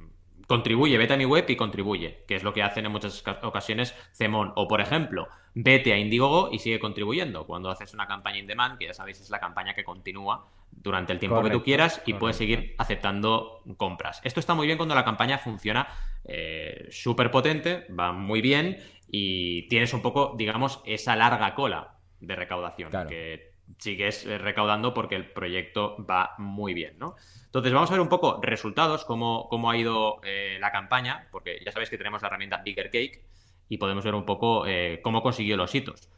contribuye, 0.49 0.97
vete 0.97 1.13
a 1.13 1.17
mi 1.17 1.27
web 1.27 1.45
y 1.47 1.57
contribuye, 1.57 2.25
que 2.27 2.35
es 2.35 2.43
lo 2.43 2.55
que 2.55 2.63
hacen 2.63 2.87
en 2.87 2.91
muchas 2.91 3.23
ocasiones 3.43 3.95
Cemón. 4.13 4.53
O 4.57 4.67
por 4.67 4.81
ejemplo, 4.81 5.29
vete 5.55 5.93
a 5.93 5.99
Indiegogo 5.99 6.49
y 6.51 6.59
sigue 6.59 6.81
contribuyendo. 6.81 7.47
Cuando 7.47 7.71
haces 7.71 7.93
una 7.93 8.09
campaña 8.09 8.39
in 8.39 8.47
demand, 8.47 8.79
que 8.79 8.87
ya 8.87 8.95
sabéis 8.95 9.21
es 9.21 9.31
la 9.31 9.39
campaña 9.39 9.75
que 9.75 9.85
continúa 9.85 10.49
durante 10.71 11.13
el 11.13 11.19
tiempo 11.19 11.43
que 11.43 11.51
tú 11.51 11.63
quieras 11.63 12.03
y 12.07 12.15
puedes 12.15 12.37
seguir 12.37 12.75
aceptando 12.79 13.63
compras. 13.77 14.23
Esto 14.25 14.41
está 14.41 14.55
muy 14.55 14.67
bien 14.67 14.79
cuando 14.79 14.95
la 14.95 15.05
campaña 15.05 15.37
funciona 15.37 15.87
eh, 16.25 16.89
súper 16.91 17.31
potente, 17.31 17.87
va 17.89 18.13
muy 18.13 18.41
bien 18.41 18.79
y 19.11 19.69
tienes 19.69 19.93
un 19.93 20.01
poco, 20.01 20.35
digamos, 20.39 20.81
esa 20.87 21.15
larga 21.15 21.55
cola 21.55 21.99
de 22.21 22.35
recaudación 22.35 22.91
que 23.07 23.48
sigues 23.79 24.25
eh, 24.25 24.39
recaudando 24.39 24.95
porque 24.95 25.15
el 25.15 25.31
proyecto 25.31 25.97
va 26.09 26.35
muy 26.39 26.75
bien, 26.75 26.99
¿no? 26.99 27.17
Entonces 27.45 27.73
vamos 27.73 27.91
a 27.91 27.95
ver 27.95 28.01
un 28.01 28.09
poco 28.09 28.41
resultados, 28.43 29.05
cómo, 29.05 29.49
cómo 29.49 29.71
ha 29.71 29.77
ido 29.77 30.21
eh, 30.25 30.59
la 30.61 30.73
campaña, 30.73 31.29
porque 31.31 31.61
ya 31.65 31.73
sabéis 31.73 31.91
que 31.91 31.99
tenemos 31.99 32.23
la 32.23 32.29
herramienta 32.29 32.63
Bigger 32.65 32.91
Cake 32.91 33.25
y 33.69 33.79
podemos 33.79 34.05
ver 34.05 34.15
un 34.15 34.25
poco 34.25 34.65
cómo 35.03 35.23
consiguió 35.23 35.57
los 35.59 35.75
hitos. 35.75 36.09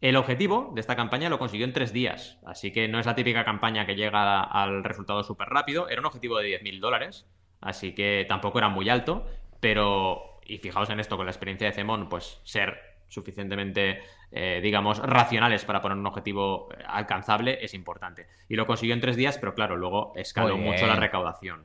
El 0.00 0.14
objetivo 0.14 0.70
de 0.74 0.80
esta 0.80 0.94
campaña 0.94 1.28
lo 1.28 1.40
consiguió 1.40 1.66
en 1.66 1.72
tres 1.72 1.92
días, 1.92 2.38
así 2.46 2.70
que 2.70 2.86
no 2.86 3.00
es 3.00 3.06
la 3.06 3.16
típica 3.16 3.44
campaña 3.44 3.84
que 3.84 3.96
llega 3.96 4.42
al 4.42 4.84
resultado 4.84 5.24
súper 5.24 5.48
rápido, 5.48 5.88
era 5.88 6.00
un 6.00 6.06
objetivo 6.06 6.38
de 6.38 6.60
10.000 6.60 6.78
dólares, 6.78 7.26
así 7.60 7.94
que 7.94 8.24
tampoco 8.28 8.58
era 8.58 8.68
muy 8.68 8.88
alto, 8.90 9.26
pero, 9.58 10.38
y 10.46 10.58
fijaos 10.58 10.90
en 10.90 11.00
esto, 11.00 11.16
con 11.16 11.26
la 11.26 11.32
experiencia 11.32 11.66
de 11.66 11.72
Cemón, 11.72 12.08
pues 12.08 12.40
ser 12.44 12.87
suficientemente, 13.08 14.00
eh, 14.30 14.60
digamos, 14.62 14.98
racionales 14.98 15.64
para 15.64 15.80
poner 15.80 15.98
un 15.98 16.06
objetivo 16.06 16.68
eh, 16.72 16.82
alcanzable 16.86 17.58
es 17.62 17.74
importante. 17.74 18.26
Y 18.48 18.56
lo 18.56 18.66
consiguió 18.66 18.94
en 18.94 19.00
tres 19.00 19.16
días, 19.16 19.38
pero 19.38 19.54
claro, 19.54 19.76
luego 19.76 20.12
escaló 20.14 20.56
mucho 20.56 20.86
la 20.86 20.96
recaudación. 20.96 21.64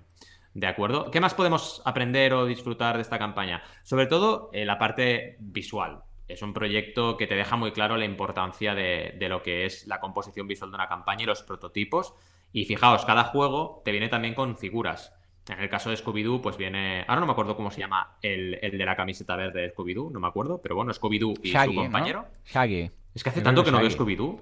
¿De 0.53 0.67
acuerdo? 0.67 1.09
¿Qué 1.09 1.19
más 1.19 1.33
podemos 1.33 1.81
aprender 1.83 2.33
o 2.33 2.45
disfrutar 2.45 2.95
de 2.95 3.01
esta 3.01 3.17
campaña? 3.17 3.63
Sobre 3.81 4.05
todo 4.05 4.51
eh, 4.53 4.65
la 4.65 4.77
parte 4.77 5.35
visual 5.39 6.03
es 6.27 6.41
un 6.41 6.53
proyecto 6.53 7.17
que 7.17 7.27
te 7.27 7.35
deja 7.35 7.55
muy 7.57 7.71
claro 7.71 7.97
la 7.97 8.05
importancia 8.05 8.75
de, 8.75 9.15
lo 9.29 9.41
que 9.41 9.65
es 9.65 9.87
la 9.87 9.99
composición 9.99 10.47
visual 10.47 10.71
de 10.71 10.75
una 10.75 10.87
campaña 10.87 11.23
y 11.23 11.25
los 11.25 11.41
prototipos. 11.41 12.13
Y 12.51 12.65
fijaos, 12.65 13.03
cada 13.05 13.23
juego 13.25 13.81
te 13.83 13.91
viene 13.91 14.09
también 14.09 14.35
con 14.35 14.57
figuras. 14.57 15.13
En 15.49 15.59
el 15.59 15.69
caso 15.69 15.89
de 15.89 15.97
Scooby-Doo, 15.97 16.41
pues 16.41 16.57
viene. 16.57 17.03
Ahora 17.07 17.19
no 17.19 17.25
me 17.25 17.33
acuerdo 17.33 17.55
cómo 17.55 17.69
se 17.69 17.81
llama 17.81 18.17
el, 18.21 18.59
de 18.61 18.85
la 18.85 18.95
camiseta 18.95 19.35
verde 19.35 19.61
de 19.61 19.75
Scooby-Doo, 19.75 20.11
no 20.11 20.19
me 20.19 20.27
acuerdo, 20.27 20.61
pero 20.61 20.75
bueno, 20.75 20.93
Scooby-Doo 20.93 21.33
y 21.43 21.51
su 21.51 21.75
compañero. 21.75 22.25
Shaggy. 22.45 22.89
Es 23.13 23.23
que 23.23 23.29
hace 23.29 23.41
tanto 23.41 23.63
que 23.63 23.71
no 23.71 23.79
veo 23.79 23.89
Scooby-Doo. 23.89 24.41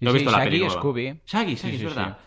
No 0.00 0.10
he 0.10 0.12
visto 0.12 0.30
la 0.30 0.44
película. 0.44 0.70
Scooby. 0.70 1.20
Shaggy, 1.26 1.54
Shaggy, 1.54 1.76
es 1.76 1.84
verdad 1.84 2.18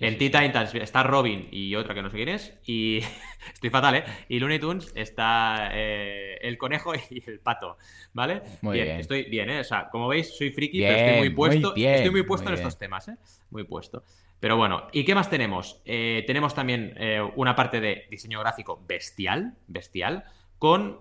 en 0.00 0.18
Teen 0.18 0.32
Titans 0.32 0.74
está 0.74 1.02
Robin 1.02 1.48
y 1.50 1.74
otra 1.76 1.94
que 1.94 2.02
no 2.02 2.10
sé 2.10 2.16
quién 2.16 2.28
es. 2.30 2.52
Y 2.66 2.98
estoy 3.52 3.70
fatal, 3.70 3.96
¿eh? 3.96 4.04
Y 4.28 4.38
Looney 4.38 4.58
Tunes 4.58 4.92
está 4.94 5.70
eh, 5.72 6.38
el 6.42 6.58
conejo 6.58 6.92
y 7.10 7.22
el 7.26 7.40
pato, 7.40 7.78
¿vale? 8.12 8.42
Muy 8.62 8.80
bien, 8.80 9.00
Estoy 9.00 9.24
bien, 9.24 9.50
¿eh? 9.50 9.60
O 9.60 9.64
sea, 9.64 9.88
como 9.90 10.08
veis, 10.08 10.36
soy 10.36 10.50
friki, 10.50 10.80
pero 10.80 10.96
estoy 10.96 11.18
muy 11.18 11.30
puesto. 11.30 11.74
estoy 11.76 12.10
muy 12.10 12.22
puesto 12.22 12.48
en 12.48 12.54
estos 12.54 12.78
temas, 12.78 13.08
¿eh? 13.08 13.16
Muy 13.50 13.64
puesto. 13.64 14.02
Pero 14.40 14.56
bueno, 14.56 14.88
¿y 14.92 15.04
qué 15.04 15.14
más 15.14 15.30
tenemos? 15.30 15.80
Eh, 15.86 16.22
tenemos 16.26 16.54
también 16.54 16.94
eh, 16.98 17.22
una 17.36 17.56
parte 17.56 17.80
de 17.80 18.06
diseño 18.10 18.40
gráfico 18.40 18.82
bestial, 18.86 19.54
bestial, 19.66 20.24
con 20.58 21.00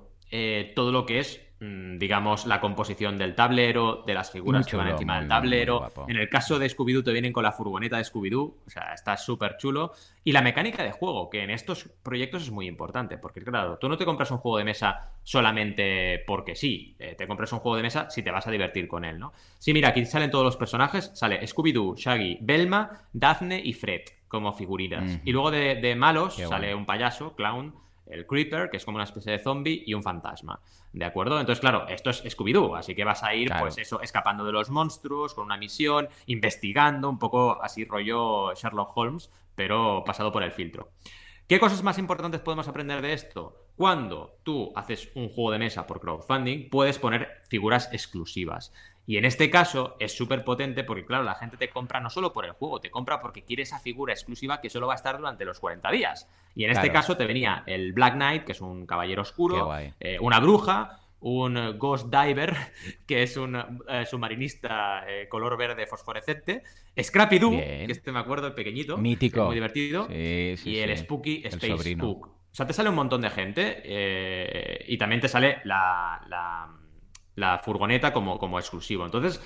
todo 0.76 0.92
lo 0.92 1.06
que 1.06 1.20
es 1.20 1.40
digamos, 1.97 2.45
la 2.45 2.60
composición 2.60 3.17
del 3.17 3.36
tablero, 3.36 4.04
de 4.06 4.13
las 4.13 4.32
figuras 4.32 4.67
que 4.67 4.76
van 4.76 4.89
encima 4.89 5.19
del 5.19 5.30
tablero. 5.30 5.89
en 6.08 6.17
el 6.17 6.30
caso 6.30 6.60
de 6.60 6.67
Scooby-Doo 6.67 7.04
te 7.04 7.12
vienen 7.12 7.32
con 7.32 7.43
la 7.43 7.52
furgoneta 7.52 7.97
de 7.97 8.04
Scooby-Doo, 8.04 8.56
o 8.65 8.69
sea, 8.69 8.93
está 8.93 9.15
súper 9.17 9.58
chulo. 9.58 9.93
Y 10.23 10.32
la 10.32 10.41
mecánica 10.41 10.84
de 10.84 10.91
juego, 10.91 11.30
que 11.30 11.43
en 11.43 11.49
estos 11.49 11.89
proyectos 12.02 12.43
es 12.43 12.52
muy 12.52 12.67
importante, 12.67 13.17
porque 13.17 13.41
claro, 13.41 13.78
tú 13.78 13.88
no 13.88 13.97
te 13.97 14.06
compras 14.06 14.32
un 14.32 14.38
juego 14.39 14.58
de 14.58 14.65
mesa 14.65 15.12
solamente 15.23 16.23
porque 16.26 16.56
sí, 16.56 16.95
eh, 16.99 17.15
te 17.17 17.28
compras 17.28 17.52
un 17.54 17.60
juego 17.60 17.78
de 17.78 17.84
mesa 17.84 18.10
si 18.10 18.23
te 18.23 18.32
vas 18.32 18.47
a 18.47 18.52
divertir 18.52 18.88
con 18.88 19.06
él, 19.06 19.19
¿no? 19.19 19.34
Sí, 19.58 19.73
mira, 19.73 19.89
aquí 19.89 20.06
salen 20.06 20.32
todos 20.32 20.45
los 20.45 20.58
personajes, 20.58 21.12
sale 21.13 21.45
Scooby-Doo, 21.45 21.95
Shaggy, 21.95 22.39
Belma, 22.41 23.08
Daphne 23.13 23.62
y 23.63 23.73
Fred 23.73 24.02
como 24.28 24.52
figuritas. 24.52 25.19
Y 25.23 25.32
luego 25.32 25.52
de, 25.52 25.95
malos 25.95 26.36
sale 26.36 26.73
un 26.73 26.88
payaso, 26.88 27.36
clown, 27.36 27.76
el 28.13 28.28
Creeper, 28.28 28.69
que 28.69 28.78
es 28.78 28.86
como 28.86 28.95
una 28.95 29.04
especie 29.04 29.32
de 29.32 29.39
zombie, 29.39 29.84
y 29.86 29.93
un 29.93 30.04
fantasma. 30.04 30.60
¿De 30.91 31.06
acuerdo? 31.06 31.39
Entonces, 31.39 31.60
claro, 31.60 31.88
esto 31.88 32.12
es 32.12 32.23
Scooby-Doo, 32.23 32.78
así 32.78 32.93
que 32.93 33.04
vas 33.04 33.23
a 33.23 33.34
ir, 33.34 33.52
pues 33.60 33.78
eso, 33.78 34.02
escapando 34.02 34.45
de 34.45 34.52
los 34.52 34.69
monstruos, 34.69 35.34
con 35.34 35.45
una 35.45 35.58
misión, 35.58 36.08
investigando, 36.28 37.10
un 37.10 37.19
poco 37.19 37.62
así 37.62 37.86
rollo 37.86 38.54
Sherlock 38.54 38.95
Holmes, 38.95 39.32
pero 39.56 40.04
pasado 40.06 40.32
por 40.32 40.43
el 40.43 40.52
filtro. 40.52 40.91
¿Qué 41.47 41.60
cosas 41.60 41.84
más 41.84 41.97
importantes 41.97 42.41
podemos 42.41 42.67
aprender 42.67 43.02
de 43.02 43.13
esto? 43.13 43.67
Cuando 43.76 44.38
tú 44.43 44.71
haces 44.76 45.10
un 45.15 45.30
juego 45.30 45.52
de 45.52 45.60
mesa 45.60 45.86
por 45.86 45.99
crowdfunding, 45.99 46.69
puedes 46.69 46.99
poner 46.99 47.41
figuras 47.49 47.89
exclusivas. 47.91 48.71
Y 49.06 49.18
en 49.18 49.26
este 49.26 49.50
caso 49.50 49.98
es 50.00 50.16
súper 50.16 50.46
potente 50.46 50.84
porque, 50.84 51.06
claro, 51.06 51.24
la 51.24 51.36
gente 51.36 51.58
te 51.58 51.70
compra 51.70 52.00
no 52.00 52.10
solo 52.10 52.32
por 52.32 52.46
el 52.46 52.52
juego, 52.52 52.80
te 52.80 52.89
compra 52.89 53.20
porque 53.20 53.44
quiere 53.44 53.63
esa 53.63 53.80
figura 53.80 54.13
exclusiva 54.13 54.62
que 54.62 54.70
solo 54.70 54.88
va 54.88 54.94
a 54.94 54.96
estar 54.96 55.18
durante 55.18 55.44
los 55.44 55.60
40 55.60 55.92
días. 55.92 56.30
Y 56.56 56.63
en 56.63 56.72
este 56.72 56.92
caso 56.92 57.18
te 57.18 57.26
venía 57.26 57.63
el 57.66 57.94
Black 57.94 58.13
Knight, 58.13 58.44
que 58.46 58.54
es 58.54 58.62
un 58.62 58.86
caballero 58.86 59.24
oscuro, 59.24 59.76
eh, 60.00 60.18
una 60.22 60.39
bruja, 60.39 61.00
un 61.20 61.78
Ghost 61.78 62.13
Diver, 62.13 62.56
que 63.06 63.24
es 63.24 63.36
un 63.36 63.56
eh, 63.89 64.06
submarinista 64.06 65.04
eh, 65.08 65.28
color 65.28 65.58
verde 65.58 65.86
fosforescente, 65.86 66.63
Scrappy 67.02 67.39
Doo, 67.39 67.52
que 67.52 67.86
este 67.89 68.12
me 68.12 68.20
acuerdo, 68.20 68.48
el 68.48 68.54
pequeñito, 68.54 68.98
mítico, 68.98 69.46
muy 69.46 69.56
divertido, 69.56 70.08
y 70.10 70.78
el 70.78 70.98
Spooky 70.98 71.42
Space 71.46 71.96
Spook. 71.96 72.28
O 72.28 72.56
sea, 72.56 72.68
te 72.68 72.74
sale 72.74 72.88
un 72.88 72.96
montón 72.96 73.20
de 73.20 73.32
gente 73.32 74.84
y 74.88 74.98
también 74.98 75.20
te 75.20 75.28
sale 75.28 75.58
la 75.66 76.22
la 76.30 76.83
furgoneta 77.63 78.13
como, 78.13 78.38
como 78.38 78.60
exclusivo. 78.60 79.06
Entonces, 79.06 79.41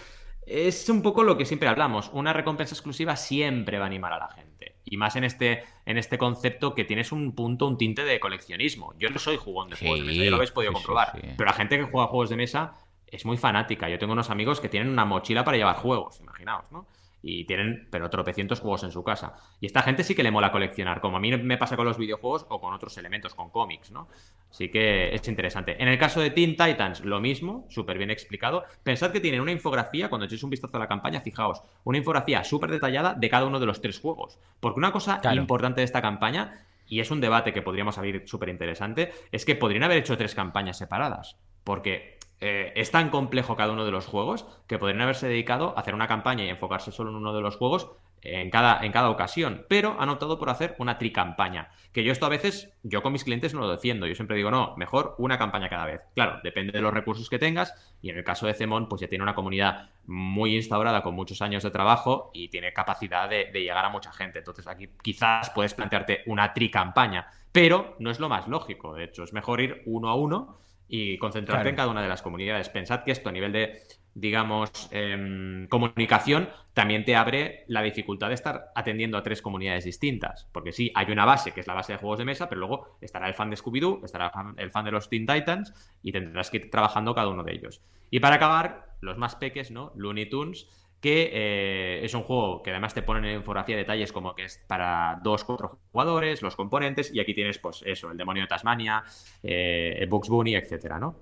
es 0.45 0.87
un 0.89 1.01
poco 1.01 1.23
lo 1.23 1.37
que 1.37 1.45
siempre 1.45 1.67
hablamos. 1.67 2.09
Una 2.13 2.33
recompensa 2.33 2.73
exclusiva 2.73 3.15
siempre 3.15 3.77
va 3.77 3.85
a 3.85 3.87
animar 3.87 4.13
a 4.13 4.19
la 4.19 4.29
gente. 4.29 4.75
Y 4.85 4.95
más 4.95 5.15
en 5.17 5.25
este, 5.25 5.63
en 5.85 5.97
este 5.97 6.17
concepto 6.17 6.73
que 6.73 6.85
tienes 6.85 7.11
un 7.11 7.35
punto, 7.35 7.67
un 7.67 7.77
tinte 7.77 8.05
de 8.05 8.19
coleccionismo. 8.19 8.93
Yo 8.97 9.09
no 9.09 9.19
soy 9.19 9.35
jugón 9.35 9.69
de 9.69 9.75
juegos 9.75 9.99
de 9.99 10.05
mesa, 10.05 10.23
ya 10.23 10.29
lo 10.29 10.35
habéis 10.37 10.51
podido 10.51 10.71
comprobar. 10.71 11.11
pero 11.37 11.45
la 11.45 11.53
gente 11.53 11.77
que 11.77 11.83
juega 11.83 12.07
juegos 12.07 12.29
de 12.29 12.37
mesa 12.37 12.75
es 13.07 13.25
muy 13.25 13.37
fanática. 13.37 13.89
Yo 13.89 13.99
tengo 13.99 14.13
unos 14.13 14.29
amigos 14.29 14.61
que 14.61 14.69
tienen 14.69 14.89
una 14.89 15.03
mochila 15.03 15.43
para 15.43 15.57
llevar 15.57 15.75
juegos, 15.75 16.19
imaginaos, 16.21 16.71
¿no? 16.71 16.87
Y 17.21 17.45
tienen, 17.45 17.87
pero 17.91 18.09
tropecientos 18.09 18.59
juegos 18.59 18.83
en 18.83 18.91
su 18.91 19.03
casa. 19.03 19.35
Y 19.59 19.65
esta 19.65 19.81
gente 19.81 20.03
sí 20.03 20.15
que 20.15 20.23
le 20.23 20.31
mola 20.31 20.51
coleccionar, 20.51 21.01
como 21.01 21.17
a 21.17 21.19
mí 21.19 21.35
me 21.35 21.57
pasa 21.57 21.75
con 21.75 21.85
los 21.85 21.97
videojuegos 21.97 22.45
o 22.49 22.61
con 22.61 22.73
otros 22.73 22.97
elementos, 22.97 23.33
con 23.33 23.49
cómics, 23.49 23.91
¿no? 23.91 24.07
Así 24.49 24.69
que 24.69 25.13
es 25.13 25.27
interesante. 25.27 25.81
En 25.81 25.87
el 25.87 25.97
caso 25.97 26.21
de 26.21 26.29
Teen 26.29 26.55
Titans, 26.55 27.03
lo 27.03 27.19
mismo, 27.19 27.65
súper 27.69 27.97
bien 27.97 28.11
explicado. 28.11 28.63
Pensad 28.83 29.11
que 29.11 29.19
tienen 29.19 29.41
una 29.41 29.51
infografía, 29.51 30.09
cuando 30.09 30.25
echéis 30.25 30.43
un 30.43 30.49
vistazo 30.49 30.77
a 30.77 30.79
la 30.79 30.87
campaña, 30.87 31.21
fijaos, 31.21 31.61
una 31.83 31.97
infografía 31.97 32.43
súper 32.43 32.71
detallada 32.71 33.13
de 33.13 33.29
cada 33.29 33.45
uno 33.45 33.59
de 33.59 33.65
los 33.65 33.81
tres 33.81 33.99
juegos. 33.99 34.39
Porque 34.59 34.79
una 34.79 34.91
cosa 34.91 35.19
importante 35.33 35.81
de 35.81 35.85
esta 35.85 36.01
campaña, 36.01 36.65
y 36.87 37.01
es 37.01 37.11
un 37.11 37.19
debate 37.19 37.51
que 37.51 37.61
podríamos 37.61 37.97
abrir 37.97 38.23
súper 38.25 38.49
interesante, 38.49 39.11
es 39.31 39.43
que 39.43 39.55
podrían 39.55 39.83
haber 39.83 39.97
hecho 39.97 40.17
tres 40.17 40.33
campañas 40.33 40.77
separadas. 40.77 41.37
Porque 41.63 42.16
eh, 42.39 42.73
es 42.75 42.91
tan 42.91 43.09
complejo 43.09 43.55
cada 43.55 43.73
uno 43.73 43.85
de 43.85 43.91
los 43.91 44.05
juegos 44.05 44.45
que 44.67 44.77
podrían 44.77 45.01
haberse 45.01 45.27
dedicado 45.27 45.73
a 45.75 45.81
hacer 45.81 45.95
una 45.95 46.07
campaña 46.07 46.43
y 46.45 46.49
enfocarse 46.49 46.91
solo 46.91 47.09
en 47.09 47.15
uno 47.15 47.33
de 47.33 47.41
los 47.41 47.57
juegos 47.57 47.89
en 48.21 48.49
cada, 48.49 48.83
en 48.83 48.91
cada 48.91 49.09
ocasión, 49.09 49.65
pero 49.69 49.95
han 49.99 50.09
optado 50.09 50.39
por 50.39 50.49
hacer 50.49 50.75
una 50.79 50.97
tricampaña. 50.97 51.69
Que 51.93 52.03
yo 52.03 52.11
esto 52.11 52.25
a 52.25 52.29
veces, 52.29 52.73
yo 52.83 53.01
con 53.01 53.13
mis 53.13 53.23
clientes 53.23 53.53
no 53.53 53.61
lo 53.61 53.69
defiendo, 53.69 54.07
yo 54.07 54.15
siempre 54.15 54.35
digo, 54.35 54.51
no, 54.51 54.75
mejor 54.75 55.15
una 55.17 55.37
campaña 55.37 55.69
cada 55.69 55.85
vez. 55.85 56.01
Claro, 56.13 56.39
depende 56.43 56.71
de 56.71 56.81
los 56.81 56.93
recursos 56.93 57.29
que 57.29 57.39
tengas, 57.39 57.73
y 58.01 58.09
en 58.09 58.17
el 58.17 58.23
caso 58.23 58.47
de 58.47 58.53
Cemon, 58.53 58.89
pues 58.89 59.01
ya 59.01 59.07
tiene 59.07 59.23
una 59.23 59.35
comunidad 59.35 59.89
muy 60.05 60.55
instaurada 60.55 61.03
con 61.03 61.15
muchos 61.15 61.41
años 61.41 61.63
de 61.63 61.71
trabajo 61.71 62.31
y 62.33 62.49
tiene 62.49 62.73
capacidad 62.73 63.29
de, 63.29 63.51
de 63.51 63.61
llegar 63.61 63.85
a 63.85 63.89
mucha 63.89 64.11
gente. 64.11 64.39
Entonces 64.39 64.67
aquí 64.67 64.89
quizás 65.01 65.49
puedes 65.51 65.73
plantearte 65.73 66.23
una 66.25 66.53
tricampaña, 66.53 67.27
pero 67.51 67.95
no 67.99 68.09
es 68.11 68.19
lo 68.19 68.29
más 68.29 68.47
lógico, 68.47 68.93
de 68.93 69.05
hecho, 69.05 69.23
es 69.23 69.33
mejor 69.33 69.61
ir 69.61 69.83
uno 69.85 70.09
a 70.09 70.15
uno 70.15 70.66
y 70.87 71.17
concentrarte 71.17 71.69
en 71.69 71.75
cada 71.75 71.89
una 71.89 72.01
de 72.01 72.07
las 72.07 72.21
comunidades. 72.21 72.69
Pensad 72.69 73.03
que 73.03 73.11
esto 73.11 73.29
a 73.29 73.31
nivel 73.31 73.51
de, 73.51 73.81
digamos, 74.13 74.89
em, 74.91 75.67
comunicación 75.67 76.49
también 76.73 77.03
te 77.03 77.15
abre 77.15 77.65
la 77.67 77.81
dificultad 77.81 78.29
de 78.29 78.35
estar 78.35 78.71
atendiendo 78.75 79.17
a 79.17 79.23
tres 79.23 79.41
comunidades 79.41 79.83
distintas. 79.83 80.47
Porque 80.51 80.71
sí, 80.71 80.91
hay 80.95 81.11
una 81.11 81.25
base 81.25 81.51
que 81.51 81.59
es 81.59 81.67
la 81.67 81.73
base 81.73 81.93
de 81.93 81.99
juegos 81.99 82.19
de 82.19 82.25
mesa, 82.25 82.47
pero 82.47 82.59
luego 82.59 82.97
estará 83.01 83.27
el 83.27 83.33
fan 83.33 83.49
de 83.49 83.57
Scooby-Doo, 83.57 84.05
estará 84.05 84.31
el 84.57 84.71
fan 84.71 84.85
de 84.85 84.91
los 84.91 85.09
Teen 85.09 85.25
Titans 85.25 85.73
y 86.03 86.11
tendrás 86.11 86.49
que 86.49 86.57
ir 86.57 86.71
trabajando 86.71 87.13
cada 87.13 87.29
uno 87.29 87.43
de 87.43 87.53
ellos. 87.53 87.81
Y 88.09 88.19
para 88.19 88.35
acabar, 88.35 88.87
los 89.01 89.17
más 89.17 89.35
peques, 89.35 89.71
¿no? 89.71 89.91
Looney 89.95 90.29
Tunes 90.29 90.67
que 91.01 91.29
eh, 91.31 92.05
es 92.05 92.13
un 92.13 92.23
juego 92.23 92.63
que 92.63 92.71
además 92.71 92.93
te 92.93 93.01
ponen 93.01 93.25
en 93.25 93.35
infografía 93.37 93.77
detalles 93.77 94.11
como 94.11 94.33
que 94.35 94.45
es 94.45 94.63
para 94.67 95.19
dos, 95.23 95.43
cuatro 95.43 95.79
jugadores, 95.91 96.41
los 96.41 96.55
componentes, 96.55 97.13
y 97.13 97.19
aquí 97.19 97.33
tienes, 97.33 97.59
pues 97.59 97.83
eso, 97.85 98.11
el 98.11 98.17
demonio 98.17 98.43
de 98.43 98.47
Tasmania, 98.47 99.03
eh, 99.43 100.05
Bugs 100.09 100.29
Bunny, 100.29 100.55
etcétera, 100.55 100.99
¿no? 100.99 101.19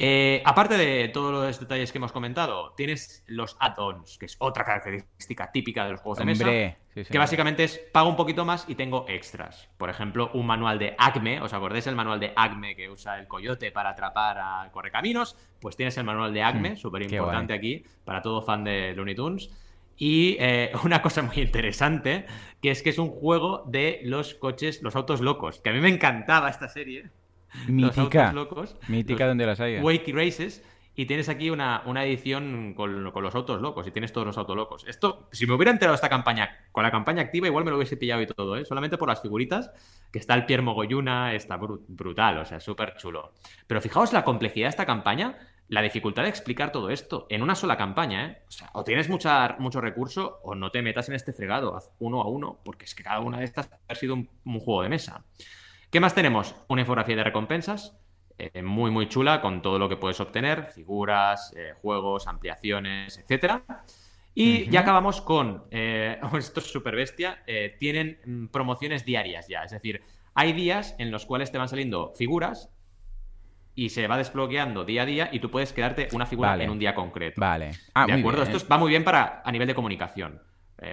Eh, 0.00 0.40
aparte 0.44 0.76
de 0.76 1.08
todos 1.08 1.32
los 1.32 1.58
detalles 1.58 1.90
que 1.90 1.98
hemos 1.98 2.12
comentado, 2.12 2.72
tienes 2.76 3.24
los 3.26 3.56
add-ons, 3.58 4.16
que 4.16 4.26
es 4.26 4.36
otra 4.38 4.64
característica 4.64 5.50
típica 5.50 5.84
de 5.84 5.90
los 5.90 6.00
juegos 6.00 6.18
de 6.18 6.24
mesa, 6.24 6.44
que 6.44 7.18
básicamente 7.18 7.64
es 7.64 7.78
pago 7.92 8.08
un 8.08 8.14
poquito 8.14 8.44
más 8.44 8.64
y 8.68 8.76
tengo 8.76 9.06
extras. 9.08 9.68
Por 9.76 9.90
ejemplo, 9.90 10.30
un 10.34 10.46
manual 10.46 10.78
de 10.78 10.94
Acme, 10.98 11.40
¿os 11.40 11.52
acordáis 11.52 11.88
el 11.88 11.96
manual 11.96 12.20
de 12.20 12.32
Acme 12.36 12.76
que 12.76 12.88
usa 12.88 13.18
el 13.18 13.26
coyote 13.26 13.72
para 13.72 13.90
atrapar 13.90 14.38
a 14.38 14.70
correcaminos? 14.70 15.36
Pues 15.60 15.76
tienes 15.76 15.98
el 15.98 16.04
manual 16.04 16.32
de 16.32 16.44
Acme, 16.44 16.70
hmm, 16.70 16.76
súper 16.76 17.02
importante 17.02 17.52
aquí, 17.52 17.82
para 18.04 18.22
todo 18.22 18.40
fan 18.40 18.62
de 18.62 18.94
Looney 18.94 19.16
Tunes. 19.16 19.50
Y 19.96 20.36
eh, 20.38 20.70
una 20.84 21.02
cosa 21.02 21.22
muy 21.22 21.38
interesante, 21.38 22.24
que 22.62 22.70
es 22.70 22.84
que 22.84 22.90
es 22.90 22.98
un 22.98 23.10
juego 23.10 23.64
de 23.66 24.00
los 24.04 24.34
coches, 24.34 24.80
los 24.80 24.94
autos 24.94 25.20
locos, 25.20 25.58
que 25.58 25.70
a 25.70 25.72
mí 25.72 25.80
me 25.80 25.88
encantaba 25.88 26.48
esta 26.50 26.68
serie. 26.68 27.10
Mítica. 27.68 28.32
locos. 28.32 28.76
Mítica 28.88 29.26
donde 29.26 29.46
las 29.46 29.60
hay. 29.60 29.80
Wakey 29.80 30.12
Races. 30.12 30.64
Y 30.98 31.06
tienes 31.06 31.28
aquí 31.28 31.48
una, 31.48 31.84
una 31.86 32.04
edición 32.04 32.74
con, 32.74 33.04
los 33.04 33.34
autos 33.36 33.60
locos 33.60 33.86
y 33.86 33.92
tienes 33.92 34.12
todos 34.12 34.26
los 34.26 34.36
autos 34.36 34.56
locos. 34.56 34.84
Esto, 34.88 35.28
si 35.30 35.46
me 35.46 35.54
hubiera 35.54 35.70
enterado 35.70 35.94
esta 35.94 36.08
campaña 36.08 36.66
con 36.72 36.82
la 36.82 36.90
campaña 36.90 37.22
activa, 37.22 37.46
igual 37.46 37.64
me 37.64 37.70
lo 37.70 37.76
hubiese 37.76 37.96
pillado 37.96 38.20
y 38.20 38.26
todo, 38.26 38.56
¿eh? 38.56 38.64
Solamente 38.64 38.98
por 38.98 39.08
las 39.08 39.22
figuritas, 39.22 39.70
que 40.10 40.18
está 40.18 40.34
el 40.34 40.44
Pierre 40.44 40.64
Mogoyuna, 40.64 41.34
está 41.34 41.56
brutal, 41.56 42.38
o 42.38 42.44
sea, 42.44 42.58
súper 42.58 42.96
chulo. 42.96 43.32
Pero 43.68 43.80
fijaos 43.80 44.12
la 44.12 44.24
complejidad 44.24 44.66
de 44.66 44.70
esta 44.70 44.86
campaña, 44.86 45.38
la 45.68 45.82
dificultad 45.82 46.24
de 46.24 46.30
explicar 46.30 46.72
todo 46.72 46.90
esto 46.90 47.28
en 47.30 47.42
una 47.42 47.54
sola 47.54 47.76
campaña, 47.76 48.26
¿eh? 48.26 48.42
O 48.48 48.50
sea, 48.50 48.70
o 48.72 48.82
tienes 48.82 49.08
mucha, 49.08 49.54
mucho 49.60 49.80
recurso 49.80 50.40
o 50.42 50.56
no 50.56 50.72
te 50.72 50.82
metas 50.82 51.08
en 51.08 51.14
este 51.14 51.32
fregado, 51.32 51.76
haz 51.76 51.92
uno 52.00 52.22
a 52.22 52.26
uno, 52.26 52.58
porque 52.64 52.86
es 52.86 52.96
que 52.96 53.04
cada 53.04 53.20
una 53.20 53.38
de 53.38 53.44
estas 53.44 53.70
ha 53.86 53.94
sido 53.94 54.14
un 54.14 54.58
juego 54.58 54.82
de 54.82 54.88
mesa. 54.88 55.22
¿Qué 55.90 56.00
más 56.00 56.14
tenemos? 56.14 56.54
Una 56.68 56.82
infografía 56.82 57.16
de 57.16 57.24
recompensas, 57.24 57.96
eh, 58.36 58.62
muy, 58.62 58.90
muy 58.90 59.08
chula, 59.08 59.40
con 59.40 59.62
todo 59.62 59.78
lo 59.78 59.88
que 59.88 59.96
puedes 59.96 60.20
obtener, 60.20 60.66
figuras, 60.66 61.54
eh, 61.56 61.72
juegos, 61.80 62.26
ampliaciones, 62.26 63.16
etcétera. 63.16 63.64
Y 64.34 64.68
ya 64.68 64.80
acabamos 64.80 65.22
con, 65.22 65.64
eh, 65.70 66.20
esto 66.38 66.60
es 66.60 66.70
súper 66.70 66.94
bestia, 66.94 67.42
tienen 67.78 68.20
mm, 68.24 68.46
promociones 68.48 69.06
diarias 69.06 69.48
ya, 69.48 69.64
es 69.64 69.72
decir, 69.72 70.02
hay 70.34 70.52
días 70.52 70.94
en 70.98 71.10
los 71.10 71.24
cuales 71.24 71.50
te 71.50 71.58
van 71.58 71.68
saliendo 71.68 72.12
figuras 72.14 72.70
y 73.74 73.88
se 73.88 74.06
va 74.06 74.18
desbloqueando 74.18 74.84
día 74.84 75.02
a 75.02 75.06
día 75.06 75.30
y 75.32 75.40
tú 75.40 75.50
puedes 75.50 75.72
quedarte 75.72 76.08
una 76.12 76.26
figura 76.26 76.62
en 76.62 76.68
un 76.68 76.78
día 76.78 76.94
concreto. 76.94 77.40
Vale. 77.40 77.70
Ah, 77.94 78.06
¿De 78.06 78.12
acuerdo? 78.12 78.42
Esto 78.42 78.58
va 78.70 78.76
muy 78.76 78.90
bien 78.90 79.04
para 79.04 79.40
a 79.42 79.50
nivel 79.50 79.66
de 79.66 79.74
comunicación. 79.74 80.42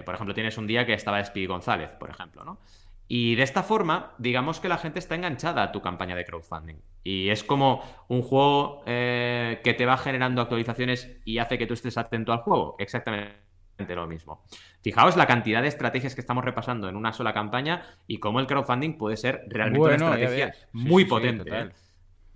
por 0.06 0.16
ejemplo, 0.16 0.34
tienes 0.34 0.58
un 0.58 0.66
día 0.66 0.86
que 0.86 0.94
estaba 0.94 1.24
Speedy 1.24 1.48
González, 1.48 1.92
por 1.92 2.10
ejemplo, 2.10 2.44
¿no? 2.44 2.60
Y 3.08 3.36
de 3.36 3.44
esta 3.44 3.64
forma, 3.64 4.14
digamos 4.18 4.60
que 4.60 4.70
la 4.70 4.78
gente 4.78 5.00
está 5.00 5.16
enganchada 5.16 5.64
a 5.64 5.72
tu 5.72 5.82
campaña 5.82 6.16
de 6.16 6.26
crowdfunding. 6.26 6.78
Y 7.04 7.30
es 7.30 7.44
como 7.44 7.84
un 8.08 8.24
juego 8.24 8.82
eh, 8.88 9.62
que 9.64 9.74
te 9.76 9.86
va 9.86 9.98
generando 9.98 10.42
actualizaciones 10.42 11.18
y 11.24 11.38
hace 11.38 11.58
que 11.58 11.68
tú 11.68 11.76
estés 11.76 11.98
atento 11.98 12.34
al 12.34 12.40
juego. 12.40 12.76
Exactamente 12.80 13.46
lo 13.90 14.08
mismo. 14.08 14.44
Fijaos 14.82 15.18
la 15.18 15.28
cantidad 15.28 15.62
de 15.62 15.68
estrategias 15.68 16.16
que 16.16 16.22
estamos 16.22 16.44
repasando 16.44 16.90
en 16.90 16.96
una 16.96 17.14
sola 17.14 17.34
campaña 17.34 17.84
y 18.08 18.18
cómo 18.18 18.40
el 18.40 18.48
crowdfunding 18.48 18.98
puede 18.98 19.18
ser 19.18 19.44
realmente 19.48 19.86
una 19.86 19.96
estrategia 19.96 20.54
muy 20.72 21.06
potente. 21.06 21.50
¿eh? 21.52 21.70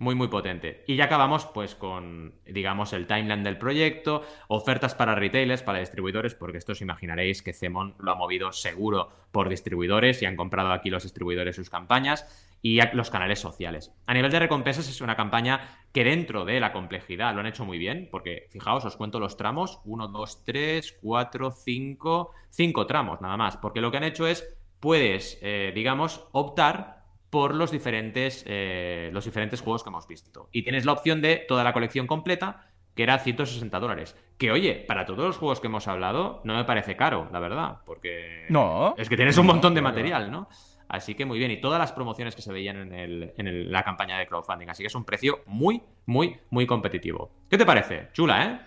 Muy, 0.00 0.14
muy 0.14 0.28
potente. 0.28 0.82
Y 0.86 0.96
ya 0.96 1.04
acabamos 1.04 1.44
pues 1.44 1.74
con, 1.74 2.32
digamos, 2.46 2.94
el 2.94 3.06
timeline 3.06 3.44
del 3.44 3.58
proyecto, 3.58 4.22
ofertas 4.48 4.94
para 4.94 5.14
retailers, 5.14 5.62
para 5.62 5.80
distribuidores, 5.80 6.34
porque 6.34 6.56
esto 6.56 6.72
os 6.72 6.80
imaginaréis 6.80 7.42
que 7.42 7.52
Cemon 7.52 7.96
lo 7.98 8.10
ha 8.10 8.14
movido 8.14 8.50
seguro 8.50 9.10
por 9.30 9.50
distribuidores 9.50 10.22
y 10.22 10.24
han 10.24 10.36
comprado 10.36 10.72
aquí 10.72 10.88
los 10.88 11.02
distribuidores 11.02 11.54
sus 11.54 11.68
campañas 11.68 12.26
y 12.62 12.80
los 12.94 13.10
canales 13.10 13.40
sociales. 13.40 13.92
A 14.06 14.14
nivel 14.14 14.30
de 14.30 14.38
recompensas 14.38 14.88
es 14.88 15.02
una 15.02 15.16
campaña 15.16 15.68
que 15.92 16.02
dentro 16.02 16.46
de 16.46 16.60
la 16.60 16.72
complejidad 16.72 17.34
lo 17.34 17.40
han 17.40 17.46
hecho 17.46 17.66
muy 17.66 17.76
bien, 17.76 18.08
porque 18.10 18.48
fijaos, 18.48 18.86
os 18.86 18.96
cuento 18.96 19.20
los 19.20 19.36
tramos, 19.36 19.80
1, 19.84 20.08
2, 20.08 20.44
3, 20.46 20.98
4, 21.02 21.50
5, 21.50 22.30
5 22.48 22.86
tramos 22.86 23.20
nada 23.20 23.36
más, 23.36 23.58
porque 23.58 23.82
lo 23.82 23.90
que 23.90 23.98
han 23.98 24.04
hecho 24.04 24.26
es, 24.26 24.56
puedes, 24.80 25.38
eh, 25.42 25.72
digamos, 25.74 26.26
optar 26.32 26.99
por 27.30 27.54
los 27.54 27.70
diferentes, 27.70 28.44
eh, 28.46 29.10
los 29.12 29.24
diferentes 29.24 29.60
juegos 29.60 29.82
que 29.82 29.88
hemos 29.88 30.06
visto. 30.06 30.48
Y 30.52 30.62
tienes 30.62 30.84
la 30.84 30.92
opción 30.92 31.22
de 31.22 31.36
toda 31.36 31.64
la 31.64 31.72
colección 31.72 32.06
completa, 32.06 32.66
que 32.94 33.04
era 33.04 33.18
160 33.18 33.78
dólares. 33.78 34.16
Que 34.36 34.50
oye, 34.50 34.84
para 34.86 35.06
todos 35.06 35.20
los 35.20 35.36
juegos 35.36 35.60
que 35.60 35.68
hemos 35.68 35.86
hablado, 35.88 36.40
no 36.44 36.56
me 36.56 36.64
parece 36.64 36.96
caro, 36.96 37.28
la 37.32 37.38
verdad, 37.38 37.78
porque 37.86 38.46
no. 38.48 38.94
es 38.98 39.08
que 39.08 39.16
tienes 39.16 39.38
un 39.38 39.46
montón 39.46 39.74
de 39.74 39.80
material, 39.80 40.30
¿no? 40.30 40.48
Así 40.88 41.14
que 41.14 41.24
muy 41.24 41.38
bien, 41.38 41.52
y 41.52 41.60
todas 41.60 41.78
las 41.78 41.92
promociones 41.92 42.34
que 42.34 42.42
se 42.42 42.52
veían 42.52 42.76
en, 42.76 42.92
el, 42.92 43.32
en 43.36 43.70
la 43.70 43.84
campaña 43.84 44.18
de 44.18 44.26
crowdfunding. 44.26 44.68
Así 44.68 44.82
que 44.82 44.88
es 44.88 44.94
un 44.96 45.04
precio 45.04 45.42
muy, 45.46 45.80
muy, 46.06 46.36
muy 46.50 46.66
competitivo. 46.66 47.30
¿Qué 47.48 47.56
te 47.56 47.64
parece? 47.64 48.08
Chula, 48.12 48.44
¿eh? 48.44 48.60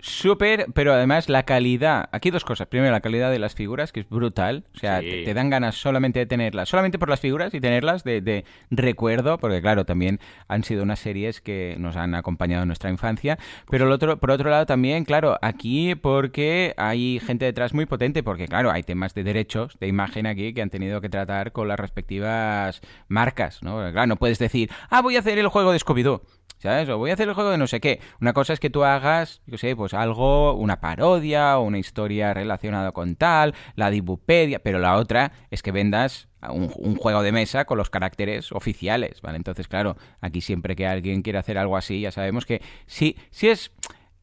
Súper, 0.00 0.66
pero 0.74 0.92
además 0.92 1.28
la 1.28 1.42
calidad. 1.42 2.08
Aquí 2.12 2.30
dos 2.30 2.44
cosas. 2.44 2.68
Primero, 2.68 2.92
la 2.92 3.00
calidad 3.00 3.32
de 3.32 3.40
las 3.40 3.54
figuras, 3.54 3.90
que 3.90 4.00
es 4.00 4.08
brutal. 4.08 4.64
O 4.74 4.78
sea, 4.78 5.00
te, 5.00 5.34
dan 5.34 5.50
ganas 5.50 5.74
solamente 5.74 6.20
de 6.20 6.26
tenerlas, 6.26 6.68
solamente 6.68 6.98
por 7.00 7.08
las 7.08 7.18
figuras 7.18 7.52
y 7.52 7.60
tenerlas 7.60 8.04
de, 8.04 8.44
recuerdo, 8.70 9.38
porque 9.38 9.60
claro, 9.60 9.84
también 9.84 10.20
han 10.46 10.62
sido 10.62 10.84
unas 10.84 11.00
series 11.00 11.40
que 11.40 11.74
nos 11.78 11.96
han 11.96 12.14
acompañado 12.14 12.62
en 12.62 12.68
nuestra 12.68 12.90
infancia. 12.90 13.38
Pero 13.68 13.86
el 13.86 13.92
otro, 13.92 14.18
por 14.18 14.30
otro 14.30 14.50
lado 14.50 14.66
también, 14.66 15.04
claro, 15.04 15.36
aquí 15.42 15.96
porque 15.96 16.74
hay 16.76 17.20
gente 17.20 17.44
detrás 17.44 17.74
muy 17.74 17.86
potente, 17.86 18.22
porque 18.22 18.46
claro, 18.46 18.70
hay 18.70 18.84
temas 18.84 19.14
de 19.14 19.24
derechos 19.24 19.76
de 19.80 19.88
imagen 19.88 20.26
aquí 20.26 20.54
que 20.54 20.62
han 20.62 20.70
tenido 20.70 21.00
que 21.00 21.08
tratar 21.08 21.50
con 21.50 21.66
las 21.66 21.78
respectivas 21.78 22.80
marcas, 23.08 23.62
¿no? 23.62 23.78
claro, 23.92 24.06
no 24.06 24.16
puedes 24.16 24.38
decir, 24.38 24.70
ah, 24.90 25.02
voy 25.02 25.16
a 25.16 25.20
hacer 25.20 25.38
el 25.38 25.48
juego 25.48 25.72
de 25.72 25.78
Scooby-Doo. 25.78 26.22
¿sabes? 26.58 26.88
O 26.88 26.98
voy 26.98 27.10
a 27.10 27.14
hacer 27.14 27.28
el 27.28 27.34
juego 27.34 27.50
de 27.50 27.58
no 27.58 27.66
sé 27.66 27.80
qué. 27.80 28.00
Una 28.20 28.32
cosa 28.32 28.52
es 28.52 28.60
que 28.60 28.70
tú 28.70 28.84
hagas, 28.84 29.40
yo 29.46 29.58
sé, 29.58 29.74
pues 29.76 29.87
algo, 29.94 30.54
una 30.54 30.80
parodia 30.80 31.58
o 31.58 31.62
una 31.62 31.78
historia 31.78 32.34
relacionada 32.34 32.92
con 32.92 33.16
tal, 33.16 33.54
la 33.74 33.90
dibupedia, 33.90 34.60
pero 34.60 34.78
la 34.78 34.96
otra 34.96 35.32
es 35.50 35.62
que 35.62 35.72
vendas 35.72 36.28
un, 36.50 36.96
juego 36.96 37.22
de 37.22 37.32
mesa 37.32 37.64
con 37.64 37.78
los 37.78 37.90
caracteres 37.90 38.52
oficiales, 38.52 39.20
¿vale? 39.22 39.36
Entonces, 39.36 39.68
claro, 39.68 39.96
aquí 40.20 40.40
siempre 40.40 40.76
que 40.76 40.86
alguien 40.86 41.22
quiere 41.22 41.38
hacer 41.38 41.58
algo 41.58 41.76
así, 41.76 42.00
ya 42.00 42.12
sabemos 42.12 42.46
que 42.46 42.62
si, 42.86 43.16
si 43.30 43.48
es... 43.48 43.72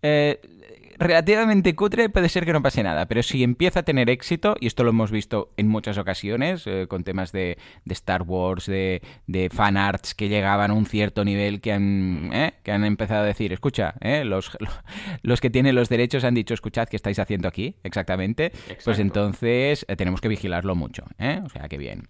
Eh, 0.01 0.39
relativamente 0.97 1.75
cutre 1.75 2.09
puede 2.09 2.29
ser 2.29 2.45
que 2.45 2.53
no 2.53 2.61
pase 2.61 2.83
nada, 2.83 3.07
pero 3.07 3.23
si 3.23 3.43
empieza 3.43 3.81
a 3.81 3.83
tener 3.83 4.09
éxito, 4.09 4.55
y 4.59 4.67
esto 4.67 4.83
lo 4.83 4.89
hemos 4.91 5.11
visto 5.11 5.51
en 5.57 5.67
muchas 5.67 5.97
ocasiones, 5.97 6.65
eh, 6.65 6.85
con 6.87 7.03
temas 7.03 7.31
de, 7.31 7.57
Star 7.89 8.23
Wars, 8.23 8.65
de, 8.65 9.01
de 9.27 9.49
fan 9.49 9.77
arts 9.77 10.15
que 10.15 10.29
llegaban 10.29 10.71
a 10.71 10.73
un 10.73 10.85
cierto 10.85 11.23
nivel 11.23 11.61
que 11.61 11.73
han, 11.73 12.29
eh, 12.33 12.53
que 12.63 12.71
han 12.71 12.83
empezado 12.85 13.23
a 13.23 13.25
decir, 13.25 13.53
escucha, 13.53 13.95
eh, 14.01 14.23
los, 14.25 14.57
los 15.21 15.41
que 15.41 15.49
tienen 15.49 15.75
los 15.75 15.89
derechos 15.89 16.23
han 16.23 16.33
dicho, 16.33 16.53
escuchad, 16.53 16.87
¿qué 16.87 16.95
estáis 16.95 17.19
haciendo 17.19 17.47
aquí? 17.47 17.75
Exactamente. 17.83 18.51
Pues 18.83 18.99
entonces 18.99 19.85
tenemos 19.97 20.21
que 20.21 20.27
vigilarlo 20.27 20.75
mucho. 20.75 21.05
O 21.43 21.49
sea, 21.49 21.67
que 21.69 21.77
bien. 21.77 22.07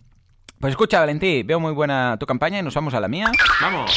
Pues 0.59 0.71
escucha, 0.71 0.99
Valentí, 0.99 1.43
veo 1.43 1.59
muy 1.59 1.73
buena 1.73 2.17
tu 2.19 2.25
campaña 2.25 2.59
y 2.59 2.63
nos 2.63 2.73
vamos 2.73 2.93
a 2.93 2.99
la 2.99 3.07
mía. 3.07 3.31
¡Vamos! 3.61 3.91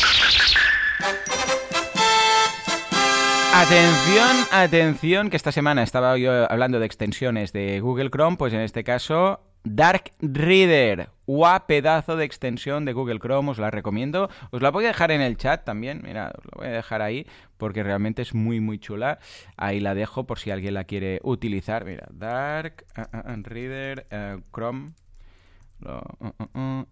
Atención, 3.61 4.37
atención, 4.53 5.31
que 5.31 5.37
esta 5.37 5.51
semana 5.51 5.83
estaba 5.83 6.17
yo 6.17 6.49
hablando 6.49 6.79
de 6.79 6.87
extensiones 6.87 7.53
de 7.53 7.81
Google 7.81 8.09
Chrome, 8.09 8.37
pues 8.37 8.53
en 8.53 8.61
este 8.61 8.85
caso 8.85 9.41
Dark 9.65 10.13
Reader, 10.21 11.09
¡Guau, 11.27 11.67
pedazo 11.67 12.17
de 12.17 12.25
extensión 12.25 12.85
de 12.85 12.93
Google 12.93 13.19
Chrome, 13.19 13.51
os 13.51 13.59
la 13.59 13.73
recomiendo. 13.73 14.31
Os 14.53 14.63
la 14.63 14.71
voy 14.71 14.85
a 14.85 14.89
dejar 14.89 15.11
en 15.11 15.21
el 15.21 15.37
chat 15.37 15.65
también, 15.65 16.03
mira, 16.05 16.33
os 16.39 16.45
la 16.45 16.51
voy 16.55 16.67
a 16.69 16.71
dejar 16.71 17.03
ahí 17.03 17.27
porque 17.57 17.83
realmente 17.83 18.23
es 18.23 18.33
muy 18.33 18.61
muy 18.61 18.79
chula. 18.79 19.19
Ahí 19.57 19.81
la 19.81 19.95
dejo 19.95 20.25
por 20.25 20.39
si 20.39 20.53
alguien 20.53 20.75
la 20.75 20.85
quiere 20.85 21.19
utilizar. 21.25 21.85
Mira, 21.85 22.07
Dark 22.13 22.87
uh, 22.97 23.01
uh, 23.01 23.33
uh, 23.33 23.43
Reader 23.43 24.07
Chrome 24.53 24.93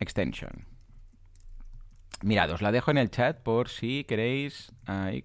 Extension. 0.00 0.66
Mirad, 2.22 2.50
os 2.50 2.60
la 2.60 2.72
dejo 2.72 2.90
en 2.90 2.98
el 2.98 3.10
chat 3.10 3.38
por 3.40 3.68
si 3.68 4.02
queréis 4.02 4.72
eh, 4.88 5.22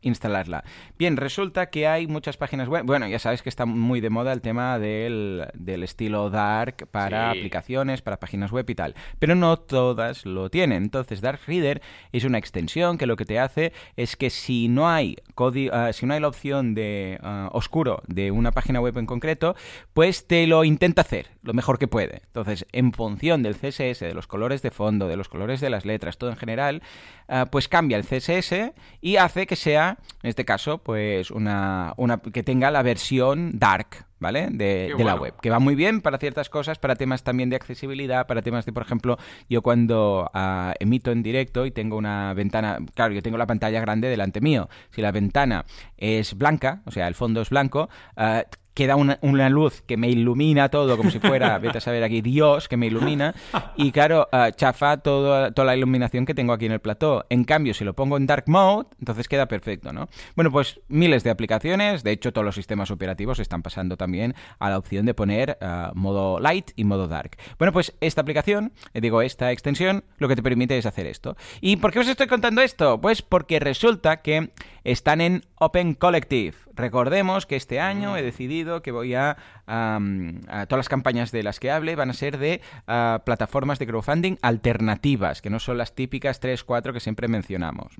instalarla. 0.00 0.64
Bien, 0.98 1.16
resulta 1.16 1.70
que 1.70 1.86
hay 1.86 2.08
muchas 2.08 2.36
páginas 2.36 2.68
web. 2.68 2.84
Bueno, 2.84 3.06
ya 3.06 3.18
sabéis 3.18 3.42
que 3.42 3.48
está 3.48 3.64
muy 3.64 4.00
de 4.00 4.10
moda 4.10 4.32
el 4.32 4.40
tema 4.40 4.78
del, 4.78 5.46
estilo 5.82 6.30
dark 6.30 6.88
para 6.90 7.30
aplicaciones, 7.30 8.02
para 8.02 8.18
páginas 8.18 8.50
web 8.50 8.68
y 8.68 8.74
tal. 8.74 8.94
Pero 9.18 9.34
no 9.34 9.58
todas 9.58 10.26
lo 10.26 10.50
tienen. 10.50 10.82
Entonces, 10.82 11.20
Dark 11.20 11.40
Reader 11.46 11.80
es 12.12 12.24
una 12.24 12.38
extensión 12.38 12.98
que 12.98 13.06
lo 13.06 13.16
que 13.16 13.24
te 13.24 13.38
hace 13.38 13.72
es 13.96 14.16
que 14.16 14.30
si 14.30 14.68
no 14.68 14.88
hay 14.88 15.16
uh, 15.36 15.52
si 15.92 16.06
no 16.06 16.14
hay 16.14 16.20
la 16.20 16.28
opción 16.28 16.74
de 16.74 17.18
uh, 17.22 17.56
oscuro 17.56 18.02
de 18.06 18.30
una 18.30 18.50
página 18.50 18.80
web 18.80 18.98
en 18.98 19.06
concreto, 19.06 19.54
pues 19.92 20.26
te 20.26 20.46
lo 20.46 20.64
intenta 20.64 21.02
hacer 21.02 21.28
lo 21.42 21.54
mejor 21.54 21.78
que 21.78 21.88
puede. 21.88 22.22
Entonces, 22.26 22.66
en 22.72 22.92
función 22.92 23.42
del 23.42 23.54
CSS, 23.54 24.00
de 24.00 24.14
los 24.14 24.26
colores 24.26 24.62
de 24.62 24.70
fondo, 24.70 25.08
de 25.08 25.16
los 25.16 25.28
colores 25.28 25.60
de 25.60 25.70
las 25.70 25.84
letras, 25.84 26.18
todo 26.18 26.30
en 26.30 26.36
general, 26.36 26.82
uh, 27.28 27.46
pues 27.50 27.68
cambia 27.68 27.96
el 27.96 28.04
CSS 28.04 28.72
y 29.00 29.16
hace 29.16 29.46
que 29.46 29.56
sea, 29.56 29.98
en 30.22 30.28
este 30.28 30.44
caso, 30.44 30.78
pues 30.78 31.30
una, 31.30 31.94
una 31.96 32.18
que 32.18 32.42
tenga 32.42 32.70
la 32.70 32.82
versión 32.82 33.58
dark, 33.58 34.06
¿vale? 34.18 34.48
De, 34.50 34.94
la 34.98 35.16
web. 35.16 35.34
Que 35.42 35.50
va 35.50 35.58
muy 35.58 35.74
bien 35.74 36.00
para 36.00 36.18
ciertas 36.18 36.48
cosas, 36.48 36.78
para 36.78 36.94
temas 36.94 37.24
también 37.24 37.50
de 37.50 37.56
accesibilidad, 37.56 38.26
para 38.26 38.42
temas 38.42 38.64
de, 38.64 38.72
por 38.72 38.84
ejemplo, 38.84 39.18
yo 39.48 39.62
cuando 39.62 40.30
ah, 40.32 40.74
emito 40.78 41.10
en 41.10 41.22
directo 41.22 41.66
y 41.66 41.72
tengo 41.72 41.96
una 41.96 42.32
ventana, 42.34 42.78
claro, 42.94 43.12
yo 43.12 43.22
tengo 43.22 43.36
la 43.36 43.46
pantalla 43.46 43.80
grande 43.80 44.08
delante 44.08 44.40
mío. 44.40 44.68
Si 44.90 45.02
la 45.02 45.10
ventana 45.10 45.64
es 45.96 46.34
blanca, 46.38 46.82
o 46.84 46.90
sea, 46.90 47.08
el 47.08 47.14
fondo 47.14 47.42
es 47.42 47.50
blanco, 47.50 47.88
uh, 48.16 48.42
queda 48.74 48.96
una, 48.96 49.18
una, 49.22 49.48
luz 49.48 49.82
que 49.82 49.96
me 49.96 50.08
ilumina 50.08 50.68
todo, 50.68 50.96
como 50.96 51.10
si 51.10 51.18
fuera, 51.18 51.58
vete 51.60 51.78
a 51.78 51.80
saber 51.80 52.04
aquí, 52.04 52.22
Dios 52.22 52.68
que 52.68 52.76
me 52.76 52.86
ilumina, 52.86 53.34
y 53.76 53.92
claro, 53.92 54.28
uh, 54.32 54.50
chafa 54.54 54.98
todo, 54.98 55.52
toda 55.52 55.66
la 55.66 55.76
iluminación 55.76 56.24
que 56.24 56.34
tengo 56.34 56.52
aquí 56.52 56.66
en 56.66 56.72
el 56.72 56.80
plató. 56.80 57.26
En 57.28 57.44
cambio, 57.44 57.74
si 57.74 57.84
lo 57.84 57.94
pongo 57.94 58.16
en 58.16 58.26
Dark 58.26 58.44
Mode, 58.46 58.88
entonces 58.98 59.28
queda 59.28 59.46
perfecto, 59.46 59.92
¿no? 59.92 60.08
Bueno, 60.36 60.50
pues 60.50 60.80
miles 60.88 61.24
de 61.24 61.30
aplicaciones, 61.30 62.02
de 62.02 62.12
hecho 62.12 62.32
todos 62.32 62.44
los 62.44 62.54
sistemas 62.54 62.90
operativos 62.90 63.38
están 63.38 63.62
pasando 63.62 63.96
también 63.96 64.34
a 64.58 64.70
la 64.70 64.78
opción 64.78 65.06
de 65.06 65.14
poner 65.14 65.58
uh, 65.60 65.96
modo 65.96 66.40
Light 66.40 66.70
y 66.76 66.84
modo 66.84 67.08
Dark. 67.08 67.36
Bueno, 67.58 67.72
pues 67.72 67.94
esta 68.00 68.20
aplicación, 68.22 68.72
eh, 68.94 69.00
digo, 69.00 69.22
esta 69.22 69.52
extensión, 69.52 70.04
lo 70.18 70.28
que 70.28 70.36
te 70.36 70.42
permite 70.42 70.78
es 70.78 70.86
hacer 70.86 71.06
esto. 71.06 71.36
¿Y 71.60 71.76
por 71.76 71.92
qué 71.92 72.00
os 72.00 72.08
estoy 72.08 72.26
contando 72.26 72.62
esto? 72.62 73.00
Pues 73.00 73.22
porque 73.22 73.60
resulta 73.60 74.22
que 74.22 74.50
están 74.84 75.20
en 75.20 75.42
Open 75.56 75.94
Collective. 75.94 76.56
Recordemos 76.74 77.46
que 77.46 77.56
este 77.56 77.80
año 77.80 78.16
he 78.16 78.22
decidido 78.22 78.82
que 78.82 78.92
voy 78.92 79.14
a, 79.14 79.36
a 79.66 80.00
todas 80.66 80.78
las 80.78 80.88
campañas 80.88 81.32
de 81.32 81.42
las 81.42 81.60
que 81.60 81.70
hable 81.70 81.96
van 81.96 82.10
a 82.10 82.14
ser 82.14 82.38
de 82.38 82.60
plataformas 83.24 83.78
de 83.78 83.86
crowdfunding 83.86 84.36
alternativas, 84.42 85.42
que 85.42 85.50
no 85.50 85.58
son 85.58 85.78
las 85.78 85.94
típicas 85.94 86.40
3, 86.40 86.64
4 86.64 86.92
que 86.92 87.00
siempre 87.00 87.28
mencionamos. 87.28 87.94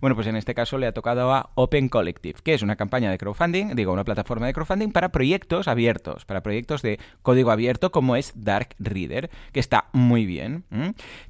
Bueno, 0.00 0.14
pues 0.14 0.26
en 0.26 0.36
este 0.36 0.54
caso 0.54 0.78
le 0.78 0.86
ha 0.86 0.92
tocado 0.92 1.32
a 1.32 1.50
Open 1.54 1.88
Collective, 1.88 2.40
que 2.42 2.54
es 2.54 2.62
una 2.62 2.76
campaña 2.76 3.10
de 3.10 3.18
crowdfunding, 3.18 3.74
digo, 3.74 3.92
una 3.92 4.04
plataforma 4.04 4.46
de 4.46 4.52
crowdfunding 4.52 4.92
para 4.92 5.10
proyectos 5.10 5.68
abiertos, 5.68 6.24
para 6.24 6.42
proyectos 6.42 6.82
de 6.82 6.98
código 7.22 7.50
abierto 7.50 7.90
como 7.90 8.16
es 8.16 8.32
Dark 8.36 8.70
Reader, 8.78 9.30
que 9.52 9.60
está 9.60 9.86
muy 9.92 10.26
bien. 10.26 10.64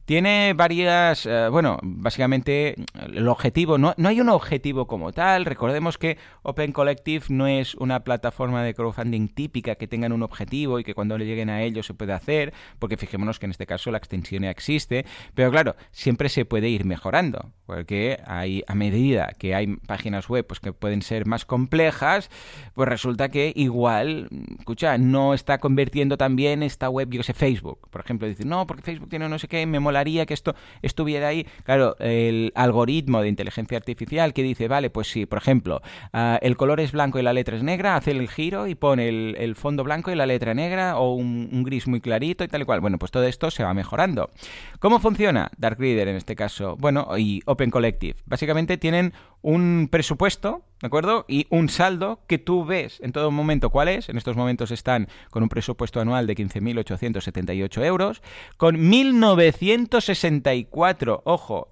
Tiene 0.05 0.55
varias, 0.55 1.27
eh, 1.27 1.49
bueno, 1.51 1.79
básicamente 1.83 2.77
el 3.13 3.29
objetivo, 3.29 3.79
no, 3.79 3.95
no 3.97 4.09
hay 4.09 4.21
un 4.21 4.29
objetivo 4.29 4.87
como 4.87 5.13
tal, 5.13 5.45
recordemos 5.45 5.99
que 5.99 6.19
Open 6.43 6.73
Collective 6.73 6.86
Collective 6.87 7.25
no 7.31 7.49
es 7.49 7.75
una 7.75 8.05
plataforma 8.05 8.63
de 8.63 8.73
crowdfunding 8.73 9.27
típica 9.27 9.75
que 9.75 9.89
tengan 9.89 10.13
un 10.13 10.23
objetivo 10.23 10.79
y 10.79 10.85
que 10.85 10.95
cuando 10.95 11.19
le 11.19 11.27
lleguen 11.27 11.51
a 11.51 11.63
ello 11.63 11.83
se 11.83 11.95
puede 11.95 12.13
hacer, 12.13 12.55
porque 12.79 12.97
fijémonos 12.97 13.41
que 13.41 13.47
en 13.47 13.51
este 13.51 13.67
caso 13.67 13.91
la 13.91 13.99
extensión 13.99 14.45
ya 14.45 14.51
existe, 14.51 15.05
pero 15.35 15.51
claro, 15.51 15.75
siempre 15.91 16.29
se 16.29 16.45
puede 16.45 16.69
ir 16.69 16.85
mejorando, 16.85 17.51
porque 17.67 18.21
hay 18.25 18.63
a 18.69 18.77
medida 18.77 19.33
que 19.37 19.57
hay 19.57 19.67
páginas 19.79 20.29
web 20.29 20.47
pues 20.47 20.61
que 20.61 20.73
pueden 20.73 21.03
ser 21.03 21.27
más 21.27 21.45
complejas, 21.45 22.31
pues 22.73 22.89
resulta 22.89 23.31
que 23.31 23.53
igual, 23.57 24.29
escucha, 24.61 24.97
no 24.97 25.35
está 25.35 25.59
convirtiendo 25.59 26.17
también 26.17 26.63
esta 26.63 26.89
web, 26.89 27.11
yo 27.11 27.25
sé, 27.25 27.35
Facebook, 27.35 27.89
por 27.91 28.01
ejemplo, 28.01 28.29
dice, 28.29 28.45
no, 28.45 28.69
porque 28.69 28.85
Facebook 28.85 29.09
tiene 29.09 29.29
no 29.29 29.41
sé 29.41 29.49
qué, 29.49 29.67
me 29.67 29.81
molaría 29.81 30.25
que 30.25 30.35
esto 30.35 30.55
estuviera 30.83 31.27
ahí. 31.27 31.49
Claro, 31.65 31.97
el 31.99 32.53
algoritmo 32.55 33.23
de 33.23 33.29
inteligencia 33.29 33.77
artificial 33.77 34.33
que 34.33 34.45
dice, 34.45 34.69
vale, 34.69 34.89
pues 34.89 35.11
sí, 35.11 35.27
por 35.27 35.39
ejemplo, 35.39 35.83
uh, 36.13 36.37
el 36.43 36.57
color 36.57 36.76
es 36.81 36.93
blanco 36.93 37.19
y 37.19 37.23
la 37.23 37.33
letra 37.33 37.57
es 37.57 37.63
negra, 37.63 37.97
hace 37.97 38.13
el 38.13 38.29
giro 38.29 38.67
y 38.67 38.75
pone 38.75 39.09
el, 39.09 39.57
fondo 39.57 39.85
blanco 39.85 40.11
y 40.11 40.15
la 40.15 40.27
letra 40.27 40.55
negra 40.55 40.99
o 40.99 41.15
un, 41.15 41.63
gris 41.63 41.87
muy 41.87 42.01
clarito 42.01 42.45
y 42.45 42.49
tal 42.49 42.63
y 42.63 42.65
cual. 42.65 42.81
Bueno, 42.81 42.99
pues 42.99 43.11
todo 43.11 43.25
esto 43.25 43.51
se 43.51 43.65
va 43.65 43.75
mejorando. 43.75 44.31
¿Cómo 44.79 45.01
funciona 45.01 45.51
Dark 45.57 45.79
Reader 45.79 46.09
en 46.09 46.17
este 46.17 46.37
caso? 46.37 46.77
Bueno, 46.79 47.09
y 47.17 47.43
Open 47.47 47.71
Collective. 47.71 48.17
Básicamente 48.27 48.77
tienen 48.79 49.13
un 49.43 49.89
presupuesto, 49.91 50.63
¿de 50.81 50.87
acuerdo? 50.89 51.25
Y 51.29 51.47
un 51.51 51.69
saldo 51.69 52.21
que 52.27 52.39
tú 52.39 52.65
ves 52.65 52.99
en 53.01 53.13
todo 53.13 53.31
momento 53.31 53.71
cuál 53.71 53.87
es. 53.89 54.09
En 54.09 54.17
estos 54.17 54.35
momentos 54.37 54.73
están 54.73 55.07
con 55.31 55.45
un 55.45 55.49
presupuesto 55.49 56.01
anual 56.01 56.27
de 56.27 56.35
15.878 56.35 57.85
euros, 57.85 58.23
con 58.57 58.75
1.964, 58.77 61.23
ojo, 61.25 61.69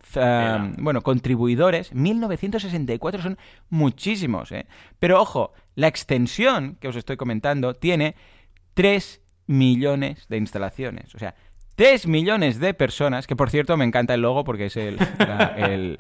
bueno, 0.79 1.03
contribuidores. 1.03 1.93
1.964 1.93 3.23
son 3.23 3.39
muchísimos, 3.71 4.53
¿eh? 4.53 4.67
Pero 5.05 5.21
ojo, 5.21 5.53
la 5.75 5.87
extensión 5.87 6.79
que 6.81 6.89
os 6.89 6.97
estoy 6.97 7.19
comentando 7.19 7.75
tiene 7.75 8.15
3 8.73 9.21
millones 9.47 10.27
de 10.31 10.39
instalaciones. 10.39 11.15
O 11.15 11.19
sea, 11.19 11.35
3 11.75 12.07
millones 12.07 12.59
de 12.59 12.73
personas, 12.73 13.27
que 13.27 13.37
por 13.37 13.51
cierto 13.51 13.77
me 13.77 13.85
encanta 13.85 14.15
el 14.15 14.23
logo 14.23 14.45
porque 14.45 14.65
es 14.65 14.79
el... 14.79 14.97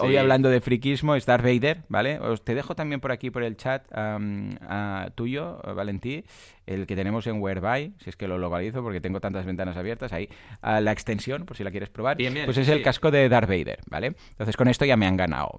Hoy 0.00 0.16
hablando 0.16 0.48
de 0.48 0.60
friquismo 0.60 1.16
es 1.16 1.26
Darth 1.26 1.42
Vader, 1.42 1.82
¿vale? 1.88 2.20
Os 2.20 2.44
te 2.44 2.54
dejo 2.54 2.76
también 2.76 3.00
por 3.00 3.10
aquí, 3.10 3.32
por 3.32 3.42
el 3.42 3.56
chat 3.56 3.84
tuyo, 5.16 5.58
Valentí, 5.74 6.24
el 6.66 6.86
que 6.86 6.96
tenemos 6.96 7.26
en 7.26 7.40
Whereby, 7.40 7.94
si 7.98 8.10
es 8.10 8.16
que 8.16 8.28
lo 8.28 8.38
localizo 8.38 8.82
porque 8.82 9.00
tengo 9.00 9.20
tantas 9.20 9.46
ventanas 9.46 9.76
abiertas 9.76 10.12
ahí, 10.12 10.28
a 10.62 10.80
la 10.80 10.92
extensión, 10.92 11.44
por 11.44 11.56
si 11.56 11.64
la 11.64 11.70
quieres 11.70 11.90
probar, 11.90 12.16
pues 12.44 12.58
es 12.58 12.68
el 12.68 12.82
casco 12.82 13.10
de 13.10 13.28
Darth 13.28 13.48
Vader, 13.48 13.78
¿vale? 13.88 14.14
Entonces 14.30 14.56
con 14.56 14.68
esto 14.68 14.84
ya 14.84 14.96
me 14.96 15.06
han 15.06 15.16
ganado. 15.16 15.58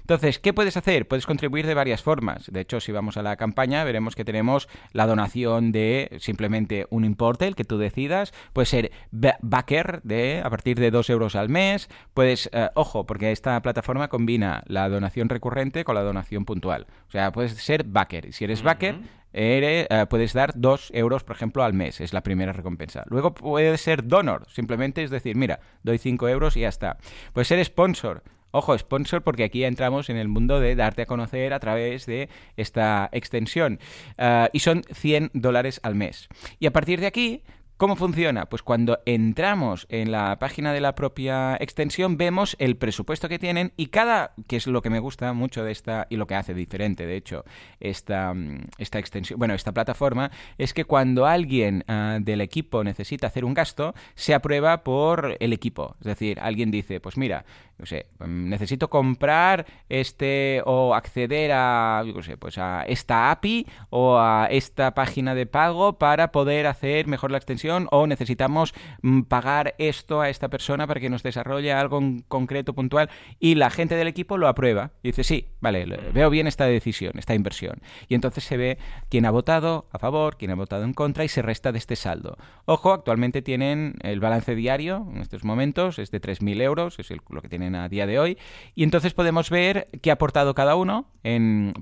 Entonces, 0.00 0.38
¿qué 0.38 0.52
puedes 0.52 0.76
hacer? 0.76 1.08
Puedes 1.08 1.26
contribuir 1.26 1.66
de 1.66 1.74
varias 1.74 2.02
formas. 2.02 2.50
De 2.50 2.60
hecho, 2.60 2.80
si 2.80 2.92
vamos 2.92 3.16
a 3.16 3.22
la 3.22 3.36
campaña, 3.36 3.84
veremos 3.84 4.14
que 4.14 4.24
tenemos 4.24 4.68
la 4.92 5.06
donación 5.06 5.72
de 5.72 6.16
simplemente 6.18 6.86
un 6.90 7.04
importe, 7.04 7.46
el 7.46 7.56
que 7.56 7.64
tú 7.64 7.78
decidas. 7.78 8.32
Puede 8.52 8.66
ser 8.66 8.92
backer 9.40 10.00
de 10.02 10.42
a 10.44 10.50
partir 10.50 10.78
de 10.78 10.90
2 10.90 11.10
euros 11.10 11.36
al 11.36 11.48
mes. 11.48 11.88
Puedes, 12.12 12.48
eh, 12.52 12.70
ojo, 12.74 13.06
porque 13.06 13.32
esta 13.32 13.60
plataforma 13.62 14.08
combina 14.08 14.62
la 14.66 14.88
donación 14.88 15.28
recurrente 15.28 15.84
con 15.84 15.94
la 15.94 16.02
donación 16.02 16.44
puntual. 16.44 16.86
O 17.08 17.10
sea, 17.10 17.32
puedes 17.32 17.52
ser 17.54 17.84
backer. 17.84 18.32
Si 18.32 18.44
eres 18.44 18.62
backer, 18.62 18.96
eh, 19.34 20.06
puedes 20.08 20.32
dar 20.32 20.52
2 20.54 20.92
euros, 20.94 21.24
por 21.24 21.36
ejemplo, 21.36 21.64
al 21.64 21.74
mes. 21.74 22.00
Es 22.00 22.12
la 22.12 22.22
primera 22.22 22.52
recompensa. 22.52 23.02
Luego 23.06 23.34
puede 23.34 23.76
ser 23.76 24.06
donor. 24.06 24.46
Simplemente 24.48 25.02
es 25.02 25.10
decir, 25.10 25.36
mira, 25.36 25.60
doy 25.82 25.98
5 25.98 26.28
euros 26.28 26.56
y 26.56 26.60
ya 26.60 26.68
está. 26.68 26.98
Puede 27.32 27.44
ser 27.44 27.64
sponsor. 27.64 28.22
Ojo, 28.56 28.78
sponsor, 28.78 29.22
porque 29.22 29.42
aquí 29.42 29.64
entramos 29.64 30.08
en 30.10 30.16
el 30.16 30.28
mundo 30.28 30.60
de 30.60 30.76
darte 30.76 31.02
a 31.02 31.06
conocer 31.06 31.52
a 31.52 31.58
través 31.58 32.06
de 32.06 32.28
esta 32.56 33.08
extensión. 33.10 33.80
Eh, 34.16 34.48
y 34.52 34.60
son 34.60 34.84
100 34.92 35.32
dólares 35.34 35.80
al 35.82 35.96
mes. 35.96 36.28
Y 36.60 36.66
a 36.66 36.72
partir 36.72 37.00
de 37.00 37.08
aquí, 37.08 37.42
¿Cómo 37.84 37.96
funciona? 37.96 38.46
Pues 38.46 38.62
cuando 38.62 39.00
entramos 39.04 39.86
en 39.90 40.10
la 40.10 40.38
página 40.38 40.72
de 40.72 40.80
la 40.80 40.94
propia 40.94 41.54
extensión 41.60 42.16
vemos 42.16 42.56
el 42.58 42.78
presupuesto 42.78 43.28
que 43.28 43.38
tienen 43.38 43.74
y 43.76 43.88
cada, 43.88 44.32
que 44.48 44.56
es 44.56 44.66
lo 44.66 44.80
que 44.80 44.88
me 44.88 45.00
gusta 45.00 45.34
mucho 45.34 45.62
de 45.62 45.72
esta 45.72 46.06
y 46.08 46.16
lo 46.16 46.26
que 46.26 46.34
hace 46.34 46.54
diferente, 46.54 47.04
de 47.04 47.14
hecho, 47.14 47.44
esta, 47.80 48.32
mm, 48.32 48.68
esta 48.78 48.98
extensión, 48.98 49.38
bueno, 49.38 49.52
esta 49.52 49.72
plataforma, 49.72 50.30
es 50.56 50.72
que 50.72 50.86
cuando 50.86 51.26
alguien 51.26 51.84
ah, 51.86 52.16
del 52.22 52.40
equipo 52.40 52.82
necesita 52.82 53.26
hacer 53.26 53.44
un 53.44 53.52
gasto, 53.52 53.92
se 54.14 54.32
aprueba 54.32 54.82
por 54.82 55.36
el 55.38 55.52
equipo. 55.52 55.94
Es 56.00 56.06
decir, 56.06 56.40
alguien 56.40 56.70
dice, 56.70 57.00
pues 57.00 57.18
mira, 57.18 57.44
no 57.76 57.84
sé, 57.84 58.06
mm, 58.18 58.48
necesito 58.48 58.88
comprar 58.88 59.66
este 59.90 60.62
o 60.64 60.94
acceder 60.94 61.52
a, 61.52 62.02
yo 62.06 62.22
sé, 62.22 62.38
pues 62.38 62.56
a 62.56 62.84
esta 62.84 63.30
API 63.30 63.66
o 63.90 64.16
a 64.16 64.46
esta 64.50 64.94
página 64.94 65.34
de 65.34 65.44
pago 65.44 65.98
para 65.98 66.32
poder 66.32 66.66
hacer 66.66 67.06
mejor 67.08 67.30
la 67.30 67.36
extensión 67.36 67.73
o 67.90 68.06
necesitamos 68.06 68.74
mm, 69.02 69.22
pagar 69.22 69.74
esto 69.78 70.20
a 70.20 70.28
esta 70.28 70.48
persona 70.48 70.86
para 70.86 71.00
que 71.00 71.10
nos 71.10 71.22
desarrolle 71.22 71.72
algo 71.72 72.00
concreto, 72.28 72.74
puntual 72.74 73.10
y 73.38 73.54
la 73.54 73.70
gente 73.70 73.96
del 73.96 74.08
equipo 74.08 74.38
lo 74.38 74.48
aprueba 74.48 74.92
y 75.02 75.08
dice, 75.08 75.24
sí, 75.24 75.48
vale, 75.60 75.84
veo 76.12 76.30
bien 76.30 76.46
esta 76.46 76.66
decisión, 76.66 77.12
esta 77.16 77.34
inversión. 77.34 77.80
Y 78.08 78.14
entonces 78.14 78.44
se 78.44 78.56
ve 78.56 78.78
quién 79.08 79.26
ha 79.26 79.30
votado 79.30 79.88
a 79.92 79.98
favor, 79.98 80.36
quién 80.36 80.50
ha 80.50 80.54
votado 80.54 80.84
en 80.84 80.94
contra 80.94 81.24
y 81.24 81.28
se 81.28 81.42
resta 81.42 81.72
de 81.72 81.78
este 81.78 81.96
saldo. 81.96 82.36
Ojo, 82.64 82.92
actualmente 82.92 83.42
tienen 83.42 83.96
el 84.02 84.20
balance 84.20 84.54
diario 84.54 85.06
en 85.12 85.20
estos 85.20 85.44
momentos, 85.44 85.98
es 85.98 86.10
de 86.10 86.20
3.000 86.20 86.60
euros, 86.62 86.98
es 86.98 87.10
lo 87.28 87.42
que 87.42 87.48
tienen 87.48 87.74
a 87.74 87.88
día 87.88 88.06
de 88.06 88.18
hoy. 88.18 88.38
Y 88.74 88.84
entonces 88.84 89.14
podemos 89.14 89.50
ver 89.50 89.88
qué 90.02 90.10
ha 90.10 90.14
aportado 90.14 90.54
cada 90.54 90.76
uno, 90.76 91.06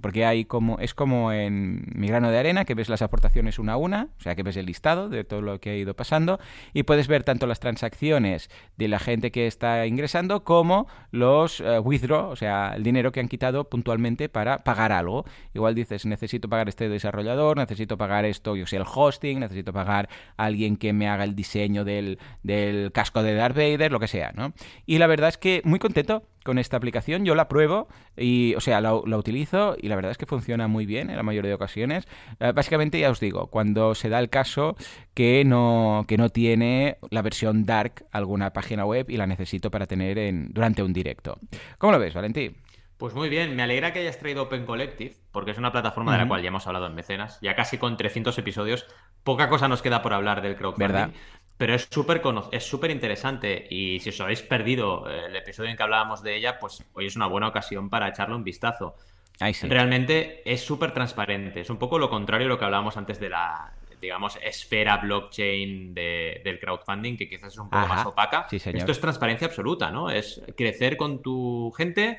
porque 0.00 0.24
hay 0.24 0.44
como, 0.44 0.78
es 0.78 0.94
como 0.94 1.32
en 1.32 1.84
mi 1.94 2.08
grano 2.08 2.30
de 2.30 2.38
arena, 2.38 2.64
que 2.64 2.74
ves 2.74 2.88
las 2.88 3.02
aportaciones 3.02 3.58
una 3.58 3.74
a 3.74 3.76
una, 3.76 4.08
o 4.18 4.20
sea 4.20 4.34
que 4.34 4.42
ves 4.42 4.56
el 4.56 4.66
listado 4.66 5.08
de 5.08 5.24
todo 5.24 5.42
lo 5.42 5.60
que 5.60 5.71
ha 5.72 5.76
ido 5.76 5.94
pasando, 5.94 6.38
y 6.72 6.84
puedes 6.84 7.08
ver 7.08 7.24
tanto 7.24 7.46
las 7.46 7.60
transacciones 7.60 8.50
de 8.76 8.88
la 8.88 8.98
gente 8.98 9.30
que 9.30 9.46
está 9.46 9.86
ingresando 9.86 10.44
como 10.44 10.86
los 11.10 11.60
uh, 11.60 11.80
withdraw, 11.82 12.30
o 12.30 12.36
sea, 12.36 12.74
el 12.76 12.82
dinero 12.82 13.12
que 13.12 13.20
han 13.20 13.28
quitado 13.28 13.68
puntualmente 13.68 14.28
para 14.28 14.58
pagar 14.58 14.92
algo. 14.92 15.24
Igual 15.54 15.74
dices, 15.74 16.06
necesito 16.06 16.48
pagar 16.48 16.68
este 16.68 16.88
desarrollador, 16.88 17.56
necesito 17.56 17.96
pagar 17.98 18.24
esto, 18.24 18.56
yo 18.56 18.66
sé, 18.66 18.76
el 18.76 18.84
hosting, 18.86 19.40
necesito 19.40 19.72
pagar 19.72 20.08
a 20.36 20.44
alguien 20.44 20.76
que 20.76 20.92
me 20.92 21.08
haga 21.08 21.24
el 21.24 21.34
diseño 21.34 21.84
del, 21.84 22.18
del 22.42 22.92
casco 22.92 23.22
de 23.22 23.34
Darth 23.34 23.56
Vader, 23.56 23.92
lo 23.92 24.00
que 24.00 24.08
sea, 24.08 24.32
¿no? 24.32 24.52
Y 24.86 24.98
la 24.98 25.06
verdad 25.06 25.28
es 25.28 25.38
que 25.38 25.62
muy 25.64 25.78
contento 25.78 26.22
con 26.44 26.58
esta 26.58 26.76
aplicación. 26.76 27.24
Yo 27.24 27.34
la 27.34 27.48
pruebo 27.48 27.88
y, 28.16 28.54
o 28.54 28.60
sea, 28.60 28.80
la, 28.80 28.94
utilizo 28.94 29.76
y 29.80 29.88
la 29.88 29.96
verdad 29.96 30.12
es 30.12 30.18
que 30.18 30.26
funciona 30.26 30.68
muy 30.68 30.86
bien 30.86 31.10
en 31.10 31.16
la 31.16 31.22
mayoría 31.22 31.50
de 31.50 31.54
ocasiones. 31.54 32.06
Eh, 32.40 32.52
básicamente, 32.54 32.98
ya 32.98 33.10
os 33.10 33.20
digo, 33.20 33.48
cuando 33.48 33.94
se 33.94 34.08
da 34.08 34.18
el 34.18 34.30
caso 34.30 34.76
que 35.14 35.44
no, 35.44 36.04
que 36.08 36.16
no 36.16 36.30
tiene 36.30 36.98
la 37.10 37.22
versión 37.22 37.64
dark 37.64 38.06
alguna 38.12 38.52
página 38.52 38.84
web 38.84 39.06
y 39.08 39.16
la 39.16 39.26
necesito 39.26 39.70
para 39.70 39.86
tener 39.86 40.18
en, 40.18 40.52
durante 40.52 40.82
un 40.82 40.92
directo. 40.92 41.38
¿Cómo 41.78 41.92
lo 41.92 41.98
ves, 41.98 42.14
Valentín? 42.14 42.56
Pues 43.02 43.14
muy 43.14 43.28
bien, 43.28 43.56
me 43.56 43.64
alegra 43.64 43.92
que 43.92 43.98
hayas 43.98 44.20
traído 44.20 44.44
Open 44.44 44.64
Collective, 44.64 45.16
porque 45.32 45.50
es 45.50 45.58
una 45.58 45.72
plataforma 45.72 46.12
de 46.12 46.18
la 46.18 46.28
cual 46.28 46.40
ya 46.40 46.48
hemos 46.50 46.68
hablado 46.68 46.86
en 46.86 46.94
Mecenas, 46.94 47.40
ya 47.42 47.56
casi 47.56 47.76
con 47.76 47.96
300 47.96 48.38
episodios, 48.38 48.86
poca 49.24 49.48
cosa 49.48 49.66
nos 49.66 49.82
queda 49.82 50.02
por 50.02 50.12
hablar 50.12 50.40
del 50.40 50.54
crowdfunding. 50.54 50.86
¿Verdad? 50.86 51.10
Pero 51.62 51.76
es 51.76 51.86
súper 51.88 52.20
es 52.50 52.64
súper 52.64 52.90
interesante 52.90 53.68
y 53.70 54.00
si 54.00 54.08
os 54.08 54.20
habéis 54.20 54.42
perdido 54.42 55.08
eh, 55.08 55.26
el 55.26 55.36
episodio 55.36 55.70
en 55.70 55.76
que 55.76 55.82
hablábamos 55.84 56.20
de 56.20 56.36
ella, 56.36 56.58
pues 56.58 56.84
hoy 56.92 57.06
es 57.06 57.14
una 57.14 57.28
buena 57.28 57.46
ocasión 57.46 57.88
para 57.88 58.08
echarle 58.08 58.34
un 58.34 58.42
vistazo. 58.42 58.96
Realmente 59.38 60.42
es 60.44 60.60
súper 60.60 60.92
transparente. 60.92 61.60
Es 61.60 61.70
un 61.70 61.76
poco 61.76 62.00
lo 62.00 62.10
contrario 62.10 62.46
de 62.46 62.48
lo 62.48 62.58
que 62.58 62.64
hablábamos 62.64 62.96
antes 62.96 63.20
de 63.20 63.28
la, 63.28 63.74
digamos, 64.00 64.40
esfera 64.42 64.96
blockchain 64.96 65.94
del 65.94 66.58
crowdfunding, 66.58 67.16
que 67.16 67.28
quizás 67.28 67.52
es 67.52 67.58
un 67.60 67.70
poco 67.70 67.86
más 67.86 68.06
opaca. 68.06 68.48
Esto 68.50 68.90
es 68.90 69.00
transparencia 69.00 69.46
absoluta, 69.46 69.92
¿no? 69.92 70.10
Es 70.10 70.42
crecer 70.56 70.96
con 70.96 71.22
tu 71.22 71.70
gente, 71.76 72.18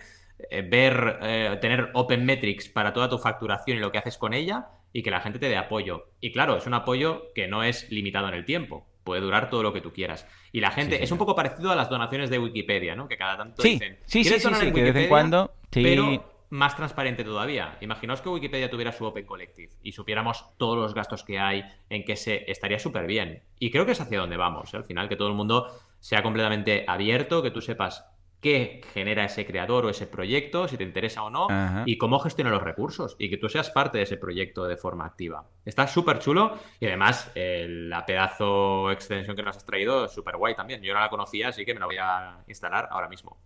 eh, 0.49 0.61
ver, 0.61 1.19
eh, 1.21 1.57
tener 1.59 1.89
open 1.95 2.23
metrics 2.25 2.69
para 2.69 2.93
toda 2.93 3.09
tu 3.09 3.17
facturación 3.17 3.75
y 3.75 3.81
lo 3.81 3.91
que 3.91 3.97
haces 3.97 4.17
con 4.17 4.33
ella 4.33 4.69
y 4.93 5.03
que 5.03 5.11
la 5.11 5.19
gente 5.19 5.37
te 5.37 5.49
dé 5.49 5.57
apoyo. 5.57 6.11
Y 6.21 6.31
claro, 6.31 6.55
es 6.55 6.65
un 6.65 6.75
apoyo 6.75 7.33
que 7.35 7.49
no 7.49 7.61
es 7.61 7.91
limitado 7.91 8.29
en 8.29 8.35
el 8.35 8.45
tiempo 8.45 8.87
puede 9.03 9.21
durar 9.21 9.49
todo 9.49 9.63
lo 9.63 9.73
que 9.73 9.81
tú 9.81 9.91
quieras. 9.91 10.27
Y 10.51 10.59
la 10.59 10.71
gente, 10.71 11.03
es 11.03 11.11
un 11.11 11.17
poco 11.17 11.35
parecido 11.35 11.71
a 11.71 11.75
las 11.75 11.89
donaciones 11.89 12.29
de 12.29 12.39
Wikipedia, 12.39 12.95
¿no? 12.95 13.07
Que 13.07 13.17
cada 13.17 13.37
tanto 13.37 13.61
dicen, 13.63 13.99
sí, 14.05 14.23
sí, 14.23 14.39
sí, 14.39 14.49
sí, 14.53 14.71
que 14.71 14.83
de 14.83 14.91
vez 14.91 15.03
en 15.03 15.09
cuando, 15.09 15.51
pero 15.69 16.33
más 16.53 16.75
transparente 16.75 17.23
todavía. 17.23 17.77
Imaginaos 17.81 18.21
que 18.21 18.29
Wikipedia 18.29 18.69
tuviera 18.69 18.91
su 18.91 19.05
Open 19.05 19.25
Collective 19.25 19.73
y 19.81 19.91
supiéramos 19.91 20.45
todos 20.57 20.77
los 20.77 20.93
gastos 20.93 21.23
que 21.23 21.39
hay, 21.39 21.63
en 21.89 22.05
que 22.05 22.15
se 22.15 22.49
estaría 22.49 22.77
súper 22.77 23.07
bien. 23.07 23.41
Y 23.57 23.71
creo 23.71 23.87
que 23.87 23.93
es 23.93 24.01
hacia 24.01 24.19
donde 24.19 24.37
vamos, 24.37 24.71
¿eh? 24.73 24.77
al 24.77 24.83
final, 24.83 25.09
que 25.09 25.15
todo 25.15 25.29
el 25.29 25.33
mundo 25.33 25.67
sea 25.99 26.21
completamente 26.21 26.85
abierto, 26.87 27.41
que 27.41 27.49
tú 27.49 27.59
sepas 27.59 28.05
qué 28.43 28.81
genera 28.93 29.23
ese 29.23 29.45
creador 29.45 29.85
o 29.85 29.89
ese 29.89 30.05
proyecto, 30.05 30.67
si 30.67 30.77
te 30.77 30.83
interesa 30.83 31.23
o 31.23 31.31
no, 31.31 31.47
y 31.85 31.97
cómo 31.97 32.19
gestiona 32.19 32.51
los 32.51 32.61
recursos, 32.61 33.15
y 33.17 33.29
que 33.29 33.37
tú 33.37 33.49
seas 33.49 33.71
parte 33.71 33.97
de 33.97 34.03
ese 34.03 34.17
proyecto 34.17 34.65
de 34.65 34.77
forma 34.77 35.05
activa. 35.05 35.47
Está 35.65 35.87
súper 35.87 36.19
chulo 36.19 36.59
y 36.79 36.85
además 36.85 37.31
la 37.35 38.05
pedazo 38.05 38.91
extensión 38.91 39.35
que 39.35 39.41
nos 39.41 39.57
has 39.57 39.65
traído 39.65 40.05
es 40.05 40.11
súper 40.11 40.35
guay 40.35 40.55
también. 40.55 40.83
Yo 40.83 40.93
no 40.93 40.99
la 40.99 41.09
conocía, 41.09 41.47
así 41.47 41.65
que 41.65 41.73
me 41.73 41.79
la 41.79 41.85
voy 41.85 41.97
a 41.99 42.43
instalar 42.47 42.89
ahora 42.91 43.07
mismo. 43.09 43.37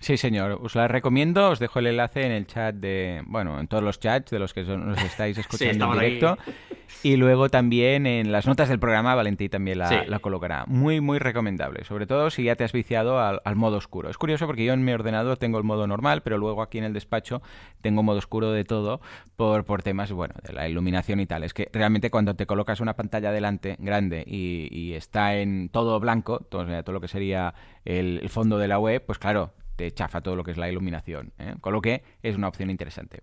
Sí, 0.00 0.16
señor. 0.16 0.60
Os 0.62 0.76
la 0.76 0.86
recomiendo. 0.86 1.50
Os 1.50 1.58
dejo 1.58 1.80
el 1.80 1.88
enlace 1.88 2.24
en 2.24 2.32
el 2.32 2.46
chat 2.46 2.74
de. 2.74 3.22
Bueno, 3.26 3.58
en 3.58 3.66
todos 3.66 3.82
los 3.82 3.98
chats 3.98 4.30
de 4.30 4.38
los 4.38 4.54
que 4.54 4.62
nos 4.62 5.02
estáis 5.02 5.38
escuchando 5.38 5.86
en 5.86 5.92
directo. 5.92 6.38
Y 7.02 7.16
luego 7.16 7.48
también 7.48 8.06
en 8.06 8.32
las 8.32 8.46
notas 8.46 8.68
del 8.68 8.78
programa, 8.78 9.14
Valentí 9.14 9.48
también 9.48 9.78
la, 9.78 10.18
colocará. 10.20 10.64
Muy, 10.66 11.00
muy 11.00 11.18
recomendable. 11.18 11.84
Sobre 11.84 12.06
todo 12.06 12.30
si 12.30 12.44
ya 12.44 12.56
te 12.56 12.64
has 12.64 12.72
viciado 12.72 13.20
al, 13.20 13.56
modo 13.56 13.76
oscuro. 13.76 14.08
Es 14.08 14.16
curioso 14.16 14.46
porque 14.46 14.64
yo 14.64 14.72
en 14.72 14.84
mi 14.84 14.92
ordenador 14.92 15.36
tengo 15.36 15.58
el 15.58 15.64
modo 15.64 15.86
normal, 15.86 16.22
pero 16.22 16.38
luego 16.38 16.62
aquí 16.62 16.78
en 16.78 16.84
el 16.84 16.92
despacho 16.92 17.42
tengo 17.82 18.02
modo 18.02 18.18
oscuro 18.18 18.52
de 18.52 18.64
todo 18.64 19.00
por, 19.36 19.64
por 19.64 19.82
temas, 19.82 20.10
bueno, 20.12 20.34
de 20.42 20.52
la 20.52 20.68
iluminación 20.68 21.20
y 21.20 21.26
tal. 21.26 21.44
Es 21.44 21.52
que 21.52 21.68
realmente 21.72 22.10
cuando 22.10 22.34
te 22.34 22.46
colocas 22.46 22.80
una 22.80 22.94
pantalla 22.96 23.32
delante 23.32 23.76
grande 23.78 24.24
y, 24.26 24.94
está 24.94 25.36
en 25.36 25.68
todo 25.68 26.00
blanco, 26.00 26.40
todo, 26.40 26.64
todo 26.82 26.92
lo 26.92 27.00
que 27.00 27.08
sería 27.08 27.54
el 27.84 28.28
fondo 28.30 28.58
de 28.58 28.68
la 28.68 28.78
web, 28.78 29.04
pues 29.04 29.18
claro, 29.18 29.52
te 29.78 29.92
chafa 29.92 30.20
todo 30.20 30.34
lo 30.34 30.42
que 30.42 30.50
es 30.50 30.56
la 30.56 30.68
iluminación, 30.68 31.32
¿eh? 31.38 31.54
con 31.60 31.72
lo 31.72 31.80
que 31.80 32.02
es 32.22 32.36
una 32.36 32.48
opción 32.48 32.68
interesante. 32.68 33.20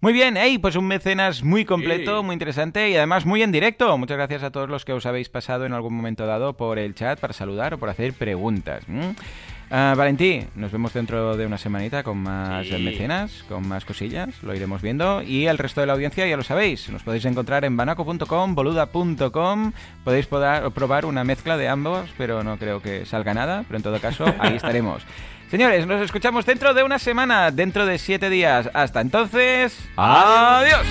Muy 0.00 0.14
bien, 0.14 0.36
hey, 0.36 0.58
pues 0.58 0.74
un 0.74 0.86
mecenas 0.86 1.44
muy 1.44 1.64
completo, 1.64 2.24
muy 2.24 2.32
interesante 2.32 2.90
y 2.90 2.96
además 2.96 3.24
muy 3.24 3.42
en 3.42 3.52
directo. 3.52 3.96
Muchas 3.98 4.16
gracias 4.16 4.42
a 4.42 4.50
todos 4.50 4.68
los 4.68 4.84
que 4.84 4.94
os 4.94 5.06
habéis 5.06 5.28
pasado 5.28 5.64
en 5.64 5.72
algún 5.72 5.94
momento 5.94 6.26
dado 6.26 6.56
por 6.56 6.80
el 6.80 6.96
chat 6.96 7.20
para 7.20 7.32
saludar 7.32 7.74
o 7.74 7.78
por 7.78 7.88
hacer 7.88 8.12
preguntas. 8.14 8.84
Uh, 8.88 9.96
Valentí, 9.96 10.44
nos 10.56 10.72
vemos 10.72 10.92
dentro 10.92 11.36
de 11.36 11.46
una 11.46 11.56
semanita 11.56 12.02
con 12.02 12.18
más 12.18 12.68
mecenas, 12.68 13.44
con 13.48 13.66
más 13.68 13.84
cosillas, 13.84 14.42
lo 14.42 14.54
iremos 14.54 14.82
viendo. 14.82 15.22
Y 15.22 15.46
el 15.46 15.56
resto 15.56 15.80
de 15.80 15.86
la 15.86 15.92
audiencia 15.92 16.26
ya 16.26 16.36
lo 16.36 16.42
sabéis, 16.42 16.90
nos 16.90 17.04
podéis 17.04 17.24
encontrar 17.26 17.64
en 17.64 17.76
banaco.com, 17.76 18.54
boluda.com, 18.54 19.72
podéis 20.04 20.26
probar 20.26 21.06
una 21.06 21.22
mezcla 21.22 21.56
de 21.56 21.68
ambos, 21.68 22.10
pero 22.18 22.42
no 22.42 22.58
creo 22.58 22.82
que 22.82 23.06
salga 23.06 23.34
nada, 23.34 23.64
pero 23.68 23.76
en 23.76 23.82
todo 23.82 24.00
caso 24.00 24.24
ahí 24.40 24.56
estaremos. 24.56 25.04
Señores, 25.52 25.86
nos 25.86 26.00
escuchamos 26.00 26.46
dentro 26.46 26.72
de 26.72 26.82
una 26.82 26.98
semana, 26.98 27.50
dentro 27.50 27.84
de 27.84 27.98
siete 27.98 28.30
días. 28.30 28.70
Hasta 28.72 29.02
entonces, 29.02 29.78
adiós. 29.96 30.86